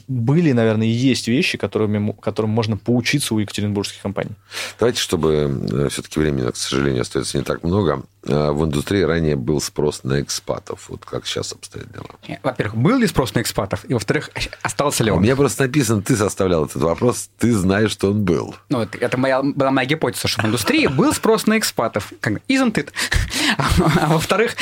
были, 0.08 0.52
наверное, 0.52 0.88
и 0.88 0.92
есть 0.92 1.28
вещи, 1.28 1.58
которыми, 1.58 2.16
которым 2.22 2.52
можно 2.52 2.78
поучиться 2.78 3.34
у 3.36 3.40
екатеринбургских 3.40 4.02
компаний. 4.02 4.32
Давайте, 4.80 5.00
чтобы 5.00 5.88
все-таки 5.90 6.20
времени, 6.20 6.50
к 6.50 6.56
сожалению, 6.56 7.02
остается 7.02 7.38
не 7.38 7.44
так 7.44 7.64
много. 7.64 8.04
э, 8.26 8.52
В 8.52 8.64
индустрии 8.66 9.02
ранее 9.02 9.36
был 9.36 9.60
спрос 9.62 10.04
на 10.04 10.22
экспатов. 10.22 10.90
Вот 10.90 11.04
как 11.06 11.26
сейчас 11.26 11.52
обстоят 11.52 11.92
дела. 11.92 12.06
Во-первых, 12.42 12.76
был 12.78 12.98
ли 12.98 13.08
спрос 13.08 13.34
на 13.34 13.42
экспатов? 13.42 13.84
И, 13.90 13.94
во-вторых, 13.94 14.30
остался 14.62 15.04
ли 15.04 15.12
У 15.12 15.16
он? 15.16 15.24
меня 15.24 15.36
просто 15.36 15.64
написано, 15.64 16.02
ты 16.02 16.16
составлял 16.16 16.66
этот 16.66 16.82
вопрос, 16.82 16.93
ты 17.38 17.54
знаешь, 17.54 17.92
что 17.92 18.12
он 18.12 18.24
был. 18.24 18.56
Ну, 18.70 18.82
это, 18.82 18.98
это 18.98 19.18
моя, 19.18 19.42
была 19.42 19.72
моя 19.72 19.88
гипотеза, 19.88 20.28
что 20.28 20.42
в 20.42 20.46
индустрии 20.46 20.88
был 20.88 21.14
спрос 21.14 21.46
на 21.48 21.58
экспатов. 21.58 22.14
Как 22.20 22.34
бы, 22.34 22.42
isn't 22.48 22.74
it? 22.74 22.90
А, 23.58 24.08
во-вторых, 24.08 24.56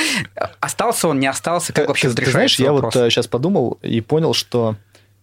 остался 0.59 1.07
он, 1.07 1.19
не 1.19 1.27
остался, 1.27 1.73
как 1.73 1.87
вообще 1.87 2.09
ты, 2.09 2.25
ты 2.25 2.31
знаешь, 2.31 2.59
я 2.59 2.73
вопрос? 2.73 2.95
вот 2.95 3.11
сейчас 3.11 3.27
подумал 3.27 3.79
и 3.81 4.01
понял, 4.01 4.33
что 4.33 4.75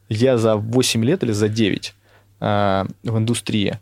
я 0.09 0.39
за 0.39 0.57
8 0.57 1.05
лет 1.05 1.23
или 1.23 1.33
за 1.33 1.49
9 1.49 1.95
э, 2.41 2.85
в 3.03 3.19
индустрии 3.19 3.79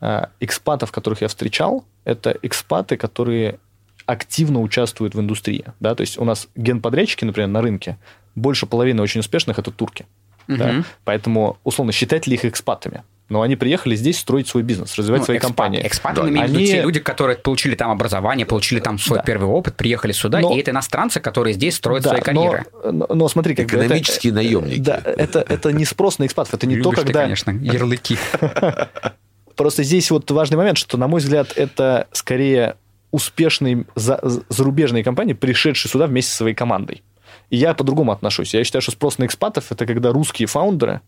э, 0.00 0.26
экспатов, 0.40 0.92
которых 0.92 1.22
я 1.22 1.28
встречал, 1.28 1.84
это 2.04 2.36
экспаты, 2.42 2.96
которые 2.96 3.58
активно 4.06 4.60
участвуют 4.60 5.14
в 5.14 5.20
индустрии. 5.20 5.64
Да? 5.78 5.94
То 5.94 6.02
есть 6.02 6.18
у 6.18 6.24
нас 6.24 6.48
генподрядчики, 6.56 7.24
например, 7.24 7.48
на 7.48 7.62
рынке, 7.62 7.96
больше 8.34 8.66
половины 8.66 9.02
очень 9.02 9.20
успешных– 9.20 9.58
это 9.60 9.70
турки. 9.70 10.06
Да? 10.58 10.84
Поэтому, 11.04 11.58
условно, 11.64 11.92
считать 11.92 12.26
ли 12.26 12.34
их 12.34 12.44
экспатами? 12.44 13.02
Но 13.28 13.42
они 13.42 13.54
приехали 13.54 13.94
здесь 13.94 14.18
строить 14.18 14.48
свой 14.48 14.64
бизнес, 14.64 14.96
развивать 14.98 15.20
Ну, 15.20 15.24
свои 15.26 15.38
экспат- 15.38 15.46
компании. 15.46 15.86
Экспаты, 15.86 16.20
Да. 16.22 16.26
Они- 16.42 16.66
те 16.66 16.82
люди, 16.82 16.98
которые 16.98 17.36
получили 17.38 17.76
там 17.76 17.92
образование, 17.92 18.44
получили 18.44 18.80
там 18.80 18.98
свой 18.98 19.20
Да. 19.20 19.24
первый 19.24 19.48
опыт, 19.48 19.76
приехали 19.76 20.10
сюда, 20.10 20.40
Но- 20.40 20.52
и 20.52 20.58
это 20.60 20.72
иностранцы, 20.72 21.20
которые 21.20 21.54
здесь 21.54 21.76
строят 21.76 22.02
свои 22.02 22.18
но, 22.18 22.24
карьеры. 22.24 22.64
но, 22.90 23.06
но 23.14 23.28
смотри, 23.28 23.54
как 23.54 23.66
бы 23.68 23.76
это- 23.76 23.84
Экономические 23.86 24.32
наемники. 24.32 24.80
Да, 24.80 25.00
это, 25.04 25.44
это 25.48 25.70
не 25.72 25.84
спрос 25.84 26.18
на 26.18 26.26
экспатов, 26.26 26.54
это 26.54 26.66
не 26.66 26.74
Любишь 26.74 26.84
то, 26.86 26.90
ты, 27.02 27.06
когда... 27.06 27.22
конечно, 27.22 27.52
ярлыки. 27.52 28.18
Просто 29.56 29.82
здесь 29.82 30.10
вот 30.10 30.30
важный 30.30 30.56
момент, 30.56 30.78
что, 30.78 30.96
на 30.96 31.06
мой 31.06 31.20
взгляд, 31.20 31.52
это 31.54 32.08
скорее 32.12 32.76
успешные 33.12 33.84
за- 33.94 34.20
зарубежные 34.48 35.04
компании, 35.04 35.34
пришедшие 35.34 35.90
сюда 35.90 36.06
вместе 36.06 36.30
со 36.30 36.38
своей 36.38 36.54
командой. 36.54 37.02
И 37.50 37.56
я 37.56 37.74
по-другому 37.74 38.12
отношусь. 38.12 38.54
Я 38.54 38.64
считаю, 38.64 38.80
что 38.82 38.92
спрос 38.92 39.18
на 39.18 39.26
экспатов– 39.26 39.66
это 39.70 39.86
когда 39.86 40.12
русские 40.12 40.46
фаундеры 40.46 41.00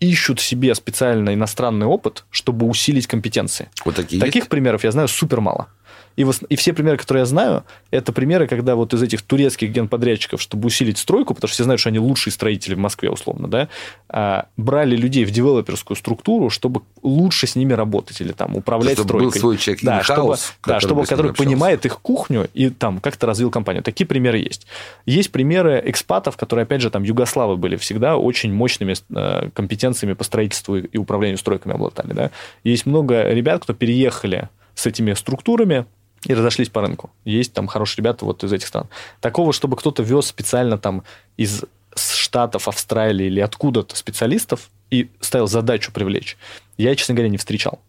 ищут 0.00 0.40
себе 0.40 0.74
специально 0.74 1.32
иностранный 1.32 1.86
опыт, 1.86 2.24
чтобы 2.30 2.66
усилить 2.66 3.06
компетенции. 3.06 3.68
Вот 3.84 3.94
такие 3.94 4.20
Таких 4.20 4.42
есть? 4.42 4.48
примеров 4.48 4.82
я 4.82 4.90
знаю 4.90 5.06
супер 5.06 5.40
мало. 5.40 5.68
И, 6.16 6.24
в 6.24 6.32
и 6.48 6.56
все 6.56 6.72
примеры, 6.72 6.96
которые 6.96 7.22
я 7.22 7.26
знаю, 7.26 7.64
это 7.90 8.12
примеры, 8.12 8.46
когда 8.46 8.74
вот 8.74 8.94
из 8.94 9.02
этих 9.02 9.22
турецких 9.22 9.70
генподрядчиков, 9.70 10.40
чтобы 10.40 10.66
усилить 10.66 10.98
стройку, 10.98 11.34
потому 11.34 11.48
что 11.48 11.54
все 11.54 11.64
знают, 11.64 11.80
что 11.80 11.88
они 11.88 11.98
лучшие 11.98 12.32
строители 12.32 12.74
в 12.74 12.78
Москве, 12.78 13.10
условно, 13.10 13.48
да, 13.48 13.68
а, 14.08 14.46
брали 14.56 14.96
людей 14.96 15.24
в 15.24 15.30
девелоперскую 15.30 15.96
структуру, 15.96 16.50
чтобы 16.50 16.82
лучше 17.02 17.46
с 17.46 17.56
ними 17.56 17.72
работать 17.72 18.20
или 18.20 18.32
там 18.32 18.56
управлять 18.56 18.94
Чтобы 18.94 19.14
был 19.14 19.30
стройкой. 19.30 19.40
свой 19.40 19.56
человек 19.58 19.82
да, 19.82 20.02
чтобы, 20.02 20.20
in-house, 20.20 20.40
да, 20.66 20.74
который 20.74 20.80
чтобы, 20.80 21.02
который 21.04 21.30
общался. 21.30 21.48
понимает 21.48 21.86
их 21.86 22.00
кухню 22.00 22.48
и 22.54 22.70
там 22.70 23.00
как-то 23.00 23.26
развил 23.26 23.50
компанию. 23.50 23.82
Такие 23.82 24.06
примеры 24.06 24.38
есть. 24.38 24.66
Есть 25.06 25.32
примеры 25.32 25.82
экспатов, 25.84 26.36
которые, 26.36 26.64
опять 26.64 26.80
же, 26.80 26.90
там 26.90 27.02
югославы 27.02 27.56
были 27.56 27.76
всегда 27.76 28.16
очень 28.16 28.52
мощными 28.52 28.94
э, 29.14 29.50
компетенциями 29.54 30.12
по 30.14 30.24
строительству 30.24 30.76
и, 30.76 30.86
и 30.86 30.98
управлению 30.98 31.38
стройками 31.38 31.74
обладали. 31.74 32.12
Да? 32.12 32.30
Есть 32.64 32.86
много 32.86 33.28
ребят, 33.30 33.62
кто 33.62 33.74
переехали 33.74 34.48
с 34.74 34.86
этими 34.86 35.12
структурами 35.14 35.86
и 36.24 36.34
разошлись 36.34 36.68
по 36.68 36.80
рынку. 36.80 37.10
Есть 37.24 37.52
там 37.52 37.66
хорошие 37.66 37.98
ребята 37.98 38.24
вот 38.24 38.44
из 38.44 38.52
этих 38.52 38.66
стран. 38.66 38.88
Такого, 39.20 39.52
чтобы 39.52 39.76
кто-то 39.76 40.02
вез 40.02 40.26
специально 40.26 40.78
там 40.78 41.02
из 41.36 41.64
штатов 41.94 42.68
Австралии 42.68 43.26
или 43.26 43.40
откуда-то 43.40 43.96
специалистов 43.96 44.70
и 44.90 45.10
ставил 45.20 45.46
задачу 45.46 45.92
привлечь, 45.92 46.36
я, 46.78 46.94
честно 46.94 47.14
говоря, 47.14 47.30
не 47.30 47.38
встречал. 47.38 47.80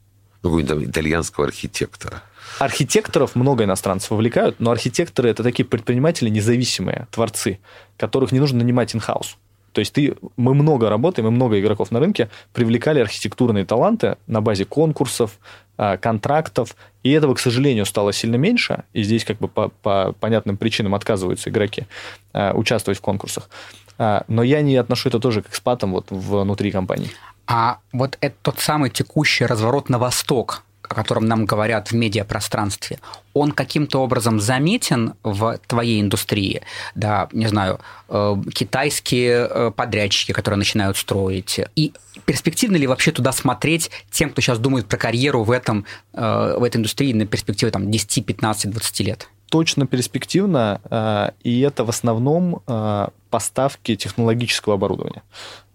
Ну, 0.42 0.60
итальянского 0.62 1.48
архитектора. 1.48 2.22
Архитекторов 2.60 3.36
много 3.36 3.64
иностранцев 3.64 4.12
вовлекают, 4.12 4.60
но 4.60 4.72
архитекторы 4.72 5.30
это 5.30 5.42
такие 5.42 5.64
предприниматели 5.64 6.30
независимые, 6.30 7.08
творцы, 7.12 7.60
которых 7.98 8.32
не 8.32 8.40
нужно 8.40 8.60
нанимать 8.60 8.94
in-house. 8.94 9.38
То 9.74 9.80
есть 9.80 9.94
ты, 9.94 10.16
мы 10.38 10.54
много 10.54 10.90
работаем, 10.90 11.28
и 11.28 11.32
много 11.32 11.60
игроков 11.60 11.92
на 11.92 12.00
рынке 12.00 12.30
привлекали 12.54 13.00
архитектурные 13.00 13.66
таланты 13.66 14.18
на 14.28 14.40
базе 14.40 14.66
конкурсов, 14.66 15.40
а, 15.76 15.98
контрактов, 15.98 16.76
и 17.02 17.12
этого, 17.12 17.34
к 17.34 17.40
сожалению, 17.40 17.86
стало 17.86 18.14
сильно 18.14 18.36
меньше, 18.36 18.84
и 18.94 19.04
здесь 19.04 19.26
как 19.26 19.40
бы 19.40 19.48
по, 19.48 19.70
по 19.70 20.14
понятным 20.20 20.56
причинам 20.56 20.94
отказываются 20.96 21.50
игроки 21.50 21.86
а, 22.32 22.54
участвовать 22.54 23.00
в 23.00 23.02
конкурсах. 23.02 23.50
А, 23.98 24.24
Но 24.28 24.44
я 24.44 24.62
не 24.62 24.76
отношу 24.78 25.10
это 25.10 25.20
тоже 25.20 25.42
к 25.42 25.50
экспатам 25.50 25.92
вот 25.92 26.08
внутри 26.10 26.72
компании. 26.72 27.10
А 27.48 27.80
вот 27.92 28.18
это 28.22 28.36
тот 28.42 28.60
самый 28.60 28.90
текущий 28.90 29.46
разворот 29.46 29.90
на 29.90 29.98
восток, 29.98 30.64
о 30.94 30.96
котором 30.96 31.26
нам 31.26 31.46
говорят 31.46 31.92
в 31.92 31.96
медиапространстве, 31.96 33.00
он 33.34 33.52
каким-то 33.52 34.00
образом 34.00 34.40
заметен 34.40 35.16
в 35.24 35.60
твоей 35.68 36.00
индустрии? 36.00 36.62
Да, 36.94 37.28
не 37.32 37.48
знаю, 37.48 37.80
э, 38.10 38.36
китайские 38.54 39.48
э, 39.50 39.72
подрядчики, 39.76 40.32
которые 40.32 40.60
начинают 40.60 40.98
строить. 40.98 41.60
И 41.76 41.94
перспективно 42.26 42.78
ли 42.78 42.86
вообще 42.86 43.12
туда 43.12 43.32
смотреть 43.32 43.90
тем, 44.12 44.30
кто 44.30 44.42
сейчас 44.42 44.60
думает 44.60 44.86
про 44.86 44.98
карьеру 44.98 45.44
в, 45.44 45.50
этом, 45.50 45.86
э, 46.14 46.56
в 46.60 46.64
этой 46.64 46.78
индустрии 46.78 47.12
на 47.12 47.26
перспективе 47.26 47.72
там, 47.72 47.90
10, 47.90 48.24
15, 48.24 48.70
20 48.70 49.00
лет? 49.00 49.30
Точно 49.54 49.86
перспективно, 49.86 50.82
э, 50.90 51.30
и 51.44 51.62
это 51.62 51.84
в 51.84 51.90
основном 51.90 52.64
э, 52.66 53.08
поставки 53.30 53.96
технологического 53.96 54.74
оборудования. 54.74 55.22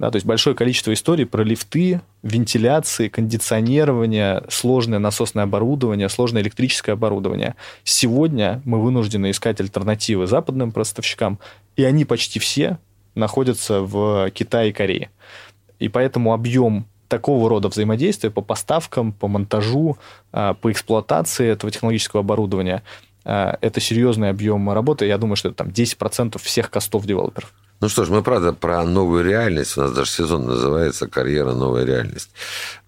Да, 0.00 0.10
то 0.10 0.16
есть 0.16 0.26
большое 0.26 0.56
количество 0.56 0.92
историй 0.92 1.26
про 1.26 1.44
лифты, 1.44 2.00
вентиляции, 2.24 3.06
кондиционирование, 3.06 4.42
сложное 4.48 4.98
насосное 4.98 5.44
оборудование, 5.44 6.08
сложное 6.08 6.42
электрическое 6.42 6.96
оборудование. 6.96 7.54
Сегодня 7.84 8.60
мы 8.64 8.82
вынуждены 8.82 9.30
искать 9.30 9.60
альтернативы 9.60 10.26
западным 10.26 10.72
поставщикам, 10.72 11.38
и 11.76 11.84
они 11.84 12.04
почти 12.04 12.40
все 12.40 12.78
находятся 13.14 13.82
в 13.82 14.28
Китае 14.30 14.70
и 14.70 14.72
Корее. 14.72 15.10
И 15.78 15.88
поэтому 15.88 16.32
объем 16.32 16.84
такого 17.06 17.48
рода 17.48 17.68
взаимодействия 17.68 18.30
по 18.30 18.42
поставкам, 18.42 19.12
по 19.12 19.28
монтажу, 19.28 19.98
а, 20.32 20.54
по 20.54 20.70
эксплуатации 20.72 21.46
этого 21.46 21.70
технологического 21.70 22.20
оборудования 22.20 22.82
это 23.28 23.80
серьезный 23.80 24.30
объем 24.30 24.70
работы. 24.70 25.06
Я 25.06 25.18
думаю, 25.18 25.36
что 25.36 25.48
это 25.48 25.58
там 25.58 25.68
10% 25.68 26.38
всех 26.42 26.70
костов 26.70 27.04
девелоперов. 27.04 27.52
Ну 27.80 27.88
что 27.88 28.04
ж, 28.04 28.08
мы, 28.08 28.22
правда, 28.22 28.52
про 28.52 28.82
новую 28.84 29.24
реальность. 29.24 29.76
У 29.76 29.80
нас 29.80 29.92
даже 29.92 30.10
сезон 30.10 30.46
называется 30.46 31.06
«Карьера. 31.06 31.52
Новая 31.52 31.84
реальность». 31.84 32.30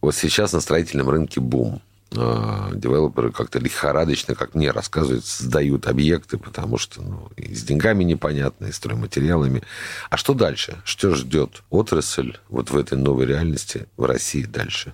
Вот 0.01 0.15
сейчас 0.15 0.53
на 0.53 0.61
строительном 0.61 1.09
рынке 1.09 1.41
бум. 1.41 1.81
А, 2.17 2.71
девелоперы 2.75 3.31
как-то 3.31 3.61
лихорадочно, 3.61 4.35
как 4.35 4.57
мне 4.57 4.73
рассказывают, 4.73 5.25
создают 5.25 5.87
объекты, 5.87 6.39
потому 6.39 6.77
что 6.77 7.03
ну, 7.03 7.29
и 7.37 7.55
с 7.55 7.63
деньгами 7.63 8.03
непонятно, 8.03 8.67
и 8.67 8.73
стройматериалами. 8.73 9.63
А 10.09 10.17
что 10.17 10.35
дальше? 10.35 10.79
Что 10.85 11.15
ждет 11.15 11.63
отрасль 11.71 12.39
вот 12.49 12.71
в 12.71 12.77
этой 12.77 12.99
новой 12.99 13.27
реальности 13.27 13.87
в 13.97 14.05
России 14.05 14.43
дальше? 14.43 14.93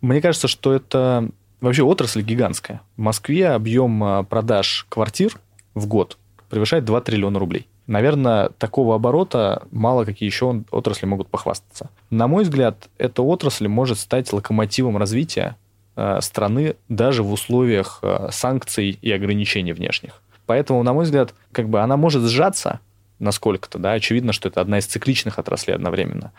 Мне 0.00 0.22
кажется, 0.22 0.48
что 0.48 0.72
это 0.72 1.28
вообще 1.60 1.82
отрасль 1.82 2.22
гигантская. 2.22 2.80
В 2.96 3.00
Москве 3.00 3.48
объем 3.48 4.02
а, 4.02 4.22
продаж 4.22 4.86
квартир 4.88 5.38
в 5.74 5.86
год 5.86 6.18
превышает 6.48 6.84
2 6.84 7.00
триллиона 7.02 7.38
рублей. 7.38 7.66
Наверное, 7.86 8.50
такого 8.50 8.94
оборота 8.94 9.64
мало 9.70 10.04
какие 10.04 10.28
еще 10.28 10.62
отрасли 10.70 11.06
могут 11.06 11.28
похвастаться. 11.28 11.90
На 12.10 12.28
мой 12.28 12.44
взгляд, 12.44 12.88
эта 12.98 13.22
отрасль 13.22 13.68
может 13.68 13.98
стать 13.98 14.32
локомотивом 14.32 14.96
развития 14.96 15.56
Э, 16.02 16.20
страны 16.22 16.76
даже 16.88 17.22
в 17.22 17.30
условиях 17.30 17.98
э, 18.00 18.28
санкций 18.30 18.98
и 19.02 19.12
ограничений 19.12 19.74
внешних. 19.74 20.22
Поэтому, 20.46 20.82
на 20.82 20.94
мой 20.94 21.04
взгляд, 21.04 21.34
как 21.52 21.68
бы 21.68 21.80
она 21.82 21.98
может 21.98 22.22
сжаться 22.22 22.80
насколько-то, 23.18 23.78
да, 23.78 23.92
очевидно, 23.92 24.32
что 24.32 24.48
это 24.48 24.62
одна 24.62 24.78
из 24.78 24.86
цикличных 24.86 25.38
отраслей 25.38 25.74
одновременно. 25.74 26.32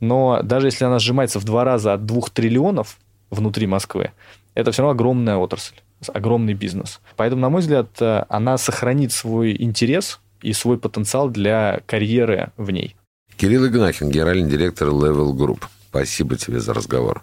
Но 0.00 0.40
даже 0.42 0.66
если 0.66 0.84
она 0.84 0.98
сжимается 0.98 1.38
в 1.38 1.44
два 1.44 1.62
раза 1.62 1.92
от 1.92 2.06
двух 2.06 2.30
триллионов 2.30 2.98
внутри 3.30 3.66
Москвы, 3.66 4.12
это 4.54 4.72
все 4.72 4.82
равно 4.82 4.92
огромная 4.92 5.36
отрасль, 5.36 5.76
огромный 6.12 6.54
бизнес. 6.54 7.00
Поэтому, 7.16 7.42
на 7.42 7.50
мой 7.50 7.60
взгляд, 7.60 7.88
э, 8.00 8.24
она 8.28 8.56
сохранит 8.58 9.12
свой 9.12 9.56
интерес 9.60 10.20
и 10.42 10.52
свой 10.52 10.78
потенциал 10.78 11.28
для 11.28 11.80
карьеры 11.86 12.52
в 12.56 12.70
ней. 12.70 12.96
Кирилл 13.36 13.66
Игнахин, 13.66 14.10
генеральный 14.10 14.48
директор 14.48 14.88
Level 14.88 15.34
Group. 15.34 15.64
Спасибо 15.90 16.36
тебе 16.36 16.60
за 16.60 16.74
разговор. 16.74 17.22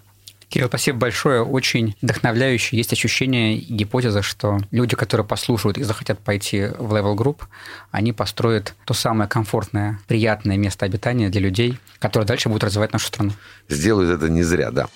Кирилл, 0.50 0.68
спасибо 0.68 0.98
большое. 0.98 1.44
Очень 1.44 1.96
вдохновляюще. 2.02 2.76
Есть 2.76 2.92
ощущение, 2.92 3.56
гипотеза, 3.58 4.22
что 4.22 4.60
люди, 4.72 4.98
которые 4.98 5.26
послушают 5.26 5.78
и 5.78 5.84
захотят 5.84 6.20
пойти 6.20 6.68
в 6.78 6.94
Level 6.94 7.16
Group, 7.16 7.44
они 7.92 8.12
построят 8.12 8.76
то 8.86 8.94
самое 8.94 9.30
комфортное, 9.30 10.00
приятное 10.08 10.58
место 10.58 10.86
обитания 10.86 11.30
для 11.30 11.40
людей, 11.40 11.80
которое 12.00 12.26
дальше 12.26 12.50
будет 12.50 12.66
развивать 12.66 12.92
нашу 12.92 13.08
страну. 13.08 13.32
Сделают 13.70 14.12
это 14.12 14.30
не 14.30 14.44
зря, 14.44 14.72
да. 14.72 14.88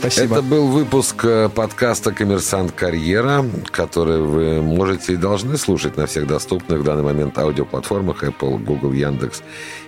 Спасибо. 0.00 0.36
Это 0.36 0.42
был 0.42 0.68
выпуск 0.68 1.26
э, 1.26 1.50
подкаста 1.50 2.10
«Коммерсант 2.12 2.72
Карьера», 2.72 3.44
который 3.70 4.22
вы 4.22 4.62
можете 4.62 5.12
и 5.12 5.16
должны 5.16 5.58
слушать 5.58 5.98
на 5.98 6.06
всех 6.06 6.26
доступных 6.26 6.80
в 6.80 6.84
данный 6.84 7.02
момент 7.02 7.36
аудиоплатформах 7.36 8.24
Apple, 8.24 8.64
Google, 8.64 8.92
Яндекс 8.94 9.42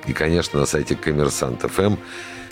и, 0.06 0.12
конечно, 0.12 0.60
на 0.60 0.66
сайте 0.66 0.96
«Коммерсант 0.96 1.64
FM. 1.64 1.96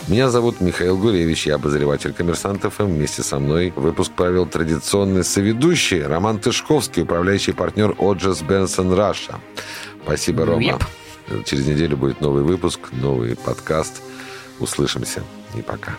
Меня 0.07 0.31
зовут 0.31 0.59
Михаил 0.59 0.97
Гуревич, 0.97 1.45
я 1.45 1.55
обозреватель 1.55 2.13
«Коммерсантов». 2.13 2.79
И 2.79 2.83
вместе 2.83 3.21
со 3.21 3.37
мной 3.37 3.71
выпуск 3.75 4.11
провел 4.13 4.47
традиционный 4.47 5.23
соведущий 5.23 6.01
Роман 6.03 6.39
Тышковский, 6.39 7.03
управляющий 7.03 7.51
партнер 7.51 7.95
Оджес 7.99 8.41
Бенсон 8.41 8.91
Раша. 8.93 9.39
Спасибо, 10.03 10.47
Рома. 10.47 10.79
Yep. 11.29 11.43
Через 11.45 11.67
неделю 11.67 11.95
будет 11.95 12.21
новый 12.21 12.41
выпуск, 12.41 12.79
новый 12.91 13.35
подкаст. 13.35 14.01
Услышимся 14.59 15.21
и 15.55 15.61
пока. 15.61 15.95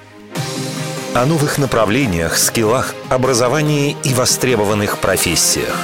О 1.15 1.27
новых 1.27 1.59
направлениях, 1.59 2.39
скиллах, 2.39 2.95
образовании 3.11 3.99
и 4.03 4.15
востребованных 4.15 4.99
профессиях. 4.99 5.77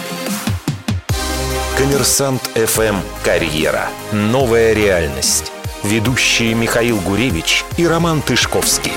Коммерсант 1.76 2.40
FM 2.54 2.96
«Карьера». 3.22 3.90
Новая 4.10 4.72
реальность. 4.72 5.52
Ведущие 5.82 6.54
Михаил 6.54 6.98
Гуревич 7.00 7.66
и 7.76 7.86
Роман 7.86 8.22
Тышковский. 8.22 8.92